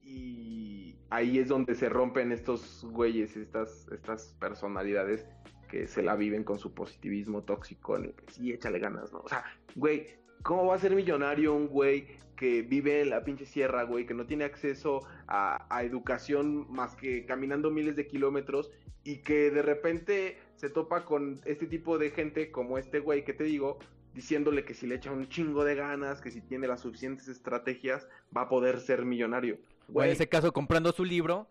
y 0.01 0.97
ahí 1.09 1.39
es 1.39 1.47
donde 1.47 1.75
se 1.75 1.89
rompen 1.89 2.31
estos 2.31 2.85
güeyes, 2.85 3.35
estas, 3.35 3.87
estas 3.91 4.33
personalidades 4.39 5.25
que 5.67 5.87
se 5.87 6.01
la 6.01 6.15
viven 6.15 6.43
con 6.43 6.59
su 6.59 6.73
positivismo 6.73 7.43
tóxico. 7.43 7.97
en 7.97 8.05
el 8.05 8.13
que 8.13 8.31
sí, 8.31 8.51
échale 8.51 8.79
ganas, 8.79 9.11
¿no? 9.11 9.19
O 9.19 9.27
sea, 9.27 9.43
güey, 9.75 10.07
¿cómo 10.43 10.65
va 10.65 10.75
a 10.75 10.79
ser 10.79 10.95
millonario 10.95 11.53
un 11.53 11.67
güey 11.67 12.07
que 12.35 12.61
vive 12.61 13.01
en 13.01 13.09
la 13.09 13.23
pinche 13.23 13.45
sierra, 13.45 13.83
güey, 13.83 14.05
que 14.05 14.13
no 14.13 14.25
tiene 14.27 14.43
acceso 14.45 15.01
a, 15.27 15.65
a 15.75 15.83
educación 15.83 16.71
más 16.71 16.95
que 16.95 17.25
caminando 17.25 17.71
miles 17.71 17.95
de 17.95 18.07
kilómetros 18.07 18.71
y 19.03 19.17
que 19.23 19.49
de 19.51 19.61
repente 19.61 20.37
se 20.55 20.69
topa 20.69 21.05
con 21.05 21.41
este 21.45 21.65
tipo 21.65 21.97
de 21.97 22.11
gente 22.11 22.51
como 22.51 22.77
este 22.77 22.99
güey 22.99 23.23
que 23.23 23.33
te 23.33 23.43
digo, 23.45 23.79
diciéndole 24.13 24.65
que 24.65 24.73
si 24.73 24.85
le 24.87 24.95
echa 24.95 25.11
un 25.11 25.29
chingo 25.29 25.63
de 25.63 25.75
ganas, 25.75 26.21
que 26.21 26.31
si 26.31 26.41
tiene 26.41 26.67
las 26.67 26.81
suficientes 26.81 27.27
estrategias, 27.27 28.07
va 28.35 28.41
a 28.41 28.49
poder 28.49 28.79
ser 28.81 29.05
millonario. 29.05 29.59
O 29.93 30.03
en 30.03 30.09
Güey, 30.09 30.11
ese 30.11 30.27
caso, 30.29 30.51
comprando 30.53 30.91
su 30.91 31.05
libro, 31.05 31.49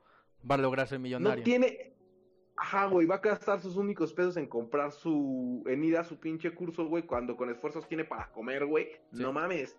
va 0.49 0.57
a 0.57 0.59
lograr 0.59 0.87
ser 0.89 0.99
no 0.99 1.05
millonario. 1.05 1.45
tiene. 1.45 1.96
Ajá, 2.57 2.87
güey, 2.87 3.07
va 3.07 3.17
a 3.17 3.21
gastar 3.21 3.61
sus 3.61 3.77
únicos 3.77 4.13
pesos 4.15 4.37
en 4.39 4.47
comprar 4.47 4.91
su. 4.93 5.63
en 5.67 5.85
ir 5.85 5.97
a 5.99 6.05
su 6.05 6.19
pinche 6.19 6.55
curso, 6.55 6.87
güey, 6.87 7.03
cuando 7.05 7.37
con 7.37 7.51
esfuerzos 7.51 7.87
tiene 7.89 8.05
para 8.05 8.33
comer, 8.33 8.65
güey. 8.67 8.89
Sí. 9.13 9.23
No 9.23 9.33
mames. 9.33 9.77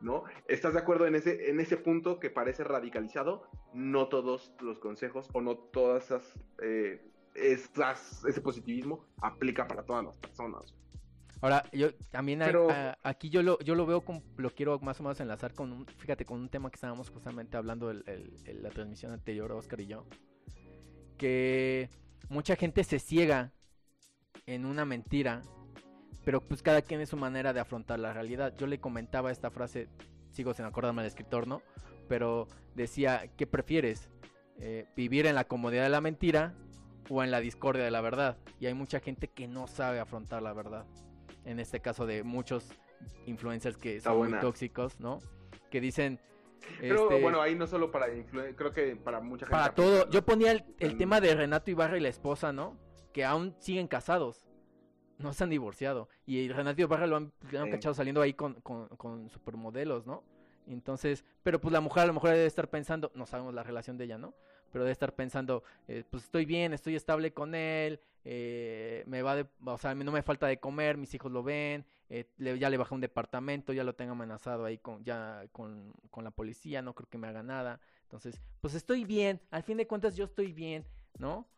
¿No? 0.00 0.24
¿Estás 0.46 0.74
de 0.74 0.80
acuerdo 0.80 1.06
en 1.06 1.14
ese, 1.14 1.48
en 1.48 1.58
ese 1.58 1.76
punto 1.78 2.20
que 2.20 2.28
parece 2.28 2.64
radicalizado? 2.64 3.48
No 3.72 4.08
todos 4.08 4.52
los 4.60 4.78
consejos 4.78 5.28
o 5.32 5.40
no 5.40 5.56
todas 5.56 6.04
esas. 6.06 6.34
eh, 6.62 7.00
esas 7.34 8.24
ese 8.24 8.40
positivismo 8.40 9.04
aplica 9.20 9.66
para 9.68 9.84
todas 9.84 10.04
las 10.04 10.16
personas. 10.18 10.74
Ahora, 11.42 11.64
yo 11.72 11.94
también 12.10 12.40
hay- 12.42 12.48
Pero- 12.48 12.70
a- 12.70 12.96
aquí 13.02 13.28
yo 13.30 13.42
lo, 13.42 13.58
yo 13.60 13.74
lo 13.74 13.84
veo, 13.86 14.00
con, 14.00 14.22
lo 14.38 14.50
quiero 14.50 14.78
más 14.80 14.98
o 15.00 15.02
menos 15.02 15.20
enlazar 15.20 15.52
con 15.54 15.70
un, 15.70 15.86
fíjate, 15.86 16.24
con 16.24 16.40
un 16.40 16.48
tema 16.48 16.70
que 16.70 16.76
estábamos 16.76 17.10
justamente 17.10 17.56
hablando 17.58 17.90
en 17.90 18.02
la 18.62 18.70
transmisión 18.70 19.12
anterior, 19.12 19.52
Oscar 19.52 19.80
y 19.82 19.86
yo, 19.86 20.06
que 21.18 21.88
mucha 22.28 22.56
gente 22.56 22.84
se 22.84 22.98
ciega 22.98 23.52
en 24.46 24.64
una 24.64 24.84
mentira 24.84 25.42
pero 26.26 26.40
pues 26.40 26.60
cada 26.60 26.82
quien 26.82 27.00
es 27.00 27.10
su 27.10 27.16
manera 27.16 27.52
de 27.52 27.60
afrontar 27.60 28.00
la 28.00 28.12
realidad. 28.12 28.52
Yo 28.58 28.66
le 28.66 28.80
comentaba 28.80 29.30
esta 29.30 29.48
frase, 29.48 29.88
sigo 30.32 30.52
sin 30.54 30.64
acordarme 30.64 31.02
del 31.02 31.08
escritor, 31.08 31.46
¿no? 31.46 31.62
Pero 32.08 32.48
decía, 32.74 33.30
¿qué 33.36 33.46
prefieres? 33.46 34.10
Eh, 34.58 34.88
¿Vivir 34.96 35.26
en 35.26 35.36
la 35.36 35.44
comodidad 35.44 35.84
de 35.84 35.88
la 35.88 36.00
mentira 36.00 36.52
o 37.08 37.22
en 37.22 37.30
la 37.30 37.38
discordia 37.38 37.84
de 37.84 37.92
la 37.92 38.00
verdad? 38.00 38.38
Y 38.58 38.66
hay 38.66 38.74
mucha 38.74 38.98
gente 38.98 39.28
que 39.28 39.46
no 39.46 39.68
sabe 39.68 40.00
afrontar 40.00 40.42
la 40.42 40.52
verdad. 40.52 40.84
En 41.44 41.60
este 41.60 41.78
caso 41.78 42.06
de 42.06 42.24
muchos 42.24 42.70
influencers 43.26 43.76
que 43.76 44.00
son 44.00 44.18
muy 44.18 44.40
tóxicos, 44.40 44.98
¿no? 44.98 45.20
Que 45.70 45.80
dicen... 45.80 46.18
Pero 46.80 47.04
este, 47.04 47.22
bueno, 47.22 47.40
ahí 47.40 47.54
no 47.54 47.66
solo 47.66 47.90
para 47.90 48.06
creo 48.30 48.72
que 48.72 48.96
para 48.96 49.20
mucha 49.20 49.46
gente. 49.46 49.56
Para 49.56 49.74
todo. 49.74 50.08
Yo 50.10 50.24
ponía 50.24 50.52
el, 50.78 50.96
tema 50.96 51.20
de 51.20 51.34
Renato 51.34 51.70
Ibarra 51.70 51.96
y 51.96 52.00
la 52.00 52.08
esposa, 52.08 52.52
¿no? 52.52 52.76
Que 53.12 53.24
aún 53.24 53.54
siguen 53.58 53.88
casados. 53.88 54.46
No 55.18 55.32
se 55.32 55.44
han 55.44 55.50
divorciado. 55.50 56.08
Y 56.26 56.48
Renato 56.48 56.82
Ibarra 56.82 57.06
lo 57.06 57.16
han, 57.16 57.32
cachado 57.70 57.94
saliendo 57.94 58.20
ahí 58.20 58.34
con, 58.34 58.54
con, 58.60 58.88
con 58.88 59.30
supermodelos, 59.30 60.06
¿no? 60.06 60.22
Entonces, 60.68 61.24
pero 61.42 61.60
pues 61.60 61.72
la 61.72 61.80
mujer 61.80 62.02
a 62.02 62.06
lo 62.06 62.12
mejor 62.12 62.30
debe 62.30 62.46
estar 62.46 62.68
pensando, 62.68 63.12
no 63.14 63.26
sabemos 63.26 63.54
la 63.54 63.62
relación 63.62 63.96
de 63.96 64.04
ella, 64.04 64.18
¿no? 64.18 64.34
Pero 64.72 64.84
debe 64.84 64.92
estar 64.92 65.14
pensando, 65.14 65.62
eh, 65.86 66.02
pues 66.10 66.24
estoy 66.24 66.44
bien, 66.44 66.72
estoy 66.72 66.96
estable 66.96 67.32
con 67.32 67.54
él, 67.54 68.00
eh, 68.24 69.04
me 69.06 69.22
va 69.22 69.36
de, 69.36 69.46
o 69.64 69.78
sea, 69.78 69.94
no 69.94 70.10
me 70.10 70.22
falta 70.22 70.46
de 70.46 70.58
comer, 70.58 70.96
mis 70.96 71.14
hijos 71.14 71.30
lo 71.30 71.42
ven, 71.42 71.86
eh, 72.08 72.28
ya 72.38 72.70
le 72.70 72.76
bajé 72.76 72.94
un 72.94 73.00
departamento, 73.00 73.72
ya 73.72 73.84
lo 73.84 73.94
tengo 73.94 74.12
amenazado 74.12 74.64
ahí 74.64 74.78
con, 74.78 75.04
ya 75.04 75.44
con, 75.52 75.92
con 76.10 76.24
la 76.24 76.30
policía, 76.30 76.82
no 76.82 76.94
creo 76.94 77.08
que 77.08 77.18
me 77.18 77.28
haga 77.28 77.42
nada. 77.42 77.80
Entonces, 78.02 78.40
pues 78.60 78.74
estoy 78.74 79.04
bien, 79.04 79.40
al 79.50 79.62
fin 79.62 79.76
de 79.76 79.86
cuentas 79.86 80.16
yo 80.16 80.24
estoy 80.24 80.52
bien, 80.52 80.86
¿no? 81.18 81.48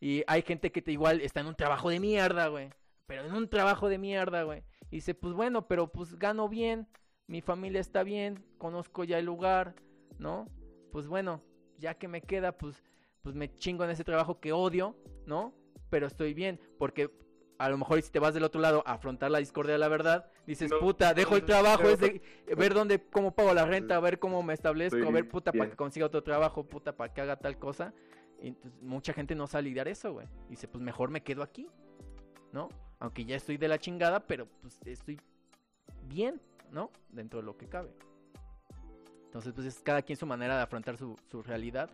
Y 0.00 0.22
hay 0.26 0.42
gente 0.42 0.72
que 0.72 0.82
te 0.82 0.92
igual 0.92 1.20
está 1.20 1.40
en 1.40 1.46
un 1.46 1.56
trabajo 1.56 1.90
de 1.90 2.00
mierda, 2.00 2.48
güey. 2.48 2.70
Pero 3.06 3.24
en 3.24 3.34
un 3.34 3.48
trabajo 3.48 3.88
de 3.88 3.98
mierda, 3.98 4.42
güey. 4.44 4.62
Y 4.90 4.96
dice, 4.96 5.14
pues 5.14 5.34
bueno, 5.34 5.66
pero 5.66 5.90
pues 5.90 6.18
gano 6.18 6.48
bien 6.48 6.86
mi 7.28 7.42
familia 7.42 7.80
está 7.80 8.02
bien, 8.02 8.42
conozco 8.56 9.04
ya 9.04 9.18
el 9.18 9.26
lugar, 9.26 9.74
¿no? 10.18 10.48
Pues 10.90 11.06
bueno, 11.06 11.42
ya 11.76 11.94
que 11.94 12.08
me 12.08 12.22
queda, 12.22 12.56
pues, 12.56 12.82
pues 13.22 13.34
me 13.34 13.54
chingo 13.54 13.84
en 13.84 13.90
ese 13.90 14.02
trabajo 14.02 14.40
que 14.40 14.52
odio, 14.52 14.96
¿no? 15.26 15.54
Pero 15.90 16.06
estoy 16.06 16.32
bien, 16.32 16.58
porque 16.78 17.10
a 17.58 17.68
lo 17.68 17.76
mejor 17.76 18.00
si 18.00 18.10
te 18.10 18.20
vas 18.20 18.34
del 18.34 18.44
otro 18.44 18.60
lado 18.60 18.82
a 18.86 18.92
afrontar 18.92 19.30
la 19.30 19.38
discordia 19.38 19.72
de 19.72 19.78
la 19.78 19.88
verdad, 19.88 20.30
dices, 20.46 20.70
puta, 20.80 21.12
dejo 21.12 21.36
el 21.36 21.44
trabajo, 21.44 21.88
es 21.88 21.98
de 21.98 22.22
ver 22.56 22.72
dónde, 22.72 23.02
cómo 23.10 23.34
pago 23.34 23.52
la 23.52 23.66
renta, 23.66 23.96
a 23.96 24.00
ver 24.00 24.18
cómo 24.18 24.42
me 24.42 24.54
establezco, 24.54 25.10
ver, 25.10 25.28
puta, 25.28 25.52
para 25.52 25.68
que 25.68 25.76
consiga 25.76 26.06
otro 26.06 26.22
trabajo, 26.22 26.64
puta, 26.64 26.96
para 26.96 27.12
que 27.12 27.20
haga 27.20 27.36
tal 27.36 27.58
cosa. 27.58 27.92
Y 28.40 28.48
entonces, 28.48 28.80
mucha 28.80 29.12
gente 29.12 29.34
no 29.34 29.48
sabe 29.48 29.64
lidiar 29.64 29.88
eso, 29.88 30.12
güey. 30.12 30.28
Dice, 30.48 30.68
pues 30.68 30.82
mejor 30.82 31.10
me 31.10 31.22
quedo 31.22 31.42
aquí, 31.42 31.68
¿no? 32.52 32.68
Aunque 33.00 33.24
ya 33.24 33.34
estoy 33.34 33.56
de 33.56 33.66
la 33.66 33.78
chingada, 33.78 34.20
pero 34.20 34.46
pues 34.60 34.78
estoy 34.86 35.20
bien, 36.04 36.40
¿no? 36.70 36.90
Dentro 37.08 37.40
de 37.40 37.46
lo 37.46 37.56
que 37.56 37.66
cabe. 37.66 37.90
Entonces, 39.24 39.52
pues 39.52 39.66
es 39.66 39.80
cada 39.80 40.02
quien 40.02 40.16
su 40.16 40.26
manera 40.26 40.56
de 40.56 40.62
afrontar 40.62 40.96
su, 40.96 41.16
su 41.30 41.42
realidad. 41.42 41.90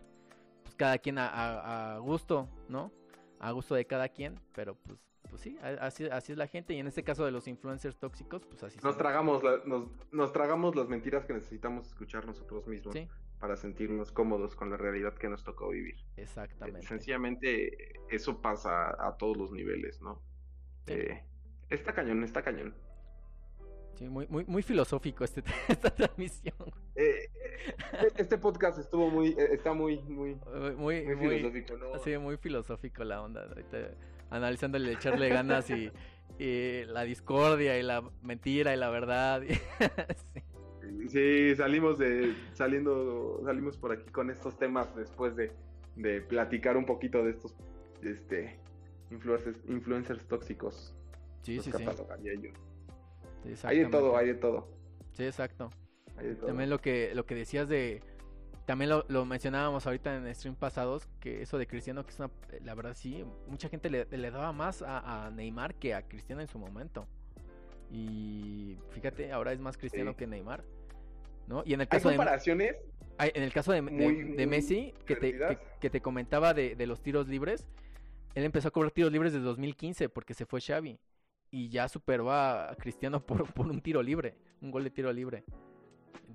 Pues 0.63 0.75
cada 0.75 0.97
quien 0.99 1.17
a, 1.17 1.97
gusto, 2.01 2.47
¿no? 2.69 2.91
A 3.39 3.51
gusto 3.51 3.75
de 3.75 3.85
cada 3.85 4.07
quien, 4.09 4.39
pero 4.53 4.75
pues, 4.75 4.99
pues 5.35 5.41
sí, 5.41 5.57
así, 5.81 6.05
así 6.05 6.31
es 6.31 6.37
la 6.37 6.47
gente. 6.47 6.73
Y 6.73 6.79
en 6.79 6.87
este 6.87 7.03
caso 7.03 7.25
de 7.25 7.31
los 7.31 7.47
influencers 7.47 7.97
tóxicos, 7.97 8.45
pues 8.45 8.63
así 8.63 8.79
nos 8.81 8.97
tragamos 8.97 9.43
nos, 9.65 9.89
nos, 10.11 10.31
tragamos 10.31 10.75
las 10.75 10.87
mentiras 10.87 11.25
que 11.25 11.33
necesitamos 11.33 11.87
escuchar 11.87 12.25
nosotros 12.25 12.67
mismos. 12.67 12.95
Para 13.39 13.57
sentirnos 13.57 14.13
cómodos 14.13 14.55
con 14.55 14.69
la 14.69 14.77
realidad 14.77 15.13
que 15.13 15.27
nos 15.27 15.43
tocó 15.43 15.69
vivir. 15.69 15.97
Exactamente. 16.15 16.87
sencillamente, 16.87 17.99
eso 18.09 18.41
pasa 18.41 18.95
a 18.97 19.17
todos 19.17 19.35
los 19.35 19.51
niveles, 19.51 20.01
¿no? 20.01 20.21
Eh, 20.87 21.21
está 21.69 21.93
cañón, 21.93 22.23
está 22.23 22.41
cañón. 22.41 22.73
Sí, 23.95 24.07
muy, 24.07 24.25
muy, 24.27 24.45
muy 24.45 24.63
filosófico 24.63 25.25
este, 25.25 25.43
esta 25.67 25.93
transmisión. 25.93 26.55
Eh, 26.95 27.29
eh, 27.35 28.07
este 28.15 28.37
podcast 28.37 28.79
estuvo 28.79 29.09
muy, 29.09 29.35
está 29.51 29.73
muy, 29.73 30.01
muy, 30.03 30.37
muy, 30.77 31.05
muy, 31.05 31.15
filosófico, 31.17 31.77
¿no? 31.77 31.99
Sí, 31.99 32.17
muy 32.17 32.37
filosófico 32.37 33.03
la 33.03 33.21
onda. 33.21 33.43
Ahorita, 33.43 33.91
analizándole 34.29 34.91
echarle 34.93 35.29
ganas 35.29 35.69
y, 35.69 35.91
la 36.87 37.03
discordia 37.03 37.79
y 37.79 37.83
la 37.83 38.03
mentira 38.21 38.73
y 38.73 38.77
la 38.77 38.89
verdad. 38.89 39.41
sí. 41.07 41.55
salimos 41.55 41.97
de, 41.97 42.35
saliendo, 42.53 43.41
salimos 43.45 43.77
por 43.77 43.93
aquí 43.93 44.11
con 44.11 44.29
estos 44.29 44.57
temas 44.57 44.93
después 44.95 45.35
de, 45.35 45.51
de 45.95 46.21
platicar 46.21 46.75
un 46.75 46.85
poquito 46.85 47.23
de 47.23 47.31
estos, 47.31 47.55
este, 48.01 48.59
influencers, 49.11 49.57
influencers 49.67 50.25
tóxicos. 50.27 50.93
Sí, 51.43 51.59
sí, 51.59 51.71
sí. 51.71 51.83
Yo. 52.23 52.51
Hay 53.63 53.79
de 53.79 53.85
todo, 53.85 54.17
hay 54.17 54.27
de 54.27 54.33
todo. 54.33 54.67
Sí, 55.13 55.23
exacto. 55.23 55.69
También 56.45 56.69
lo 56.69 56.79
que, 56.79 57.13
lo 57.13 57.25
que 57.25 57.35
decías 57.35 57.67
de... 57.67 58.01
También 58.65 58.89
lo, 58.89 59.25
mencionábamos 59.25 59.85
ahorita 59.85 60.15
en 60.15 60.33
stream 60.33 60.55
pasados, 60.55 61.07
que 61.19 61.43
eso 61.43 61.57
de 61.59 61.67
Cristiano, 61.67 62.03
que 62.03 62.11
es 62.11 62.19
una... 62.19 62.31
La 62.63 62.73
verdad 62.73 62.95
sí, 62.95 63.23
mucha 63.47 63.69
gente 63.69 63.89
le, 63.89 64.31
daba 64.31 64.51
más 64.53 64.81
a, 64.81 65.29
Neymar 65.33 65.75
que 65.75 65.93
a 65.93 66.01
Cristiano 66.01 66.41
en 66.41 66.47
su 66.47 66.57
momento. 66.57 67.07
Y 67.91 68.77
fíjate, 68.89 69.31
ahora 69.31 69.53
es 69.53 69.59
más 69.59 69.77
Cristiano 69.77 70.15
que 70.15 70.25
Neymar. 70.25 70.63
¿no? 71.47 71.61
Y 71.63 71.73
en 71.73 71.81
el 71.81 71.87
caso 71.87 72.09
¿Hay 72.09 72.15
comparaciones? 72.15 72.75
De, 73.19 73.31
en 73.35 73.43
el 73.43 73.53
caso 73.53 73.71
de, 73.71 73.81
de, 73.81 74.47
Messi, 74.47 74.93
que 75.05 75.15
te, 75.15 75.37
que, 75.79 75.89
te 75.89 76.01
comentaba 76.01 76.55
de, 76.55 76.75
de 76.75 76.87
los 76.87 77.01
tiros 77.03 77.27
libres, 77.27 77.67
él 78.33 78.43
empezó 78.43 78.69
a 78.69 78.71
cobrar 78.71 78.91
tiros 78.91 79.11
libres 79.11 79.31
desde 79.31 79.45
2015 79.45 80.09
porque 80.09 80.33
se 80.33 80.45
fue 80.45 80.59
Xavi 80.59 80.99
y 81.51 81.69
ya 81.69 81.87
superó 81.87 82.31
a 82.31 82.75
Cristiano 82.79 83.19
por, 83.25 83.51
por 83.53 83.67
un 83.67 83.79
tiro 83.81 84.01
libre, 84.01 84.35
un 84.61 84.71
gol 84.71 84.83
de 84.83 84.89
tiro 84.89 85.13
libre. 85.13 85.43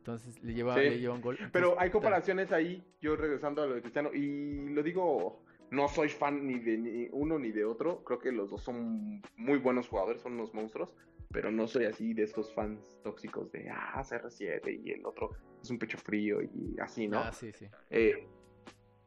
Entonces 0.01 0.43
le 0.43 0.55
lleva, 0.55 0.77
un 1.13 1.21
gol. 1.21 1.39
Pero 1.53 1.79
hay 1.79 1.91
comparaciones 1.91 2.53
ahí, 2.53 2.83
yo 3.03 3.17
regresando 3.17 3.63
a 3.63 3.67
lo 3.67 3.75
de 3.75 3.83
Cristiano, 3.83 4.11
y 4.15 4.71
lo 4.71 4.83
digo, 4.83 5.45
no 5.71 5.89
soy 5.89 6.09
fan 6.09 6.47
ni 6.47 6.59
de 6.59 7.11
uno 7.13 7.39
ni 7.39 7.53
de 7.53 7.67
otro, 7.67 8.03
creo 8.03 8.19
que 8.19 8.33
los 8.33 8.49
dos 8.49 8.63
son 8.63 9.21
muy 9.37 9.59
buenos 9.59 9.89
jugadores, 9.89 10.23
son 10.23 10.33
unos 10.33 10.55
monstruos, 10.55 10.97
pero 11.31 11.51
no 11.51 11.69
soy 11.69 11.85
así 11.85 12.15
de 12.15 12.23
esos 12.23 12.51
fans 12.55 12.99
tóxicos 13.05 13.53
de, 13.53 13.69
ah, 13.69 14.03
CR7 14.03 14.83
y 14.83 14.91
el 14.91 15.05
otro 15.05 15.33
es 15.63 15.71
un 15.71 15.79
pecho 15.79 15.99
frío 15.99 16.41
y 16.41 16.77
así, 16.81 17.07
¿no? 17.07 17.19
Ah, 17.19 17.33
sí, 17.33 17.53
sí. 17.53 17.69
Eh, 17.91 18.27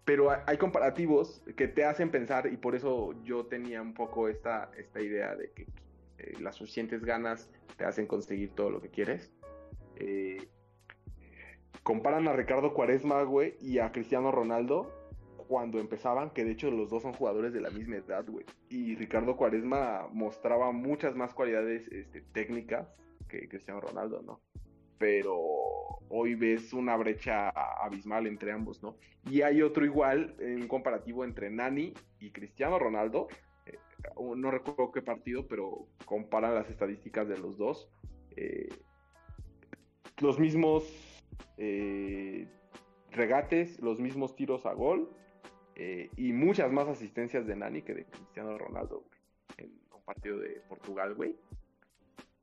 pero 0.05 0.29
hay 0.45 0.57
comparativos 0.57 1.41
que 1.57 1.67
te 1.67 1.85
hacen 1.85 2.11
pensar 2.11 2.45
y 2.53 2.57
por 2.57 2.75
eso 2.75 3.15
yo 3.23 3.47
tenía 3.47 3.81
un 3.81 3.95
poco 3.95 4.29
esta, 4.29 4.69
esta 4.77 5.01
idea 5.01 5.35
de 5.35 5.51
que 5.53 5.63
eh, 6.19 6.33
las 6.39 6.57
suficientes 6.57 7.03
ganas 7.03 7.49
te 7.77 7.83
hacen 7.83 8.05
conseguir 8.05 8.51
todo 8.51 8.69
lo 8.69 8.79
que 8.79 8.89
quieres. 8.89 9.33
Eh, 9.95 10.47
comparan 11.83 12.27
a 12.27 12.33
Ricardo 12.33 12.73
Cuaresma, 12.73 13.21
güey, 13.23 13.55
y 13.61 13.79
a 13.79 13.91
Cristiano 13.91 14.31
Ronaldo 14.31 14.91
cuando 15.47 15.79
empezaban, 15.79 16.31
que 16.31 16.45
de 16.45 16.51
hecho 16.51 16.71
los 16.71 16.89
dos 16.89 17.03
son 17.03 17.13
jugadores 17.13 17.53
de 17.53 17.61
la 17.61 17.69
misma 17.69 17.97
edad, 17.97 18.25
güey. 18.25 18.45
Y 18.69 18.95
Ricardo 18.95 19.35
Cuaresma 19.35 20.07
mostraba 20.11 20.71
muchas 20.71 21.15
más 21.15 21.33
cualidades 21.33 21.87
este, 21.89 22.21
técnicas 22.21 22.87
que 23.27 23.47
Cristiano 23.47 23.81
Ronaldo, 23.81 24.21
¿no? 24.21 24.41
Pero 24.97 25.37
hoy 26.09 26.35
ves 26.35 26.71
una 26.73 26.95
brecha 26.95 27.49
abismal 27.49 28.25
entre 28.25 28.51
ambos, 28.51 28.81
¿no? 28.81 28.95
Y 29.29 29.41
hay 29.41 29.61
otro 29.61 29.85
igual, 29.85 30.35
un 30.39 30.67
comparativo 30.67 31.23
entre 31.25 31.49
Nani 31.49 31.93
y 32.19 32.31
Cristiano 32.31 32.79
Ronaldo, 32.79 33.27
no 34.35 34.51
recuerdo 34.51 34.91
qué 34.91 35.01
partido, 35.01 35.47
pero 35.47 35.87
comparan 36.05 36.55
las 36.55 36.69
estadísticas 36.69 37.27
de 37.27 37.37
los 37.37 37.57
dos. 37.57 37.89
Eh, 38.35 38.69
los 40.19 40.39
mismos 40.39 40.83
eh, 41.57 42.47
regates, 43.11 43.79
los 43.79 43.99
mismos 43.99 44.35
tiros 44.35 44.65
a 44.65 44.73
gol 44.73 45.09
eh, 45.75 46.09
y 46.17 46.33
muchas 46.33 46.71
más 46.71 46.87
asistencias 46.87 47.45
de 47.45 47.55
Nani 47.55 47.81
que 47.81 47.93
de 47.93 48.05
Cristiano 48.05 48.57
Ronaldo 48.57 49.03
en 49.57 49.71
un 49.93 50.01
partido 50.03 50.39
de 50.39 50.61
Portugal, 50.67 51.15
güey. 51.15 51.35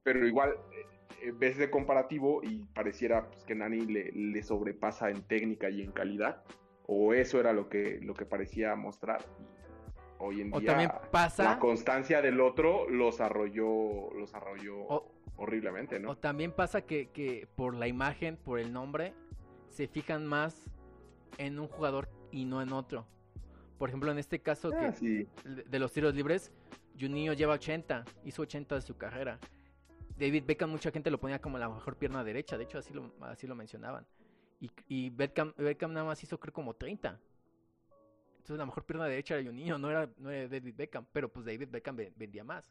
Pero 0.02 0.26
igual 0.26 0.56
ves 1.34 1.58
de 1.58 1.70
comparativo 1.70 2.42
y 2.42 2.64
pareciera 2.74 3.28
pues, 3.28 3.44
que 3.44 3.54
Nani 3.54 3.80
le, 3.80 4.12
le, 4.12 4.42
sobrepasa 4.42 5.10
en 5.10 5.22
técnica 5.22 5.68
y 5.70 5.82
en 5.82 5.92
calidad. 5.92 6.42
O 6.86 7.14
eso 7.14 7.38
era 7.38 7.52
lo 7.52 7.68
que, 7.68 8.00
lo 8.00 8.14
que 8.14 8.24
parecía 8.24 8.74
mostrar 8.74 9.24
hoy 10.20 10.42
en 10.42 10.50
día 10.50 10.66
también 10.66 10.92
pasa, 11.10 11.44
la 11.44 11.58
constancia 11.58 12.22
del 12.22 12.40
otro 12.40 12.88
los 12.88 13.20
arrolló, 13.20 14.12
los 14.14 14.34
arrolló 14.34 15.04
horriblemente, 15.40 15.98
¿no? 15.98 16.10
O 16.10 16.16
también 16.16 16.52
pasa 16.52 16.82
que, 16.82 17.48
por 17.56 17.74
la 17.74 17.88
imagen, 17.88 18.36
por 18.36 18.60
el 18.60 18.72
nombre, 18.72 19.14
se 19.70 19.88
fijan 19.88 20.26
más 20.26 20.70
en 21.38 21.58
un 21.58 21.66
jugador 21.66 22.08
y 22.30 22.44
no 22.44 22.60
en 22.60 22.72
otro. 22.72 23.06
Por 23.78 23.88
ejemplo, 23.88 24.12
en 24.12 24.18
este 24.18 24.40
caso 24.40 24.70
ah, 24.74 24.92
que 24.92 25.26
de 25.44 25.78
los 25.78 25.92
tiros 25.92 26.14
libres, 26.14 26.52
Juninho 26.98 27.32
lleva 27.32 27.54
80, 27.54 28.04
hizo 28.24 28.42
80 28.42 28.74
de 28.74 28.82
su 28.82 28.96
carrera. 28.98 29.38
David 30.18 30.44
Beckham, 30.46 30.70
mucha 30.70 30.90
gente 30.90 31.10
lo 31.10 31.18
ponía 31.18 31.40
como 31.40 31.56
la 31.56 31.70
mejor 31.70 31.96
pierna 31.96 32.22
derecha, 32.22 32.58
de 32.58 32.64
hecho 32.64 32.76
así 32.76 32.92
lo, 32.92 33.10
así 33.22 33.46
lo 33.46 33.54
mencionaban. 33.54 34.06
Y, 34.60 34.70
y 34.88 35.08
Beckham, 35.08 35.54
Beckham 35.56 35.94
nada 35.94 36.04
más 36.04 36.22
hizo 36.22 36.38
creo 36.38 36.52
como 36.52 36.74
30. 36.74 37.18
Entonces 38.36 38.58
la 38.58 38.66
mejor 38.66 38.84
pierna 38.84 39.06
derecha 39.06 39.36
era 39.36 39.48
Juninho, 39.48 39.78
no 39.78 39.90
era, 39.90 40.10
no 40.18 40.30
era 40.30 40.46
David 40.48 40.74
Beckham, 40.76 41.06
pero 41.10 41.32
pues 41.32 41.46
David 41.46 41.68
Beckham 41.70 41.96
vendía 42.16 42.44
más, 42.44 42.70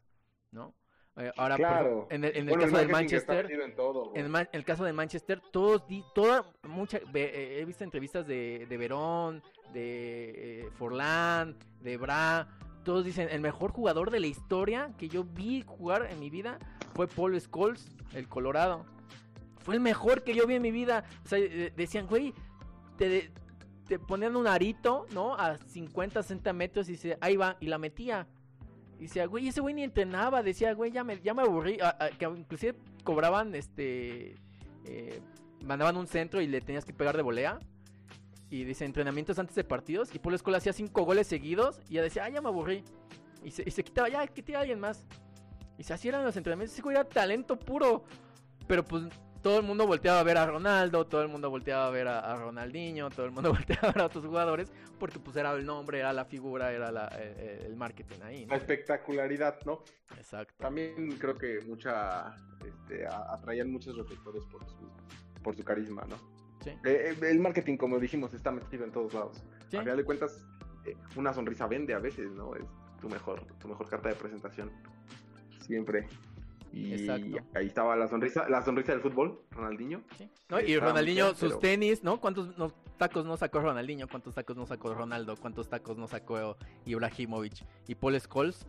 ¿no? 0.52 0.72
Eh, 1.16 1.30
ahora, 1.36 1.56
Claro. 1.56 2.06
en 2.10 2.24
el, 2.24 2.30
en 2.30 2.36
el 2.36 2.44
Bueno, 2.48 2.62
caso 2.64 2.76
del 2.76 2.86
está 2.86 2.92
Manchester, 2.98 3.50
en 3.50 3.74
todo, 3.76 4.04
güey. 4.10 4.20
en 4.24 4.34
el, 4.34 4.48
el 4.52 4.64
caso 4.64 4.84
de 4.84 4.92
Manchester, 4.92 5.40
todos, 5.50 5.86
di- 5.86 6.04
toda, 6.14 6.44
mucha, 6.62 6.98
eh, 7.14 7.58
he 7.60 7.64
visto 7.64 7.84
entrevistas 7.84 8.26
de, 8.26 8.66
de 8.68 8.76
Verón, 8.76 9.42
de 9.72 10.62
eh, 10.62 10.70
Forlán, 10.78 11.56
de 11.80 11.96
Bra, 11.96 12.48
todos 12.84 13.04
dicen, 13.04 13.28
el 13.30 13.40
mejor 13.40 13.72
jugador 13.72 14.10
de 14.10 14.20
la 14.20 14.28
historia 14.28 14.92
que 14.96 15.08
yo 15.08 15.24
vi 15.24 15.62
jugar 15.66 16.06
en 16.10 16.18
mi 16.20 16.30
vida 16.30 16.58
fue 16.94 17.06
Paul 17.06 17.38
Scholes, 17.40 17.86
el 18.14 18.26
Colorado. 18.28 18.86
Fue 19.58 19.74
el 19.74 19.80
mejor 19.80 20.22
que 20.24 20.32
yo 20.34 20.46
vi 20.46 20.54
en 20.54 20.62
mi 20.62 20.70
vida. 20.70 21.04
O 21.24 21.28
sea, 21.28 21.38
decían, 21.76 22.06
güey, 22.06 22.32
te, 22.96 23.30
te 23.86 23.98
ponían 23.98 24.34
un 24.36 24.46
arito, 24.46 25.06
¿no? 25.12 25.34
A 25.34 25.58
50, 25.58 26.22
60 26.22 26.52
metros 26.54 26.88
y 26.88 26.92
dice, 26.92 27.18
ahí 27.20 27.36
va, 27.36 27.58
y 27.60 27.66
la 27.66 27.76
metía. 27.76 28.26
Y 29.00 29.04
decía, 29.04 29.26
güey, 29.26 29.48
ese 29.48 29.60
güey 29.60 29.74
ni 29.74 29.82
entrenaba. 29.82 30.42
Decía, 30.42 30.72
güey, 30.74 30.92
ya 30.92 31.02
me, 31.02 31.20
ya 31.20 31.34
me 31.34 31.42
aburrí. 31.42 31.80
A- 31.80 31.96
a- 31.98 32.10
que 32.10 32.26
inclusive 32.26 32.76
cobraban, 33.02 33.54
este... 33.54 34.36
eh, 34.84 35.20
mandaban 35.64 35.96
un 35.96 36.06
centro 36.06 36.40
y 36.40 36.46
le 36.46 36.60
tenías 36.60 36.84
que 36.84 36.92
pegar 36.92 37.16
de 37.16 37.22
volea. 37.22 37.58
Y 38.50 38.64
dice, 38.64 38.84
entrenamientos 38.84 39.38
antes 39.38 39.56
de 39.56 39.64
partidos. 39.64 40.14
Y 40.14 40.18
Paul 40.18 40.34
Escola 40.34 40.58
hacía 40.58 40.72
cinco 40.74 41.04
goles 41.04 41.26
seguidos. 41.26 41.80
Y 41.88 41.94
ya 41.94 42.02
decía, 42.02 42.24
ah, 42.24 42.28
ya 42.28 42.40
me 42.42 42.48
aburrí. 42.48 42.84
Y 43.42 43.50
se, 43.52 43.62
y 43.66 43.70
se 43.70 43.82
quitaba, 43.82 44.08
ya, 44.08 44.26
que 44.26 44.42
tira 44.42 44.60
alguien 44.60 44.78
más. 44.78 45.06
Y 45.78 45.82
se 45.82 45.94
hacían 45.94 46.22
los 46.22 46.36
entrenamientos. 46.36 46.74
Ese 46.74 46.82
güey 46.82 46.94
era 46.94 47.08
talento 47.08 47.58
puro. 47.58 48.04
Pero 48.66 48.84
pues 48.84 49.04
todo 49.42 49.58
el 49.58 49.64
mundo 49.64 49.86
volteaba 49.86 50.20
a 50.20 50.22
ver 50.22 50.36
a 50.36 50.46
Ronaldo, 50.46 51.06
todo 51.06 51.22
el 51.22 51.28
mundo 51.28 51.48
volteaba 51.50 51.86
a 51.86 51.90
ver 51.90 52.08
a, 52.08 52.18
a 52.20 52.36
Ronaldinho, 52.36 53.08
todo 53.10 53.26
el 53.26 53.32
mundo 53.32 53.50
volteaba 53.54 53.88
a 53.88 53.92
ver 53.92 54.02
a 54.02 54.06
otros 54.06 54.24
jugadores, 54.24 54.70
porque 54.98 55.18
pues 55.18 55.36
era 55.36 55.52
el 55.52 55.64
nombre, 55.64 55.98
era 56.00 56.12
la 56.12 56.24
figura, 56.24 56.72
era 56.72 56.90
la- 56.92 57.10
eh, 57.18 57.62
el 57.66 57.76
marketing 57.76 58.20
ahí, 58.22 58.44
¿no? 58.46 58.50
La 58.50 58.56
espectacularidad, 58.56 59.56
¿no? 59.64 59.82
Exacto. 60.16 60.54
También 60.58 61.16
creo 61.18 61.36
que 61.38 61.60
mucha, 61.66 62.34
este, 62.66 63.06
a- 63.06 63.32
atraían 63.34 63.70
muchos 63.70 63.96
reflectores 63.96 64.42
por 64.44 64.64
su, 64.66 64.90
por 65.42 65.56
su 65.56 65.64
carisma, 65.64 66.04
¿no? 66.08 66.16
Sí. 66.62 66.70
Eh, 66.84 67.14
eh, 67.22 67.30
el 67.30 67.40
marketing, 67.40 67.76
como 67.78 67.98
dijimos, 67.98 68.34
está 68.34 68.50
metido 68.50 68.84
en 68.84 68.92
todos 68.92 69.14
lados. 69.14 69.42
Sí. 69.70 69.76
A 69.78 69.80
final 69.80 69.96
de 69.96 70.04
cuentas, 70.04 70.44
eh, 70.84 70.94
una 71.16 71.32
sonrisa 71.32 71.66
vende 71.66 71.94
a 71.94 71.98
veces, 71.98 72.30
¿no? 72.32 72.54
Es 72.54 72.64
tu 73.00 73.08
mejor, 73.08 73.42
tu 73.58 73.68
mejor 73.68 73.88
carta 73.88 74.10
de 74.10 74.14
presentación. 74.16 74.70
Siempre. 75.60 76.08
Y 76.72 76.92
Exacto. 76.94 77.38
ahí 77.54 77.66
estaba 77.66 77.96
la 77.96 78.06
sonrisa, 78.06 78.48
la 78.48 78.62
sonrisa 78.62 78.92
del 78.92 79.00
fútbol, 79.00 79.40
Ronaldinho. 79.50 80.02
Sí. 80.16 80.30
¿No? 80.48 80.60
Y 80.60 80.78
Ronaldinho, 80.78 81.24
bien, 81.26 81.36
sus 81.36 81.48
pero- 81.50 81.58
tenis, 81.60 82.04
¿no? 82.04 82.20
¿Cuántos 82.20 82.56
no- 82.56 82.72
tacos 82.96 83.24
no 83.26 83.36
sacó 83.36 83.60
Ronaldinho? 83.60 84.06
¿Cuántos 84.08 84.34
tacos 84.34 84.56
no 84.56 84.66
sacó 84.66 84.94
Ronaldo? 84.94 85.36
¿Cuántos 85.36 85.68
tacos 85.68 85.96
no 85.98 86.06
sacó 86.06 86.56
Ibrahimovic? 86.86 87.64
¿Y 87.88 87.94
Paul 87.96 88.20
Scholes? 88.20 88.66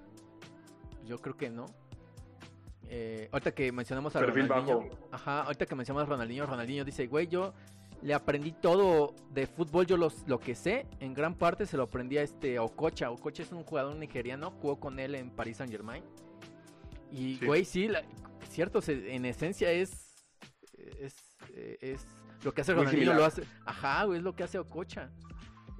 Yo 1.05 1.19
creo 1.19 1.37
que 1.37 1.49
no. 1.49 1.67
Eh, 2.89 3.29
ahorita 3.31 3.51
que 3.53 3.71
mencionamos 3.71 4.15
a 4.15 4.19
Perfil 4.19 4.47
Ronaldinho. 4.49 4.79
bajo. 4.79 4.89
Ajá, 5.11 5.41
ahorita 5.43 5.65
que 5.65 5.75
mencionamos 5.75 6.07
a 6.07 6.11
Ronaldinho, 6.11 6.45
Ronaldinho 6.45 6.83
dice, 6.83 7.07
güey, 7.07 7.27
yo 7.27 7.53
le 8.01 8.13
aprendí 8.13 8.51
todo 8.51 9.13
de 9.29 9.45
fútbol, 9.45 9.85
yo 9.85 9.95
los, 9.95 10.27
lo 10.27 10.39
que 10.39 10.55
sé, 10.55 10.87
en 10.99 11.13
gran 11.13 11.35
parte 11.35 11.65
se 11.67 11.77
lo 11.77 11.83
aprendí 11.83 12.17
a 12.17 12.23
este 12.23 12.57
Okocha. 12.59 13.11
Okocha 13.11 13.43
es 13.43 13.51
un 13.51 13.63
jugador 13.63 13.95
nigeriano, 13.95 14.51
jugó 14.59 14.79
con 14.79 14.99
él 14.99 15.13
en 15.15 15.29
Paris 15.29 15.57
Saint 15.57 15.71
Germain. 15.71 16.03
Y, 17.11 17.37
Sí. 17.37 17.45
güey, 17.45 17.65
sí, 17.65 17.87
la- 17.87 18.03
cierto, 18.49 18.81
se- 18.81 19.13
en 19.15 19.25
esencia 19.25 19.71
es, 19.71 20.15
es, 20.99 21.15
es 21.81 22.05
lo 22.43 22.53
que 22.53 22.61
hace 22.61 22.73
Ronaldinho, 22.73 23.13
lo 23.13 23.25
hace, 23.25 23.43
ajá, 23.65 24.03
güey, 24.05 24.17
es 24.19 24.23
lo 24.23 24.35
que 24.35 24.43
hace 24.43 24.57
Okocha. 24.59 25.11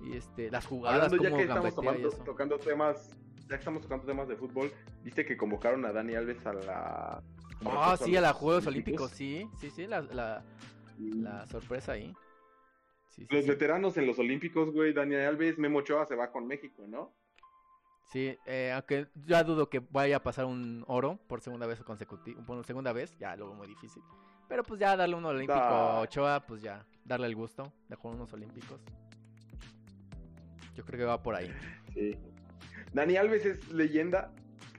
Y 0.04 0.16
este, 0.18 0.50
las 0.50 0.66
jugadas, 0.66 1.04
Hablando 1.12 1.24
ya 1.24 1.36
que 1.38 1.44
estamos 1.44 1.76
tomando- 1.76 2.10
tocando 2.26 2.58
temas, 2.60 3.10
ya 3.42 3.50
que 3.50 3.56
estamos 3.56 3.82
tocando 3.84 4.06
temas 4.06 4.28
de 4.28 4.36
fútbol, 4.36 4.72
viste 5.04 5.26
que 5.26 5.38
convocaron 5.38 5.86
a 5.86 5.92
Dani 5.92 6.16
Alves 6.16 6.46
a 6.46 6.54
la... 6.54 7.24
Ah, 7.66 7.96
sí, 7.98 8.16
a 8.16 8.22
los 8.22 8.30
los 8.30 8.38
Juegos 8.38 8.68
Olímpicos, 8.68 9.12
sí, 9.12 9.48
sí, 9.60 9.70
sí, 9.70 9.86
la, 9.86 10.02
la, 10.02 10.44
la 10.98 11.46
sorpresa 11.48 11.92
ahí. 11.92 12.12
Sí, 13.10 13.24
sí, 13.24 13.28
Los 13.36 13.44
sí. 13.44 13.50
veteranos 13.52 13.98
en 13.98 14.08
los 14.08 14.18
Olímpicos, 14.18 14.72
güey, 14.72 14.94
Dani 14.94 15.16
Alves, 15.16 15.60
Memo 15.60 15.80
Ochoa 15.80 16.06
se 16.08 16.16
va 16.16 16.32
con 16.32 16.48
México, 16.48 16.86
¿no? 16.88 17.14
Sí, 18.12 18.38
eh, 18.46 18.74
aunque 18.74 19.08
ya 19.26 19.42
dudo 19.42 19.70
que 19.70 19.80
vaya 19.80 20.18
a 20.18 20.24
pasar 20.24 20.44
un 20.44 20.84
oro 20.88 21.18
por 21.28 21.40
segunda 21.40 21.66
vez 21.66 21.80
consecutiva, 21.82 22.44
por 22.46 22.66
segunda 22.66 22.92
vez, 22.92 23.18
ya 23.18 23.38
luego 23.38 23.56
muy 23.56 23.68
difícil. 23.68 24.04
Pero 24.50 24.64
pues 24.64 24.82
ya 24.82 24.98
darle 24.98 25.16
un 25.16 25.24
olímpico 25.24 25.54
a. 25.54 26.02
Ochoa, 26.02 26.46
pues 26.46 26.62
ya, 26.62 26.86
darle 27.06 27.28
el 27.28 27.36
gusto 27.36 27.72
de 27.88 27.96
jugar 27.96 28.18
unos 28.18 28.34
olímpicos. 28.34 28.82
Yo 30.76 30.84
creo 30.84 31.00
que 31.00 31.06
va 31.06 31.24
por 31.24 31.36
ahí. 31.36 31.54
Sí. 31.94 32.18
Dani 32.92 33.16
Alves 33.16 33.46
es 33.46 33.72
leyenda, 33.72 34.34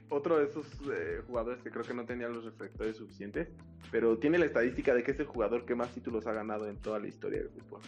otro 0.09 0.37
de 0.37 0.45
esos 0.45 0.67
eh, 0.91 1.23
jugadores 1.25 1.63
que 1.63 1.71
creo 1.71 1.83
que 1.83 1.95
no 1.95 2.05
tenía 2.05 2.27
los 2.27 2.45
reflectores 2.45 2.97
suficientes, 2.97 3.49
pero 3.89 4.19
tiene 4.19 4.37
la 4.37 4.45
estadística 4.45 4.93
de 4.93 5.01
que 5.01 5.09
es 5.09 5.19
el 5.19 5.25
jugador 5.25 5.65
que 5.65 5.73
más 5.73 5.89
títulos 5.89 6.27
ha 6.27 6.33
ganado 6.33 6.67
en 6.67 6.77
toda 6.77 6.99
la 6.99 7.07
historia 7.07 7.39
del 7.39 7.49
fútbol. 7.49 7.81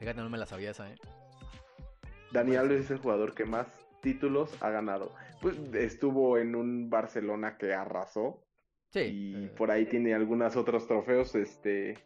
Fíjate, 0.00 0.20
no 0.20 0.28
me 0.28 0.38
la 0.38 0.46
sabía 0.46 0.72
esa, 0.72 0.90
¿eh? 0.90 0.96
Dani 2.32 2.56
Alves 2.56 2.84
es 2.86 2.90
el 2.90 2.98
jugador 2.98 3.34
que 3.34 3.44
más 3.44 3.66
títulos 4.00 4.56
ha 4.62 4.70
ganado. 4.70 5.12
Pues 5.40 5.56
estuvo 5.74 6.38
en 6.38 6.54
un 6.54 6.90
Barcelona 6.90 7.56
que 7.58 7.74
arrasó 7.74 8.42
Sí. 8.90 9.00
y 9.34 9.46
por 9.56 9.70
ahí 9.70 9.86
tiene 9.86 10.12
algunos 10.14 10.54
otros 10.56 10.86
trofeos, 10.86 11.34
este, 11.34 11.96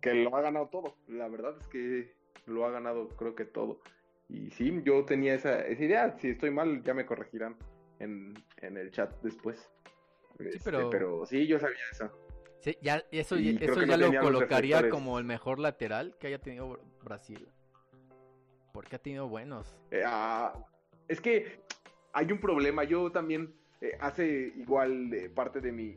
que 0.00 0.14
lo 0.14 0.34
ha 0.36 0.40
ganado 0.40 0.68
todo. 0.68 0.96
La 1.08 1.28
verdad 1.28 1.54
es 1.60 1.66
que 1.68 2.14
lo 2.46 2.64
ha 2.64 2.70
ganado 2.70 3.08
creo 3.08 3.34
que 3.34 3.44
todo. 3.44 3.80
Y 4.28 4.50
sí, 4.50 4.80
yo 4.84 5.04
tenía 5.04 5.34
esa, 5.34 5.60
esa 5.66 5.84
idea. 5.84 6.16
Si 6.18 6.30
estoy 6.30 6.50
mal, 6.50 6.82
ya 6.84 6.94
me 6.94 7.04
corregirán 7.04 7.56
en, 7.98 8.32
en 8.62 8.76
el 8.78 8.90
chat 8.90 9.12
después. 9.22 9.70
Este, 10.38 10.58
pero- 10.64 10.88
pero... 10.90 11.26
sí, 11.26 11.46
yo 11.46 11.58
sabía 11.58 11.76
eso. 11.92 12.10
sí, 12.60 12.76
ya, 12.80 13.04
eso, 13.10 13.36
y 13.36 13.58
ya- 13.58 13.66
eso 13.66 13.84
no 13.84 13.96
lo 13.98 14.20
colocaría 14.20 14.88
como 14.88 15.18
el 15.18 15.24
mejor 15.26 15.58
lateral 15.58 16.16
que 16.18 16.28
haya 16.28 16.38
tenido 16.40 16.70
Br- 16.70 16.80
Brasil. 17.04 17.46
Porque 18.72 18.96
ha 18.96 18.98
tenido 18.98 19.28
buenos. 19.28 19.76
Eh, 19.90 20.02
ah, 20.04 20.52
es 21.08 21.20
que 21.20 21.60
hay 22.12 22.32
un 22.32 22.38
problema. 22.38 22.84
Yo 22.84 23.10
también 23.10 23.54
eh, 23.80 23.96
hace 24.00 24.52
igual 24.56 25.12
eh, 25.12 25.28
parte 25.28 25.60
de 25.60 25.72
mi 25.72 25.96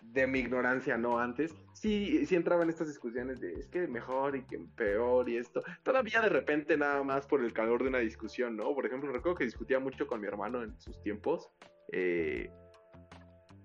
de 0.00 0.26
mi 0.26 0.38
ignorancia, 0.38 0.96
¿no? 0.96 1.18
Antes 1.18 1.54
sí, 1.74 2.24
sí 2.24 2.34
entraba 2.34 2.62
en 2.62 2.70
estas 2.70 2.88
discusiones 2.88 3.40
de 3.40 3.52
es 3.52 3.66
que 3.68 3.86
mejor 3.86 4.36
y 4.36 4.42
que 4.42 4.58
peor 4.58 5.28
y 5.28 5.36
esto. 5.36 5.62
Todavía 5.82 6.20
de 6.20 6.28
repente 6.30 6.76
nada 6.76 7.02
más 7.02 7.26
por 7.26 7.44
el 7.44 7.52
calor 7.52 7.82
de 7.82 7.88
una 7.88 7.98
discusión, 7.98 8.56
¿no? 8.56 8.74
Por 8.74 8.86
ejemplo, 8.86 9.12
recuerdo 9.12 9.38
que 9.38 9.44
discutía 9.44 9.78
mucho 9.78 10.06
con 10.06 10.20
mi 10.20 10.26
hermano 10.26 10.62
en 10.62 10.78
sus 10.80 11.00
tiempos 11.02 11.50
eh, 11.92 12.50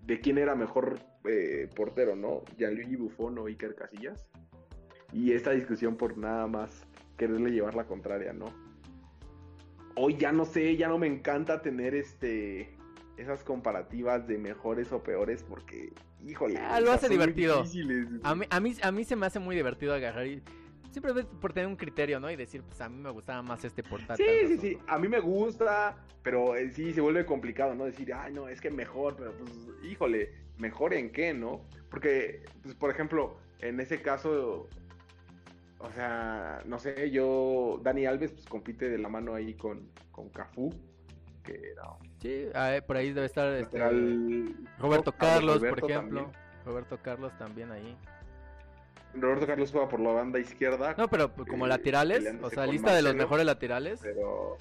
de 0.01 0.19
quién 0.19 0.38
era 0.38 0.55
mejor 0.55 0.99
portero, 1.75 2.15
¿no? 2.15 2.43
Gianluigi 2.57 2.97
Buffon 2.97 3.38
o 3.39 3.45
Iker 3.45 3.75
Casillas. 3.75 4.27
Y 5.13 5.31
esta 5.31 5.51
discusión 5.51 5.95
por 5.95 6.17
nada 6.17 6.47
más 6.47 6.86
quererle 7.28 7.51
llevar 7.51 7.76
la 7.76 7.86
contraria, 7.86 8.34
¿no? 8.34 8.53
Hoy 9.95 10.17
ya 10.17 10.32
no 10.32 10.45
sé, 10.45 10.76
ya 10.76 10.88
no 10.88 10.97
me 10.97 11.07
encanta 11.07 11.61
tener 11.61 11.95
este 11.95 12.76
esas 13.15 13.43
comparativas 13.43 14.28
de 14.28 14.39
mejores 14.39 14.91
o 14.91 15.03
peores 15.03 15.43
porque, 15.43 15.93
híjole, 16.26 16.57
Ah, 16.57 16.82
lo 16.82 16.91
hace 16.91 17.07
divertido. 17.07 17.63
A 18.24 18.36
mí, 18.36 18.45
a, 18.49 18.59
mí, 18.59 18.76
a 18.82 18.91
mí 18.91 19.03
se 19.05 19.15
me 19.15 19.28
hace 19.28 19.39
muy 19.39 19.55
divertido 19.55 19.93
agarrar 19.93 20.26
y 20.26 20.41
simplemente 20.91 21.32
por 21.39 21.53
tener 21.53 21.67
un 21.67 21.76
criterio, 21.76 22.19
¿no? 22.19 22.30
Y 22.30 22.36
decir, 22.36 22.63
pues 22.63 22.82
a 22.82 22.89
mí 22.89 22.97
me 22.97 23.11
gustaba 23.11 23.41
más 23.43 23.63
este 23.63 23.84
portátil. 23.84 24.26
Sí, 24.26 24.47
sí, 24.47 24.57
sí, 24.57 24.78
a 24.88 24.97
mí 24.97 25.07
me 25.07 25.19
gusta, 25.19 25.95
pero 26.24 26.55
eh, 26.55 26.71
sí 26.71 26.91
se 26.91 27.01
vuelve 27.01 27.26
complicado, 27.26 27.76
¿no? 27.76 27.86
Decir, 27.86 28.13
ay, 28.13 28.34
no, 28.34 28.49
es 28.49 28.59
que 28.59 28.71
mejor, 28.71 29.15
pero 29.15 29.32
pues, 29.34 29.51
híjole, 29.84 30.34
¿mejor 30.57 30.93
en 30.93 31.11
qué, 31.11 31.34
no? 31.34 31.61
Porque, 31.89 32.43
pues, 32.63 32.74
por 32.74 32.89
ejemplo, 32.89 33.38
en 33.59 33.80
ese 33.80 34.01
caso, 34.01 34.67
o 35.84 35.91
sea, 35.91 36.61
no 36.65 36.79
sé, 36.79 37.11
yo, 37.11 37.79
Dani 37.84 38.05
Alves, 38.05 38.31
pues 38.31 38.45
compite 38.47 38.89
de 38.89 38.97
la 38.97 39.09
mano 39.09 39.36
ahí 39.36 39.53
con, 39.53 39.89
con 40.11 40.29
Cafú, 40.29 40.73
que 41.43 41.71
era 41.71 41.84
Sí, 42.21 42.47
ah, 42.55 42.75
eh, 42.75 42.81
por 42.81 42.95
ahí 42.97 43.11
debe 43.11 43.25
estar 43.27 43.47
este, 43.53 43.77
lateral- 43.77 44.55
Roberto 44.79 45.11
Carlos 45.11 45.59
por 45.59 45.79
ejemplo. 45.89 46.21
también. 46.21 46.43
Roberto 46.65 46.97
Carlos 47.03 47.31
también 47.38 47.71
ahí. 47.71 47.97
Roberto 49.13 49.45
Carlos 49.45 49.69
juega 49.71 49.89
por 49.89 49.99
la 49.99 50.11
banda 50.11 50.39
izquierda, 50.39 50.95
No, 50.97 51.07
pero 51.09 51.29
pues, 51.29 51.47
como 51.47 51.65
Eh, 51.65 51.69
laterales, 51.69 52.25
o 52.41 52.49
sea, 52.49 52.65
lista 52.65 52.95
de 52.95 53.01
los 53.01 53.13
mejores 53.15 53.45
laterales. 53.45 53.99
pero, 54.01 54.57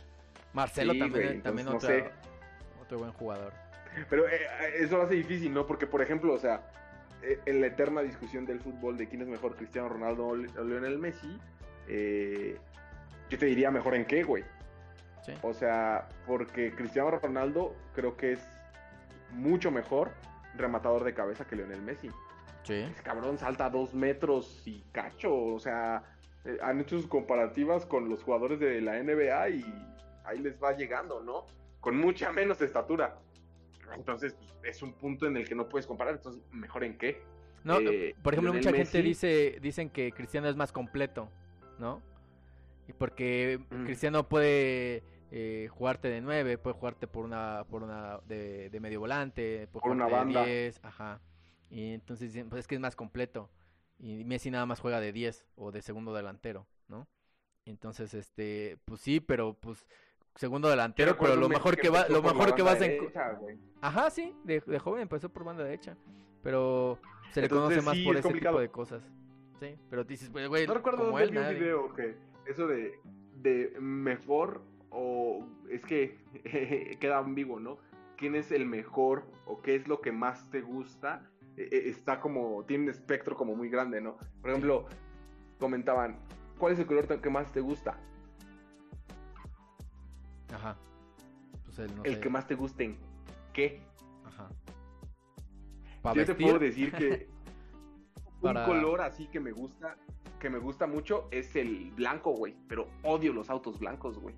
Marcelo 0.52 0.92
Sí, 0.92 0.98
también, 0.98 1.26
güey, 1.28 1.40
también 1.40 1.68
entonces, 1.68 2.02
otro, 2.02 2.10
no 2.10 2.10
sé. 2.10 2.82
otro 2.82 2.98
buen 2.98 3.12
jugador. 3.12 3.52
pero 4.10 4.28
eh, 4.28 4.40
eso 4.80 4.96
lo 4.98 5.04
hace 5.04 5.14
difícil, 5.14 5.54
¿no? 5.54 5.66
Porque, 5.66 5.86
por 5.86 6.02
ejemplo, 6.02 6.34
o 6.34 6.38
sea, 6.38 6.56
eh, 6.56 6.62
en 7.22 7.60
la 7.60 7.68
eterna 7.68 8.02
discusión 8.02 8.46
del 8.46 8.60
fútbol 8.60 8.96
de 8.96 9.08
quién 9.08 9.22
es 9.22 9.28
mejor, 9.28 9.56
Cristiano 9.56 9.88
Ronaldo 9.88 10.26
o 10.26 10.36
Lionel 10.36 10.98
Messi, 10.98 11.38
eh, 11.88 12.56
yo 13.30 13.38
te 13.38 13.46
diría 13.46 13.70
mejor 13.70 13.94
en 13.94 14.04
qué, 14.04 14.22
güey. 14.22 14.44
Sí. 15.24 15.32
O 15.42 15.54
sea, 15.54 16.08
porque 16.26 16.74
Cristiano 16.74 17.10
Ronaldo 17.10 17.74
creo 17.94 18.16
que 18.16 18.32
es 18.32 18.40
mucho 19.30 19.70
mejor 19.70 20.10
rematador 20.56 21.04
de 21.04 21.14
cabeza 21.14 21.46
que 21.46 21.56
Lionel 21.56 21.82
Messi. 21.82 22.10
Sí. 22.64 22.74
Ese 22.74 23.02
cabrón 23.02 23.38
salta 23.38 23.70
dos 23.70 23.94
metros 23.94 24.62
y 24.66 24.82
cacho. 24.92 25.34
O 25.34 25.58
sea, 25.60 26.02
eh, 26.44 26.58
han 26.62 26.80
hecho 26.80 26.96
sus 26.96 27.06
comparativas 27.06 27.86
con 27.86 28.08
los 28.08 28.22
jugadores 28.22 28.58
de 28.58 28.80
la 28.80 29.02
NBA 29.02 29.48
y 29.50 29.64
ahí 30.24 30.38
les 30.38 30.62
va 30.62 30.72
llegando, 30.72 31.22
¿no? 31.22 31.46
con 31.82 31.98
mucha 31.98 32.32
menos 32.32 32.62
estatura. 32.62 33.18
Entonces, 33.94 34.34
pues, 34.34 34.54
es 34.76 34.82
un 34.82 34.92
punto 34.94 35.26
en 35.26 35.36
el 35.36 35.48
que 35.48 35.54
no 35.54 35.68
puedes 35.68 35.86
comparar. 35.86 36.14
Entonces, 36.14 36.42
¿mejor 36.50 36.84
en 36.84 36.98
qué? 36.98 37.22
No, 37.64 37.78
Eh, 37.80 38.14
por 38.22 38.34
ejemplo, 38.34 38.52
mucha 38.52 38.72
gente 38.72 39.02
dice, 39.02 39.58
dicen 39.62 39.90
que 39.90 40.12
Cristiano 40.12 40.48
es 40.48 40.56
más 40.56 40.72
completo, 40.72 41.30
¿no? 41.78 42.02
Y 42.88 42.92
porque 42.92 43.60
Mm. 43.70 43.84
Cristiano 43.84 44.28
puede 44.28 45.04
eh, 45.30 45.68
jugarte 45.70 46.08
de 46.08 46.20
9, 46.20 46.58
puede 46.58 46.74
jugarte 46.76 47.06
por 47.06 47.24
una, 47.24 47.64
por 47.70 47.82
una 47.82 48.18
de, 48.26 48.68
de 48.70 48.80
medio 48.80 49.00
volante, 49.00 49.68
puede 49.68 49.82
Por 49.82 49.92
una 49.92 50.06
jugarte 50.06 50.16
de 50.16 50.16
banda. 50.16 50.44
10, 50.44 50.80
ajá. 50.82 51.22
Y 51.70 51.92
entonces 51.94 52.32
dicen, 52.32 52.50
pues 52.50 52.60
es 52.60 52.66
que 52.68 52.74
es 52.74 52.80
más 52.80 52.96
completo. 52.96 53.50
Y 53.98 54.24
Messi 54.24 54.50
nada 54.50 54.66
más 54.66 54.80
juega 54.80 55.00
de 55.00 55.12
10 55.12 55.46
o 55.54 55.70
de 55.72 55.80
segundo 55.82 56.12
delantero, 56.14 56.66
¿no? 56.88 57.08
Entonces, 57.64 58.14
este, 58.14 58.78
pues 58.84 59.00
sí, 59.00 59.20
pero 59.20 59.54
pues 59.54 59.86
segundo 60.34 60.68
delantero, 60.68 61.16
pero, 61.18 61.36
lo 61.36 61.48
mejor 61.48 61.76
que 61.76 61.88
va, 61.88 62.06
lo 62.08 62.22
mejor 62.22 62.54
que 62.54 62.62
vas 62.62 62.78
güey. 62.78 63.58
Ajá, 63.80 64.10
sí, 64.10 64.34
de, 64.44 64.60
de 64.60 64.78
joven 64.78 65.02
empezó 65.02 65.28
por 65.28 65.44
banda 65.44 65.64
derecha, 65.64 65.96
pero 66.42 66.98
se 67.30 67.42
le 67.42 67.48
conoce 67.48 67.82
más 67.82 67.96
sí, 67.96 68.04
por 68.04 68.14
es 68.14 68.20
ese 68.20 68.28
complicado. 68.28 68.56
tipo 68.56 68.60
de 68.60 68.70
cosas. 68.70 69.02
Sí, 69.60 69.76
pero 69.90 70.04
dices, 70.04 70.30
pues, 70.30 70.48
güey, 70.48 70.66
No 70.66 70.74
recuerdo 70.74 71.04
como 71.06 71.18
él, 71.18 71.36
un 71.36 71.58
video 71.58 71.92
que 71.94 72.16
eso 72.46 72.66
de, 72.66 72.98
de 73.40 73.76
mejor 73.80 74.62
o 74.90 75.46
es 75.70 75.84
que 75.84 76.18
queda 77.00 77.18
ambiguo, 77.18 77.60
¿no? 77.60 77.78
¿Quién 78.16 78.34
es 78.34 78.52
el 78.52 78.66
mejor 78.66 79.24
o 79.46 79.62
qué 79.62 79.74
es 79.74 79.88
lo 79.88 80.00
que 80.00 80.12
más 80.12 80.50
te 80.50 80.60
gusta? 80.60 81.28
Eh, 81.56 81.68
eh, 81.70 81.82
está 81.86 82.20
como, 82.20 82.64
tiene 82.64 82.84
un 82.84 82.90
espectro 82.90 83.36
como 83.36 83.54
muy 83.54 83.68
grande, 83.68 84.00
¿no? 84.00 84.16
Por 84.40 84.50
ejemplo, 84.50 84.86
comentaban, 85.58 86.18
¿cuál 86.58 86.72
es 86.72 86.78
el 86.78 86.86
color 86.86 87.20
que 87.20 87.30
más 87.30 87.50
te 87.52 87.60
gusta? 87.60 87.98
Ajá. 90.52 90.76
Pues 91.64 91.78
no 91.96 92.04
el 92.04 92.14
sé. 92.14 92.20
que 92.20 92.28
más 92.28 92.46
te 92.46 92.54
guste 92.54 92.84
en 92.84 92.98
qué. 93.52 93.82
Ajá. 94.24 94.48
Yo 96.14 96.24
te 96.26 96.34
puedo 96.34 96.58
decir 96.58 96.92
que 96.92 97.28
Para- 98.42 98.60
un 98.60 98.66
color 98.66 99.00
así 99.02 99.28
que 99.28 99.38
me 99.40 99.52
gusta, 99.52 99.96
que 100.40 100.50
me 100.50 100.58
gusta 100.58 100.86
mucho 100.86 101.28
es 101.30 101.54
el 101.56 101.90
blanco, 101.92 102.32
güey. 102.32 102.56
Pero 102.68 102.88
odio 103.02 103.32
los 103.32 103.48
autos 103.50 103.78
blancos, 103.78 104.18
güey. 104.18 104.34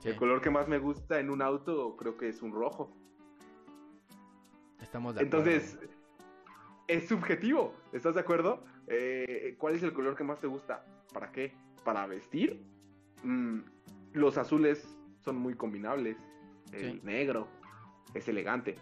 sí, 0.00 0.08
El 0.08 0.16
color 0.16 0.40
que 0.40 0.50
más 0.50 0.68
me 0.68 0.78
gusta 0.78 1.20
en 1.20 1.30
un 1.30 1.42
auto 1.42 1.96
creo 1.96 2.16
que 2.16 2.28
es 2.28 2.40
un 2.42 2.52
rojo. 2.52 2.90
estamos 4.80 5.14
de 5.14 5.20
acuerdo. 5.20 5.38
Entonces, 5.50 5.78
es 6.88 7.06
subjetivo, 7.08 7.74
¿estás 7.92 8.14
de 8.14 8.20
acuerdo? 8.22 8.64
Eh, 8.88 9.54
¿Cuál 9.58 9.74
es 9.76 9.82
el 9.82 9.92
color 9.92 10.16
que 10.16 10.24
más 10.24 10.40
te 10.40 10.46
gusta? 10.48 10.84
¿Para 11.12 11.30
qué? 11.30 11.52
¿Para 11.84 12.06
vestir? 12.06 12.64
Mm, 13.22 13.60
los 14.14 14.38
azules 14.38 14.96
son 15.24 15.36
muy 15.36 15.54
combinables. 15.54 16.16
El 16.72 16.92
Sí. 16.94 17.00
negro 17.02 17.48
es 18.14 18.28
elegante. 18.28 18.76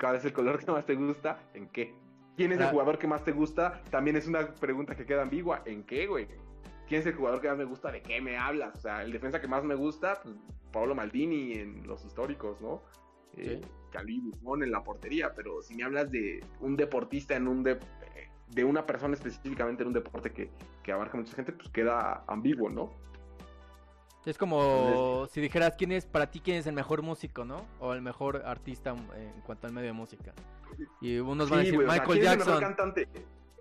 ¿Cuál 0.00 0.16
es 0.16 0.24
el 0.24 0.32
color 0.32 0.58
que 0.64 0.70
más 0.72 0.84
te 0.86 0.94
gusta? 0.94 1.38
¿En 1.54 1.68
qué? 1.68 1.94
¿Quién 2.36 2.52
es 2.52 2.60
el 2.60 2.68
jugador 2.70 2.98
que 2.98 3.06
más 3.06 3.22
te 3.24 3.32
gusta? 3.32 3.82
También 3.90 4.16
es 4.16 4.26
una 4.26 4.54
pregunta 4.54 4.96
que 4.96 5.04
queda 5.04 5.22
ambigua. 5.22 5.62
¿En 5.66 5.84
qué, 5.84 6.06
güey? 6.06 6.26
¿Quién 6.88 7.00
es 7.00 7.06
el 7.06 7.14
jugador 7.14 7.40
que 7.40 7.48
más 7.48 7.58
me 7.58 7.64
gusta? 7.64 7.92
¿De 7.92 8.02
qué 8.02 8.20
me 8.20 8.36
hablas? 8.36 8.74
O 8.76 8.80
sea, 8.80 9.02
el 9.02 9.12
defensa 9.12 9.40
que 9.40 9.48
más 9.48 9.62
me 9.64 9.74
gusta, 9.74 10.20
pues, 10.22 10.34
Pablo 10.72 10.94
Maldini 10.94 11.52
en 11.54 11.86
los 11.86 12.04
históricos, 12.04 12.60
¿no? 12.60 12.82
Eh, 13.36 13.60
Sí. 13.62 14.20
Buffon 14.22 14.62
en 14.62 14.70
la 14.72 14.82
portería, 14.82 15.34
pero 15.34 15.60
si 15.62 15.74
me 15.74 15.84
hablas 15.84 16.10
de 16.10 16.42
un 16.60 16.76
deportista 16.76 17.36
en 17.36 17.46
un 17.46 17.62
de, 17.62 17.78
de 18.48 18.64
una 18.64 18.86
persona 18.86 19.12
específicamente 19.14 19.82
en 19.82 19.88
un 19.88 19.92
deporte 19.94 20.32
que, 20.32 20.50
que 20.82 20.92
abarca 20.92 21.18
mucha 21.18 21.36
gente, 21.36 21.52
pues 21.52 21.68
queda 21.68 22.24
ambiguo, 22.26 22.70
¿no? 22.70 22.90
Es 24.24 24.38
como 24.38 25.26
si 25.32 25.40
dijeras 25.40 25.74
quién 25.76 25.90
es 25.92 26.06
para 26.06 26.30
ti 26.30 26.40
quién 26.40 26.56
es 26.58 26.66
el 26.66 26.74
mejor 26.74 27.02
músico, 27.02 27.44
¿no? 27.44 27.66
O 27.80 27.92
el 27.92 28.02
mejor 28.02 28.42
artista 28.46 28.90
en 28.90 29.40
cuanto 29.44 29.66
al 29.66 29.72
medio 29.72 29.88
de 29.88 29.92
música. 29.92 30.32
Y 31.00 31.18
unos 31.18 31.50
van 31.50 31.60
a 31.60 31.62
Sí, 31.62 31.66
decir 31.70 31.74
güey, 31.84 31.88
o 31.88 31.90
sea, 31.90 32.00
Michael 32.02 32.18
¿quién 32.20 32.26
es 32.26 32.32
el 32.32 32.38
mejor 32.38 32.52
Jackson, 32.60 32.76
cantante? 32.76 33.08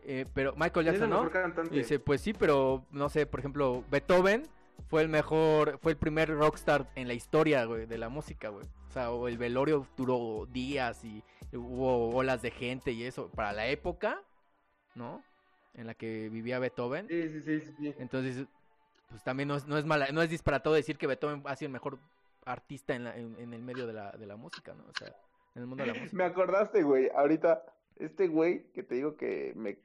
eh, 0.04 0.26
pero 0.34 0.54
Michael 0.54 0.86
¿Quién 0.86 0.96
es 0.96 1.02
el 1.02 1.10
Jackson, 1.10 1.26
¿no? 1.26 1.32
cantante? 1.32 1.76
Y 1.76 1.80
dice, 1.80 2.00
pues 2.00 2.22
sí, 2.22 2.34
pero 2.34 2.86
no 2.92 3.10
sé, 3.10 3.26
por 3.26 3.40
ejemplo, 3.40 3.84
Beethoven 3.90 4.44
fue 4.88 5.02
el 5.02 5.10
mejor, 5.10 5.80
fue 5.82 5.94
el 5.94 5.98
primer 5.98 6.30
rockstar 6.30 6.88
en 6.96 7.08
la 7.08 7.14
historia, 7.16 7.66
güey, 7.66 7.86
de 7.88 7.98
la 7.98 8.10
música, 8.10 8.50
güey. 8.50 8.66
O 8.90 8.92
sea, 8.94 9.12
o 9.12 9.28
el 9.28 9.38
velorio 9.38 9.88
duró 9.98 10.46
días 10.52 11.04
y 11.04 11.24
hubo 11.54 12.10
olas 12.16 12.42
de 12.42 12.52
gente 12.52 12.92
y 12.92 13.04
eso, 13.04 13.30
para 13.30 13.52
la 13.52 13.68
época, 13.68 14.22
¿no? 14.96 15.24
En 15.74 15.88
la 15.88 15.96
que 15.96 16.30
vivía 16.30 16.60
Beethoven. 16.60 17.08
Sí, 17.08 17.30
sí, 17.30 17.42
sí, 17.42 17.74
sí. 17.80 17.94
Entonces, 17.98 18.46
pues 19.12 19.24
también 19.24 19.48
no 19.48 19.56
es, 19.56 19.68
no 19.68 19.78
es 19.78 19.86
mala, 19.86 20.08
no 20.12 20.22
es 20.24 20.30
disparatado 20.32 20.74
decir 20.76 20.98
que 20.98 21.06
Beethoven 21.08 21.44
ha 21.46 21.56
sido 21.56 21.68
el 21.68 21.74
mejor 21.74 22.00
artista 22.46 22.96
en, 22.96 23.04
la- 23.04 23.16
en, 23.16 23.36
en 23.38 23.54
el 23.54 23.62
medio 23.62 23.86
de 23.86 23.94
la, 23.94 24.12
de 24.12 24.26
la 24.26 24.36
música, 24.36 24.74
¿no? 24.74 24.84
O 24.86 24.94
sea, 24.98 25.10
en 25.56 25.62
el 25.62 25.68
mundo 25.68 25.84
de 25.84 25.94
la 25.94 26.00
música. 26.00 26.18
Me 26.18 26.24
acordaste, 26.24 26.82
güey, 26.82 27.10
ahorita, 27.14 27.64
este 27.98 28.28
güey 28.28 28.64
que 28.74 28.82
te 28.84 28.96
digo 28.96 29.16
que 29.18 29.54
me 29.56 29.78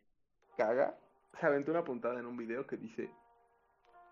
caga, 0.56 0.96
se 1.38 1.44
aventó 1.46 1.70
una 1.72 1.84
puntada 1.84 2.18
en 2.18 2.24
un 2.26 2.36
video 2.36 2.66
que 2.66 2.76
dice, 2.78 3.10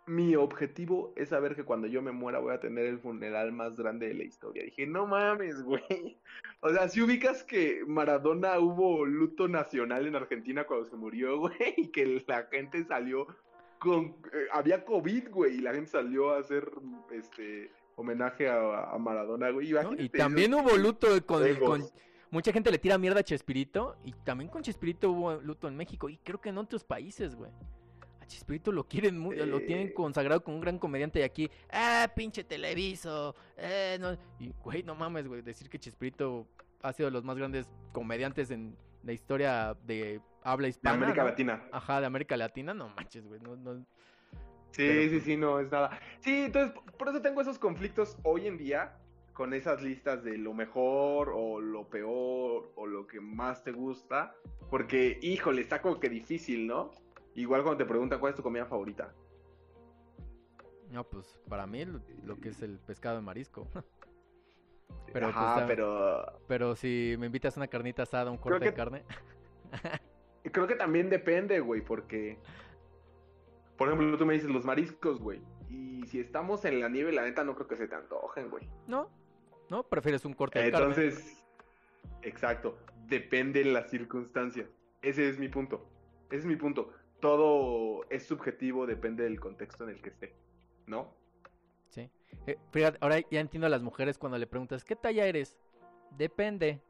mi 0.07 0.37
objetivo 0.37 1.15
es 1.17 1.31
saber 1.31 1.57
que 1.57 1.65
cuando 1.65 1.87
yo 1.87 2.03
me 2.03 2.13
muera 2.13 2.39
voy 2.39 2.53
a 2.53 2.61
tener 2.61 2.85
el 2.85 2.99
funeral 2.99 3.53
más 3.53 3.75
grande 3.75 4.09
de 4.09 4.15
la 4.15 4.25
historia. 4.25 4.63
Dije, 4.63 4.87
no 4.87 5.07
mames, 5.07 5.63
güey. 5.63 6.19
O 6.61 6.69
sea, 6.69 6.89
si 6.91 7.01
ubicas 7.01 7.43
que 7.43 7.83
Maradona 7.87 8.59
hubo 8.59 9.07
luto 9.07 9.49
nacional 9.49 10.07
en 10.07 10.17
Argentina 10.17 10.65
cuando 10.67 10.85
se 10.85 10.97
murió, 10.97 11.39
güey, 11.41 11.75
y 11.79 11.89
que 11.89 12.23
la 12.27 12.43
gente 12.51 12.85
salió 12.85 13.27
con... 13.85 14.05
eh, 14.33 14.47
había 14.53 14.85
COVID, 14.85 15.31
güey, 15.31 15.57
y 15.57 15.61
la 15.61 15.73
gente 15.75 15.91
salió 15.91 16.33
a 16.33 16.39
hacer, 16.41 16.71
este, 17.13 17.71
homenaje 17.97 18.49
a, 18.49 18.91
a 18.91 18.99
Maradona, 18.99 19.51
güey. 19.51 19.73
Y 19.99 20.09
también 20.09 20.53
hubo 20.55 20.77
luto 20.77 21.07
con, 21.27 21.45
el- 21.47 21.59
con-. 21.59 21.85
Mucha 22.31 22.53
gente 22.53 22.71
le 22.73 22.79
tira 22.79 22.99
mierda 22.99 23.21
a 23.21 23.23
Chespirito 23.23 23.97
y 24.03 24.13
también 24.25 24.51
con 24.51 24.63
Chespirito 24.63 25.11
hubo 25.13 25.35
luto 25.41 25.69
en 25.69 25.77
México 25.77 26.09
y 26.09 26.17
creo 26.19 26.41
que 26.41 26.49
en 26.49 26.59
otros 26.59 26.83
países, 26.83 27.37
güey. 27.37 27.53
A 28.21 28.27
Chespirito 28.27 28.73
lo 28.73 28.89
quieren, 28.89 29.23
lo 29.23 29.61
tienen 29.61 29.93
consagrado 29.93 30.43
como 30.43 30.57
un 30.57 30.63
gran 30.63 30.79
comediante 30.79 31.21
y 31.21 31.23
aquí, 31.23 31.51
ah, 31.71 32.11
pinche 32.17 32.43
televiso, 32.43 33.37
eh, 33.57 33.99
no. 34.01 34.17
Y, 34.41 34.51
güey, 34.65 34.83
no 34.83 34.95
mames, 34.97 35.29
güey, 35.29 35.43
decir 35.43 35.69
que 35.69 35.79
Chespirito 35.79 36.49
ha 36.83 36.93
sido 36.93 37.09
de 37.09 37.13
los 37.13 37.23
más 37.23 37.37
grandes 37.37 37.69
comediantes 37.93 38.51
en 38.51 38.77
la 39.05 39.13
historia 39.13 39.77
de 39.85 40.21
habla 40.43 40.65
De 40.67 40.71
hispana. 40.71 40.97
América 40.97 41.23
¿no? 41.23 41.29
Latina. 41.29 41.63
Ajá, 41.73 42.01
de 42.01 42.07
América 42.07 42.37
Latina, 42.37 42.75
no 42.75 42.89
manches, 42.89 43.27
güey, 43.27 43.41
no, 43.41 43.57
no, 43.57 43.85
Sí, 44.71 44.83
Pero, 44.89 45.03
sí, 45.03 45.09
pues- 45.11 45.23
sí, 45.25 45.37
no 45.37 45.61
es 45.61 45.71
nada. 45.71 45.99
Sí, 46.21 46.45
entonces 46.47 46.77
por 46.99 47.09
eso 47.09 47.23
tengo 47.23 47.41
esos 47.41 47.59
conflictos 47.59 48.17
hoy 48.25 48.47
en 48.49 48.59
día 48.59 48.97
con 49.33 49.53
esas 49.55 49.83
listas 49.83 50.23
de 50.25 50.37
lo 50.39 50.53
mejor 50.55 51.31
o 51.35 51.61
lo 51.61 51.89
peor 51.89 52.73
o 52.77 52.87
lo 52.87 53.07
que 53.07 53.21
más 53.21 53.63
te 53.65 53.73
gusta, 53.73 54.35
porque 54.71 55.19
híjole, 55.23 55.61
está 55.61 55.81
como 55.83 55.99
que 56.01 56.09
difícil, 56.09 56.67
¿no? 56.67 56.91
Igual 57.35 57.63
cuando 57.63 57.79
te 57.79 57.85
preguntan 57.85 58.19
cuál 58.21 58.31
es 58.31 58.37
tu 58.37 58.43
comida 58.43 58.65
favorita. 58.67 59.13
no, 60.91 61.03
pues 61.05 61.41
para 61.49 61.67
mí 61.67 61.85
lo, 61.85 62.01
lo 62.25 62.39
que 62.41 62.51
es 62.51 62.63
el 62.63 62.79
pescado 62.79 63.17
de 63.17 63.23
marisco. 63.23 63.67
Pero, 65.13 65.27
pues, 65.27 65.37
Ajá, 65.37 65.65
pero 65.67 66.41
Pero 66.49 66.77
si 66.77 67.15
me 67.19 67.27
invitas 67.27 67.57
a 67.57 67.61
una 67.61 67.69
carnita 67.69 68.03
asada, 68.03 68.31
un 68.31 68.39
corte 68.39 68.65
de 68.65 68.75
carne. 68.75 69.03
creo 70.53 70.67
que 70.67 70.75
también 70.75 71.09
depende, 71.09 71.61
güey, 71.61 71.81
porque 71.81 72.39
por 73.77 73.89
ejemplo, 73.89 74.17
tú 74.17 74.27
me 74.27 74.35
dices 74.35 74.51
los 74.51 74.65
mariscos, 74.65 75.19
güey. 75.19 75.41
Y 75.69 76.07
si 76.07 76.21
estamos 76.21 76.65
en 76.65 76.81
la 76.81 76.89
nieve, 76.89 77.13
la 77.13 77.23
neta 77.23 77.45
no 77.45 77.55
creo 77.55 77.67
que 77.67 77.77
se 77.77 77.89
te 77.89 77.95
antojen, 77.95 78.51
güey. 78.51 78.69
No, 78.87 79.11
no, 79.69 79.83
prefieres 79.83 80.25
un 80.25 80.35
corte 80.35 80.61
de 80.61 80.71
carne. 80.71 80.87
Entonces, 80.87 81.45
exacto, 82.23 82.79
depende 83.07 83.65
de 83.65 83.73
las 83.73 83.91
circunstancias. 83.91 84.69
Ese 85.03 85.29
es 85.29 85.39
mi 85.39 85.49
punto. 85.49 85.89
Ese 86.29 86.41
es 86.41 86.47
mi 86.47 86.57
punto. 86.57 86.93
Todo 87.21 88.05
es 88.11 88.27
subjetivo, 88.27 88.87
depende 88.87 89.25
del 89.25 89.41
contexto 89.41 89.85
en 89.85 89.91
el 89.91 90.01
que 90.01 90.11
esté, 90.11 90.35
¿no? 90.87 91.15
Sí. 91.95 92.11
Eh, 92.49 92.59
fíjate, 92.73 92.99
ahora 93.01 93.21
ya 93.31 93.39
entiendo 93.41 93.67
a 93.67 93.71
las 93.71 93.83
mujeres 93.83 94.19
cuando 94.19 94.37
le 94.37 94.47
preguntas, 94.49 94.83
¿qué 94.85 94.97
talla 94.97 95.25
eres? 95.27 95.57
Depende. 96.11 96.81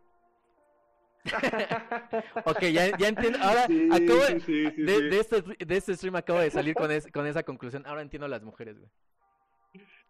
Ok, 2.44 2.60
ya, 2.72 2.96
ya 2.98 3.08
entiendo. 3.08 3.38
Ahora 3.42 3.66
Sí, 3.66 3.88
acabo 3.90 4.20
de, 4.24 4.40
sí, 4.40 4.70
sí, 4.70 4.82
de, 4.82 5.18
este, 5.20 5.42
de 5.42 5.76
este 5.76 5.94
stream 5.96 6.16
acabo 6.16 6.38
de 6.38 6.50
salir 6.50 6.74
con, 6.74 6.90
es- 6.90 7.06
con 7.12 7.26
esa 7.26 7.42
conclusión. 7.42 7.84
Ahora 7.86 8.02
entiendo 8.02 8.26
a 8.26 8.28
las 8.28 8.42
mujeres, 8.42 8.78
güey. 8.78 8.90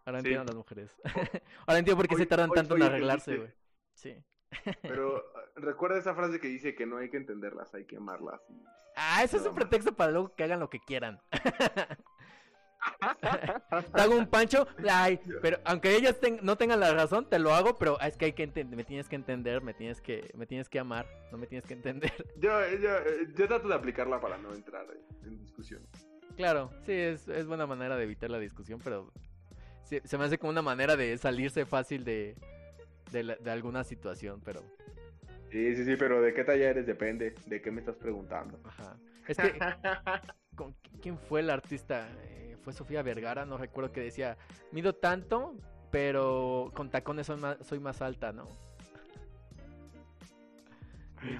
Ahora 0.05 0.19
entiendo 0.19 0.41
a 0.41 0.45
las 0.45 0.55
mujeres. 0.55 0.91
Ahora 1.67 1.79
entiendo 1.79 1.97
por 1.97 2.07
qué 2.07 2.15
se 2.15 2.21
Hoy- 2.23 2.27
tardan 2.27 2.49
hoy- 2.51 2.55
tanto 2.55 2.75
en 2.75 2.83
arreglarse, 2.83 3.37
güey. 3.37 3.53
Sí. 3.93 4.15
Pero 4.81 5.15
uh, 5.17 5.59
recuerda 5.59 5.97
esa 5.97 6.13
frase 6.15 6.39
que 6.39 6.47
dice 6.47 6.75
que 6.75 6.85
no 6.85 6.97
hay 6.97 7.09
que 7.09 7.17
entenderlas, 7.17 7.73
hay 7.73 7.85
que 7.85 7.97
amarlas. 7.97 8.41
Ah, 8.95 9.23
eso 9.23 9.37
es 9.37 9.45
un 9.45 9.55
pretexto 9.55 9.93
para 9.95 10.11
luego 10.11 10.33
que 10.35 10.43
hagan 10.43 10.59
lo 10.59 10.69
que 10.69 10.79
quieran. 10.79 11.21
Te 13.93 14.01
hago 14.01 14.17
un 14.17 14.27
pancho, 14.27 14.67
ay, 14.89 15.19
pero 15.41 15.57
aunque 15.65 15.95
ellas 15.95 16.19
ten- 16.19 16.39
no 16.41 16.57
tengan 16.57 16.79
la 16.79 16.93
razón, 16.93 17.27
te 17.29 17.39
lo 17.39 17.53
hago, 17.53 17.75
pero 17.77 17.99
es 17.99 18.17
que 18.17 18.25
hay 18.25 18.33
que 18.33 18.43
entender, 18.43 18.75
me 18.77 18.83
tienes 18.83 19.07
que 19.09 19.15
entender, 19.15 19.61
me 19.61 19.73
tienes 19.73 20.01
que, 20.01 20.31
me 20.35 20.45
tienes 20.45 20.69
que 20.69 20.79
amar, 20.79 21.05
no 21.31 21.37
me 21.37 21.47
tienes 21.47 21.67
que 21.67 21.73
entender. 21.73 22.11
Yo, 22.37 22.51
yo, 22.81 22.89
yo 23.35 23.47
trato 23.47 23.67
de 23.67 23.75
aplicarla 23.75 24.19
para 24.19 24.37
no 24.37 24.53
entrar 24.53 24.85
en, 25.23 25.27
en 25.27 25.37
discusión. 25.39 25.81
Claro, 26.37 26.69
sí, 26.85 26.91
es, 26.93 27.27
es 27.27 27.45
buena 27.47 27.65
manera 27.65 27.95
de 27.95 28.03
evitar 28.03 28.29
la 28.29 28.39
discusión, 28.39 28.79
pero 28.83 29.11
se, 29.83 30.01
se 30.05 30.17
me 30.17 30.25
hace 30.25 30.37
como 30.37 30.51
una 30.51 30.61
manera 30.61 30.95
de 30.95 31.17
salirse 31.17 31.65
fácil 31.65 32.03
de, 32.03 32.35
de, 33.11 33.23
la- 33.23 33.35
de 33.37 33.51
alguna 33.51 33.83
situación, 33.83 34.41
pero... 34.43 34.61
Sí, 35.51 35.75
sí, 35.75 35.85
sí, 35.85 35.95
pero 35.95 36.21
¿de 36.21 36.33
qué 36.33 36.43
talla 36.43 36.69
eres? 36.71 36.85
Depende. 36.85 37.33
¿De 37.45 37.61
qué 37.61 37.71
me 37.71 37.79
estás 37.79 37.95
preguntando? 37.95 38.59
Ajá. 38.65 38.97
Es 39.27 39.37
que, 39.37 39.57
¿con 40.55 40.75
¿quién 41.01 41.17
fue 41.17 41.39
el 41.39 41.49
artista? 41.49 42.09
Eh, 42.23 42.44
fue 42.65 42.73
Sofía 42.73 43.01
Vergara, 43.03 43.45
no 43.45 43.57
recuerdo 43.57 43.93
que 43.93 44.01
decía, 44.01 44.37
mido 44.73 44.93
tanto, 44.93 45.55
pero 45.91 46.71
con 46.75 46.89
tacones 46.89 47.27
soy 47.27 47.37
más, 47.37 47.57
soy 47.65 47.79
más 47.79 48.01
alta, 48.01 48.33
¿no? 48.33 48.43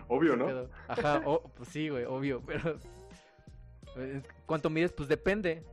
Obvio, 0.07 0.35
¿no? 0.37 0.45
Pero- 0.45 0.69
ajá, 0.87 1.21
pues 1.57 1.69
sí, 1.69 1.89
güey, 1.89 2.05
obvio, 2.05 2.41
pero... 2.45 2.77
¿Cuánto 4.45 4.69
mides? 4.69 4.91
Pues 4.91 5.07
depende. 5.09 5.63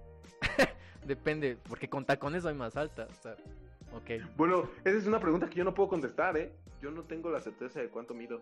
depende, 1.06 1.58
porque 1.68 1.88
con 1.88 2.04
tacones 2.04 2.42
soy 2.44 2.54
más 2.54 2.76
alta, 2.76 3.06
o 3.10 3.22
sea, 3.22 3.32
ok. 3.92 4.24
Bueno, 4.36 4.68
esa 4.84 4.96
es 4.96 5.06
una 5.06 5.20
pregunta 5.20 5.48
que 5.50 5.56
yo 5.56 5.64
no 5.64 5.74
puedo 5.74 5.88
contestar, 5.88 6.36
¿eh? 6.36 6.52
Yo 6.80 6.90
no 6.90 7.02
tengo 7.02 7.30
la 7.30 7.40
certeza 7.40 7.80
de 7.80 7.88
cuánto 7.88 8.14
mido. 8.14 8.40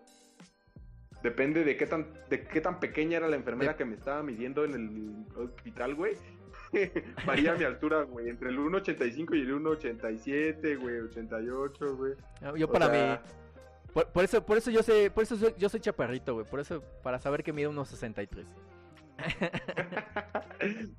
Depende 1.23 1.63
de 1.63 1.77
qué 1.77 1.85
tan, 1.85 2.07
de 2.29 2.43
qué 2.47 2.61
tan 2.61 2.79
pequeña 2.79 3.17
era 3.17 3.27
la 3.27 3.35
enfermera 3.35 3.73
De- 3.73 3.77
que 3.77 3.85
me 3.85 3.95
estaba 3.95 4.23
midiendo 4.23 4.65
en 4.65 4.73
el 4.73 5.25
hospital, 5.43 5.95
güey. 5.95 6.13
Varía 7.25 7.53
mi 7.55 7.63
altura, 7.63 8.03
güey, 8.03 8.29
entre 8.29 8.49
el 8.49 8.57
1.85 8.59 9.35
y 9.37 9.41
el 9.41 9.53
1.87, 9.55 10.79
güey, 10.79 10.99
88, 11.01 11.95
güey. 11.97 12.13
No, 12.41 12.55
Yo 12.57 12.67
O 12.67 12.71
para 12.71 12.87
sea, 12.89 13.21
mí... 13.25 13.31
Por, 13.93 14.07
por 14.07 14.23
eso, 14.23 14.45
por 14.45 14.57
eso 14.57 14.71
yo 14.71 14.81
sé, 14.83 15.11
por 15.11 15.23
eso 15.23 15.35
soy- 15.35 15.53
yo 15.57 15.67
soy 15.67 15.81
chaparrito, 15.81 16.33
güey, 16.33 16.45
por 16.45 16.59
eso, 16.61 16.81
para 17.03 17.19
saber 17.19 17.43
que 17.43 17.51
mido 17.51 17.69
unos 17.69 17.89
63. 17.89 18.47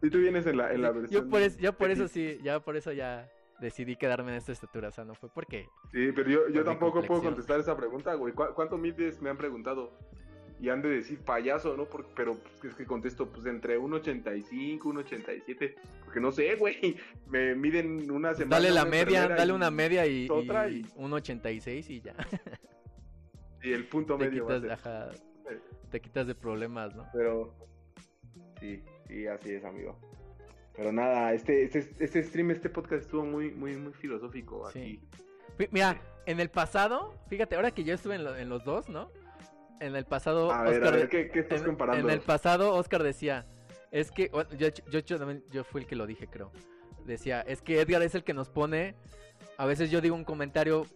Si 0.00 0.10
tú 0.10 0.18
vienes 0.18 0.46
en 0.46 0.56
la, 0.58 0.72
en 0.72 0.82
la 0.82 0.90
versión... 0.90 1.24
yo 1.24 1.30
por 1.30 1.40
eso, 1.40 1.58
yo 1.58 1.72
por 1.72 1.90
eso 1.90 2.06
sí, 2.08 2.38
ya 2.42 2.60
por 2.60 2.76
eso 2.76 2.92
ya 2.92 3.28
decidí 3.60 3.96
quedarme 3.96 4.32
en 4.32 4.38
esta 4.38 4.52
estatura, 4.52 4.88
o 4.88 4.92
sea, 4.92 5.04
no 5.04 5.14
fue 5.14 5.28
porque 5.30 5.68
Sí, 5.92 6.10
pero 6.14 6.28
yo, 6.28 6.48
yo 6.48 6.64
tampoco 6.64 7.02
puedo 7.02 7.22
contestar 7.22 7.60
esa 7.60 7.76
pregunta, 7.76 8.12
güey. 8.14 8.34
¿Cu- 8.34 8.52
¿Cuánto 8.54 8.76
mides? 8.76 9.22
Me 9.22 9.30
han 9.30 9.36
preguntado. 9.38 9.96
Y 10.62 10.68
han 10.68 10.80
de 10.80 10.90
decir 10.90 11.18
payaso, 11.18 11.76
¿no? 11.76 11.86
Por- 11.86 12.06
pero 12.14 12.36
pues, 12.36 12.72
es 12.72 12.74
que 12.76 12.86
contesto, 12.86 13.28
pues 13.28 13.46
entre 13.46 13.78
1.85, 13.80 14.78
1.87. 14.78 15.74
Porque 16.04 16.20
no 16.20 16.30
sé, 16.30 16.54
güey. 16.54 16.96
Me 17.26 17.56
miden 17.56 18.08
una 18.12 18.32
semana. 18.32 18.56
dale 18.56 18.70
la 18.70 18.84
media, 18.84 19.26
dale 19.28 19.52
una 19.52 19.72
media 19.72 20.06
y, 20.06 20.28
otra 20.30 20.68
y 20.68 20.76
y- 20.82 20.86
un 20.94 21.12
86 21.12 21.90
y 21.90 22.00
ya. 22.00 22.14
Y 23.60 23.72
el 23.72 23.86
punto 23.86 24.16
te 24.18 24.26
medio 24.28 24.46
va 24.46 24.54
a 24.54 24.60
quitas, 24.60 24.80
ser. 24.82 24.90
ajá, 24.92 25.10
te 25.90 26.00
quitas 26.00 26.26
de 26.28 26.34
problemas, 26.36 26.94
¿no? 26.94 27.06
Pero 27.12 27.54
sí, 28.60 28.82
sí, 29.08 29.26
así 29.26 29.50
es, 29.54 29.64
amigo. 29.64 29.98
Pero 30.76 30.92
nada, 30.92 31.32
este, 31.34 31.64
este, 31.64 31.80
este 31.98 32.22
stream, 32.22 32.52
este 32.52 32.70
podcast 32.70 33.02
estuvo 33.02 33.24
muy, 33.24 33.50
muy, 33.50 33.76
muy 33.76 33.92
filosófico 33.94 34.70
Sí. 34.70 34.78
aquí. 35.58 35.68
Mira, 35.72 36.00
en 36.24 36.38
el 36.38 36.50
pasado, 36.50 37.14
fíjate, 37.28 37.56
ahora 37.56 37.72
que 37.72 37.82
yo 37.84 37.94
estuve 37.94 38.14
en, 38.14 38.22
lo- 38.24 38.36
en 38.36 38.48
los 38.48 38.64
dos, 38.64 38.88
¿no? 38.88 39.10
En 39.82 39.96
el 39.96 40.04
pasado, 40.04 40.52
A 40.52 40.62
ver, 40.62 40.74
a 40.74 40.76
Oscar 40.78 40.92
ver, 40.92 41.02
de- 41.02 41.08
¿qué, 41.08 41.30
qué 41.30 41.40
estás 41.40 41.60
en, 41.60 41.66
comparando? 41.66 42.08
en 42.08 42.14
el 42.14 42.20
pasado, 42.20 42.74
Oscar 42.74 43.02
decía, 43.02 43.46
es 43.90 44.10
que, 44.12 44.30
yo, 44.56 44.68
yo, 44.90 45.00
yo 45.00 45.16
yo 45.50 45.64
fui 45.64 45.80
el 45.82 45.86
que 45.88 45.96
lo 45.96 46.06
dije, 46.06 46.28
creo. 46.28 46.52
Decía, 47.04 47.40
es 47.40 47.62
que 47.62 47.80
Edgar 47.80 48.00
es 48.02 48.14
el 48.14 48.22
que 48.22 48.32
nos 48.32 48.48
pone, 48.48 48.94
a 49.58 49.66
veces 49.66 49.90
yo 49.90 50.00
digo 50.00 50.14
un 50.14 50.24
comentario 50.24 50.86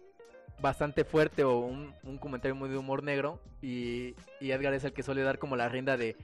bastante 0.61 1.03
fuerte 1.03 1.43
o 1.43 1.57
un, 1.59 1.93
un 2.03 2.17
comentario 2.17 2.55
muy 2.55 2.69
de 2.69 2.77
humor 2.77 3.03
negro 3.03 3.41
y, 3.61 4.15
y 4.39 4.51
Edgar 4.51 4.73
es 4.73 4.85
el 4.85 4.93
que 4.93 5.03
suele 5.03 5.21
dar 5.21 5.37
como 5.37 5.55
la 5.57 5.67
rienda 5.67 5.97
de, 5.97 6.15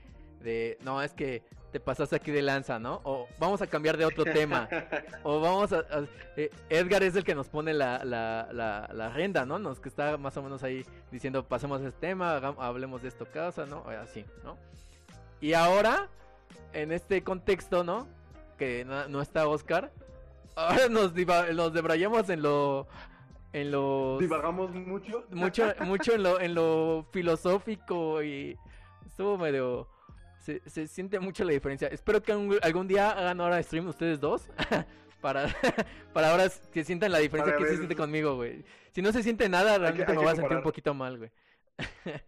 de, 0.44 0.78
no, 0.82 1.02
es 1.02 1.12
que 1.12 1.42
te 1.72 1.80
pasaste 1.80 2.14
aquí 2.14 2.30
de 2.30 2.40
lanza, 2.42 2.78
¿no? 2.78 3.00
O 3.02 3.26
vamos 3.40 3.60
a 3.60 3.66
cambiar 3.66 3.96
de 3.96 4.04
otro 4.04 4.22
tema. 4.24 4.68
O 5.24 5.40
vamos 5.40 5.72
a... 5.72 5.78
a- 5.78 6.04
eh, 6.36 6.50
Edgar 6.68 7.02
es 7.02 7.16
el 7.16 7.24
que 7.24 7.34
nos 7.34 7.48
pone 7.48 7.74
la, 7.74 8.04
la, 8.04 8.48
la, 8.52 8.88
la 8.92 9.08
rienda, 9.08 9.44
¿no? 9.44 9.58
Nos 9.58 9.80
que 9.80 9.88
está 9.88 10.16
más 10.18 10.36
o 10.36 10.42
menos 10.42 10.62
ahí 10.62 10.84
diciendo, 11.10 11.44
pasemos 11.44 11.80
este 11.82 11.98
tema, 11.98 12.36
hablemos 12.58 13.02
de 13.02 13.08
esto, 13.08 13.26
casa, 13.26 13.66
¿no? 13.66 13.84
Así, 14.02 14.24
¿no? 14.44 14.56
Y 15.40 15.54
ahora, 15.54 16.08
en 16.72 16.92
este 16.92 17.24
contexto, 17.24 17.82
¿no? 17.82 18.06
Que 18.58 18.84
no, 18.84 19.08
no 19.08 19.20
está 19.20 19.48
Oscar, 19.48 19.90
ahora 20.54 20.88
nos, 20.88 21.12
diva- 21.14 21.50
nos 21.52 21.72
debrayamos 21.72 22.28
en 22.30 22.42
lo... 22.42 22.86
En 23.52 23.70
lo... 23.70 24.18
Divagamos 24.20 24.70
mucho. 24.72 25.24
Mucho, 25.30 25.72
mucho 25.80 26.12
en 26.14 26.22
lo, 26.24 26.40
en 26.40 26.54
lo 26.54 27.06
filosófico 27.12 28.22
y 28.22 28.56
estuvo 29.06 29.38
medio... 29.38 29.88
Se, 30.44 30.60
se 30.68 30.86
siente 30.86 31.18
mucho 31.20 31.42
la 31.42 31.52
diferencia. 31.52 31.88
Espero 31.88 32.22
que 32.22 32.30
algún, 32.32 32.58
algún 32.60 32.86
día 32.86 33.10
hagan 33.12 33.40
ahora 33.40 33.62
stream 33.62 33.88
ustedes 33.88 34.20
dos. 34.20 34.46
para, 35.22 35.46
para 36.12 36.30
ahora 36.30 36.44
que 36.70 36.84
sientan 36.84 37.12
la 37.12 37.18
diferencia 37.18 37.56
que 37.56 37.64
se 37.66 37.76
siente 37.76 37.96
conmigo, 37.96 38.34
güey. 38.36 38.62
Si 38.90 39.00
no 39.00 39.10
se 39.10 39.22
siente 39.22 39.48
nada, 39.48 39.78
realmente 39.78 40.12
hay 40.12 40.18
me 40.18 40.22
voy 40.22 40.32
a 40.32 40.36
sentir 40.36 40.56
un 40.58 40.62
poquito 40.62 40.92
mal, 40.92 41.16
güey. 41.16 41.30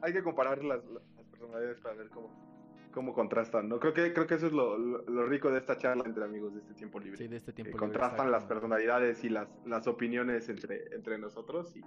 Hay 0.00 0.12
que 0.12 0.22
comparar 0.22 0.62
las, 0.64 0.82
las 0.86 1.02
personalidades 1.30 1.78
para 1.80 1.94
ver 1.96 2.08
cómo, 2.08 2.88
cómo 2.92 3.12
contrastan, 3.14 3.68
¿no? 3.68 3.78
Creo 3.78 3.92
que, 3.92 4.12
creo 4.12 4.26
que 4.26 4.34
eso 4.34 4.46
es 4.46 4.52
lo, 4.52 4.76
lo- 4.78 5.02
lo 5.04 5.26
rico 5.26 5.50
de 5.50 5.58
esta 5.58 5.76
charla 5.78 6.02
entre 6.06 6.24
amigos 6.24 6.54
de 6.54 6.60
este 6.60 6.74
tiempo 6.74 6.98
libre. 6.98 7.18
Sí, 7.18 7.28
de 7.28 7.36
este 7.36 7.52
tiempo. 7.52 7.68
libre, 7.70 7.78
contrastan 7.78 8.30
las 8.32 8.44
personalidades 8.44 9.22
y 9.24 9.28
las, 9.28 9.48
las 9.64 9.86
opiniones 9.86 10.48
entre, 10.48 10.94
entre 10.94 11.18
nosotros 11.18 11.76
y, 11.76 11.82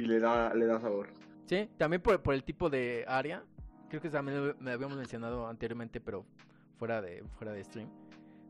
y 0.00 0.06
le 0.06 0.18
da, 0.20 0.54
le 0.54 0.66
da 0.66 0.80
sabor. 0.80 1.08
Sí, 1.46 1.68
también 1.76 2.00
por, 2.00 2.22
por 2.22 2.34
el 2.34 2.44
tipo 2.44 2.70
de 2.70 3.04
área. 3.08 3.42
Creo 3.88 4.00
que 4.02 4.10
también 4.10 4.54
me 4.60 4.70
habíamos 4.72 4.96
mencionado 4.98 5.46
anteriormente, 5.48 6.00
pero 6.00 6.24
fuera 6.78 7.00
de, 7.00 7.24
fuera 7.38 7.52
de 7.52 7.64
stream, 7.64 7.88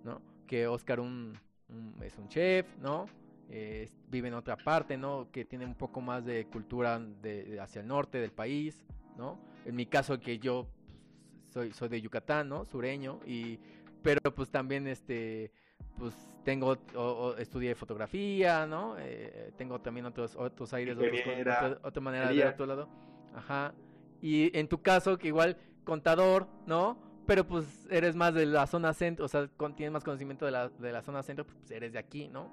¿no? 0.05 0.20
Que 0.47 0.66
Oscar 0.66 1.01
un, 1.01 1.32
un- 1.68 1.95
es 2.03 2.16
un 2.18 2.28
chef, 2.28 2.66
¿no? 2.78 3.07
Eh, 3.51 3.89
vive 4.09 4.28
en 4.28 4.34
otra 4.34 4.57
parte, 4.57 4.97
¿no? 4.99 5.28
Que 5.30 5.45
tiene 5.45 5.64
un 5.64 5.74
poco 5.74 6.01
más 6.01 6.24
de 6.24 6.47
cultura 6.47 6.99
de, 6.99 7.45
de 7.45 7.61
hacia 7.61 7.80
el 7.80 7.86
norte 7.86 8.18
del 8.18 8.32
país, 8.32 8.84
¿no? 9.16 9.39
En 9.64 9.74
mi 9.76 9.86
caso 9.86 10.18
que 10.20 10.39
yo 10.39 10.66
pues, 10.86 11.49
soy, 11.53 11.72
soy 11.72 11.89
de 11.89 12.01
Yucatán, 12.01 12.49
¿no? 12.49 12.64
Sureño, 12.64 13.20
y, 13.26 13.59
pero 14.03 14.20
pues 14.34 14.51
también 14.51 14.86
este, 14.86 15.51
pues 15.99 16.14
tengo, 16.45 16.76
o- 16.95 17.01
o 17.01 17.36
estudié 17.36 17.74
fotografía, 17.74 18.66
¿no? 18.66 18.97
Eh, 18.99 19.53
tengo 19.57 19.80
también 19.80 20.05
otros, 20.07 20.34
otros 20.36 20.72
aires, 20.74 20.97
otros- 20.97 21.20
otra, 21.41 21.78
otra 21.84 22.03
manera 22.03 22.28
de 22.28 22.34
otro 22.51 22.66
lado. 22.66 22.89
Ajá. 23.34 23.72
Y 24.20 24.56
en 24.58 24.68
tu 24.68 24.82
caso, 24.82 25.18
que 25.18 25.28
igual 25.28 25.56
contador, 25.84 26.46
¿no? 26.66 26.98
Pero 27.26 27.46
pues 27.46 27.86
eres 27.90 28.16
más 28.16 28.34
de 28.34 28.46
la 28.46 28.66
zona 28.66 28.92
centro, 28.94 29.24
o 29.26 29.28
sea, 29.28 29.48
con- 29.56 29.76
tienes 29.76 29.92
más 29.92 30.04
conocimiento 30.04 30.44
de 30.46 30.50
la, 30.52 30.68
de 30.70 30.92
la 30.92 31.02
zona 31.02 31.22
centro, 31.22 31.44
pues 31.46 31.70
eres 31.70 31.92
de 31.92 31.98
aquí, 31.98 32.28
¿no? 32.28 32.50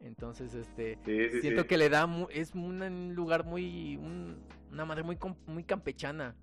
Entonces, 0.00 0.54
este, 0.54 0.98
Sí, 1.04 1.30
sí, 1.30 1.40
siento 1.40 1.62
sí. 1.62 1.68
que 1.68 1.76
le 1.78 1.88
da, 1.88 2.06
mu- 2.06 2.28
es 2.30 2.54
un 2.54 3.14
lugar 3.14 3.44
muy, 3.44 3.96
un- 3.96 4.42
una 4.70 4.84
madre 4.84 5.02
muy, 5.02 5.18
muy 5.46 5.64
campechana. 5.64 6.36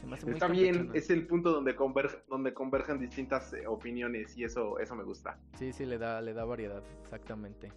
Se 0.00 0.06
me 0.06 0.14
hace 0.14 0.26
muy 0.26 0.34
Está 0.34 0.46
bien, 0.46 0.90
es 0.94 1.10
el 1.10 1.26
punto 1.26 1.50
donde, 1.50 1.74
converge, 1.74 2.18
donde 2.28 2.54
convergen 2.54 3.00
distintas 3.00 3.52
eh, 3.54 3.66
opiniones 3.66 4.36
y 4.36 4.44
eso, 4.44 4.78
eso 4.78 4.94
me 4.94 5.02
gusta. 5.02 5.38
Sí, 5.58 5.72
sí, 5.72 5.84
le 5.86 5.98
da, 5.98 6.20
le 6.20 6.34
da 6.34 6.44
variedad, 6.44 6.82
exactamente. 7.02 7.72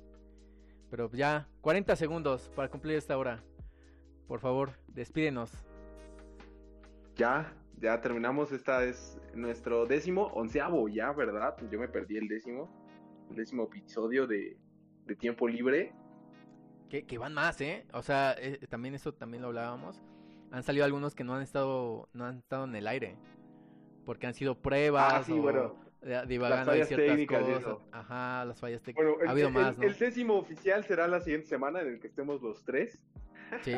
Pero 0.91 1.09
ya, 1.11 1.47
40 1.61 1.95
segundos 1.95 2.51
para 2.55 2.69
cumplir 2.69 2.97
esta 2.97 3.17
hora. 3.17 3.43
Por 4.32 4.39
favor, 4.39 4.71
despídenos. 4.88 5.51
Ya, 7.17 7.53
ya 7.82 7.99
terminamos. 7.99 8.53
Esta 8.53 8.86
es 8.86 9.19
nuestro 9.36 9.86
décimo, 9.86 10.27
onceavo 10.27 10.88
ya, 10.88 11.11
¿verdad? 11.11 11.53
Yo 11.69 11.77
me 11.77 11.89
perdí 11.89 12.15
el 12.15 12.29
décimo, 12.29 12.69
el 13.29 13.36
décimo 13.36 13.63
episodio 13.65 14.27
de, 14.27 14.55
de 15.05 15.15
Tiempo 15.17 15.49
Libre. 15.49 15.91
Que, 16.89 17.03
que 17.05 17.17
van 17.17 17.34
más, 17.34 17.59
¿eh? 17.59 17.86
O 17.91 18.01
sea, 18.01 18.34
eh, 18.39 18.57
también 18.69 18.95
eso 18.95 19.13
también 19.13 19.41
lo 19.41 19.49
hablábamos. 19.49 20.01
Han 20.51 20.63
salido 20.63 20.86
algunos 20.86 21.13
que 21.13 21.25
no 21.25 21.36
han 21.36 21.41
estado, 21.41 22.07
no 22.13 22.23
han 22.23 22.38
estado 22.38 22.63
en 22.63 22.75
el 22.77 22.88
aire. 22.88 23.17
Porque 24.05 24.27
han 24.27 24.34
sido 24.34 24.55
pruebas 24.61 25.13
Ah, 25.13 25.23
sí, 25.25 25.34
o 25.34 25.41
bueno. 25.41 25.75
eh, 26.03 26.21
divagando 26.25 26.71
de 26.71 26.77
fallas 26.77 26.88
ciertas 26.88 27.07
técnicas 27.07 27.41
y 27.41 27.45
cosas. 27.47 27.59
eso. 27.63 27.82
Ajá, 27.91 28.45
las 28.45 28.61
fallas 28.61 28.82
técnicas. 28.82 29.05
Bueno, 29.09 29.21
el, 29.23 29.27
ha 29.27 29.32
habido 29.32 29.47
el- 29.49 29.53
más, 29.55 29.77
¿no? 29.77 29.84
el 29.84 29.97
décimo 29.99 30.36
oficial 30.36 30.86
será 30.86 31.09
la 31.09 31.19
siguiente 31.19 31.47
semana 31.47 31.82
en 31.82 31.88
el 31.89 31.99
que 31.99 32.07
estemos 32.07 32.41
los 32.41 32.63
tres. 32.63 32.97
Sí, 33.62 33.74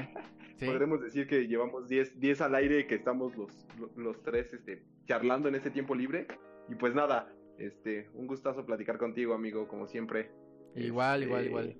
sí. 0.57 0.65
Podremos 0.65 1.01
decir 1.01 1.28
que 1.28 1.47
llevamos 1.47 1.88
10, 1.88 2.19
10 2.19 2.41
al 2.41 2.55
aire 2.55 2.88
que 2.88 2.95
estamos 2.95 3.36
los, 3.36 3.67
los, 3.95 4.21
tres 4.24 4.53
este, 4.53 4.84
charlando 5.05 5.49
en 5.49 5.55
este 5.55 5.71
tiempo 5.71 5.95
libre. 5.95 6.28
Y 6.69 6.76
pues 6.76 6.93
nada, 6.93 7.34
este, 7.57 8.09
un 8.13 8.28
gustazo 8.28 8.65
platicar 8.65 8.97
contigo, 8.97 9.34
amigo, 9.34 9.67
como 9.67 9.88
siempre. 9.88 10.32
Igual, 10.76 11.24
Este, 11.24 11.28
igual, 11.28 11.45
igual. 11.45 11.76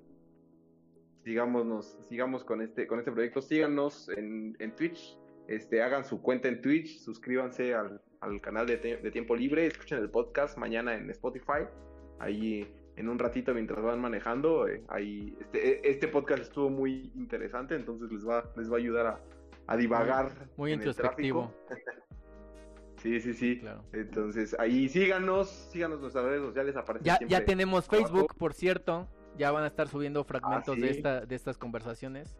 Sigámonos, 1.24 1.98
sigamos 2.10 2.44
con 2.44 2.62
este, 2.62 2.86
con 2.88 3.00
este 3.00 3.12
proyecto. 3.12 3.42
Síganos 3.42 4.10
en, 4.10 4.56
en 4.60 4.76
Twitch. 4.76 5.18
Este, 5.48 5.82
hagan 5.82 6.06
su 6.06 6.22
cuenta 6.22 6.48
en 6.48 6.62
Twitch, 6.62 7.00
suscríbanse 7.00 7.74
al, 7.74 8.02
al 8.22 8.42
canal 8.42 8.66
de, 8.66 8.78
de 8.78 9.12
Tiempo 9.12 9.36
Libre, 9.36 9.66
escuchen 9.68 9.98
el 10.00 10.10
podcast 10.10 10.58
mañana 10.58 10.96
en 10.96 11.10
Spotify. 11.10 11.68
Ahí 12.20 12.74
en 12.96 13.10
un 13.10 13.18
ratito 13.20 13.54
mientras 13.54 13.82
van 13.84 14.00
manejando, 14.00 14.68
eh, 14.68 14.84
ahí 14.88 15.36
este, 15.40 15.88
e- 15.88 15.92
este 15.92 16.08
podcast 16.08 16.44
estuvo 16.44 16.70
muy 16.70 17.12
interesante, 17.16 17.76
entonces 17.76 18.12
les 18.12 18.28
va, 18.28 18.44
les 18.56 18.70
va 18.72 18.76
a 18.76 18.80
ayudar 18.80 19.08
a, 19.08 19.20
a 19.68 19.78
divagar. 19.78 20.32
Muy 20.58 20.72
en 20.74 20.82
el 20.82 20.88
introspectivo. 20.88 21.52
tráfico. 21.68 21.92
Sí, 22.98 23.20
sí, 23.20 23.34
sí. 23.34 23.60
Claro. 23.60 23.84
Entonces, 23.92 24.56
ahí 24.60 24.88
síganos, 24.88 25.50
síganos 25.50 26.00
nuestras 26.00 26.24
redes 26.24 26.42
sociales, 26.42 26.76
aparece 26.78 27.04
Ya, 27.04 27.20
ya 27.28 27.44
tenemos 27.44 27.90
abajo. 27.90 28.02
Facebook, 28.06 28.36
por 28.38 28.54
cierto. 28.54 29.10
Ya 29.38 29.52
van 29.52 29.66
a 29.66 29.68
estar 29.68 29.90
subiendo 29.90 30.24
fragmentos 30.24 30.78
de 30.78 30.84
Ah, 30.86 30.90
sí. 30.92 30.98
esta, 30.98 31.26
de 31.26 31.36
estas 31.36 31.58
conversaciones. 31.58 32.38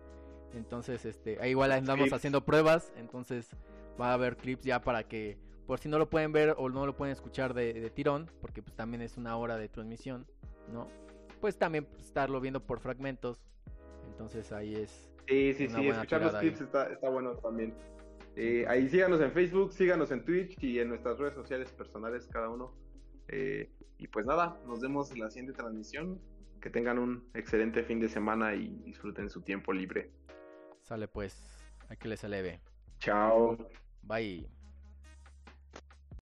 Entonces, 0.54 1.04
este, 1.04 1.38
ahí 1.42 1.50
igual 1.50 1.74
andamos 1.74 2.04
Clips. 2.04 2.14
haciendo 2.16 2.46
pruebas. 2.46 2.94
Entonces, 2.96 3.50
va 4.00 4.12
a 4.12 4.14
haber 4.14 4.38
clips 4.38 4.64
ya 4.64 4.80
para 4.82 5.04
que, 5.04 5.38
por 5.68 5.80
si 5.80 5.90
no 5.90 5.98
lo 6.00 6.10
pueden 6.10 6.32
ver 6.32 6.54
o 6.58 6.70
no 6.70 6.86
lo 6.86 6.96
pueden 6.96 7.12
escuchar 7.12 7.54
de, 7.54 7.74
de 7.74 7.90
tirón, 7.90 8.32
porque 8.40 8.62
pues 8.62 8.74
también 8.76 9.02
es 9.02 9.18
una 9.18 9.36
hora 9.36 9.58
de 9.58 9.68
transmisión, 9.68 10.26
¿no? 10.72 10.88
Pues 11.42 11.58
también 11.58 11.88
estarlo 12.00 12.40
viendo 12.40 12.60
por 12.62 12.80
fragmentos. 12.80 13.44
Entonces 14.08 14.52
ahí 14.52 14.76
es. 14.76 15.12
Sí, 15.28 15.54
sí, 15.54 15.68
sí, 15.68 15.88
escuchar 15.88 16.22
los 16.22 16.36
clips 16.36 16.62
está, 16.62 16.92
está 16.92 17.10
bueno 17.10 17.36
también. 17.38 17.74
Eh, 18.36 18.66
ahí 18.68 18.90
síganos 18.90 19.22
en 19.22 19.32
Facebook, 19.32 19.74
síganos 19.74 20.12
en 20.12 20.26
Twitch 20.26 20.62
y 20.62 20.80
en 20.80 20.90
nuestras 20.90 21.20
redes 21.20 21.36
sociales 21.36 21.72
personales 21.72 22.28
cada 22.28 22.50
uno. 22.50 22.74
Eh, 23.28 23.72
y 23.98 24.08
pues 24.08 24.26
nada, 24.26 24.58
nos 24.68 24.82
vemos 24.82 25.12
en 25.12 25.20
la 25.20 25.30
siguiente 25.30 25.54
transmisión. 25.54 26.20
Que 26.62 26.70
tengan 26.70 26.98
un 26.98 27.30
excelente 27.34 27.84
fin 27.84 28.00
de 28.00 28.08
semana 28.08 28.56
y 28.56 28.70
disfruten 28.86 29.30
su 29.30 29.42
tiempo 29.42 29.74
libre. 29.74 30.12
Sale 30.82 31.08
pues. 31.10 31.42
Aquí 31.90 32.08
les 32.08 32.24
eleve. 32.24 32.62
Chao. 33.00 33.58
Bye. 34.02 34.63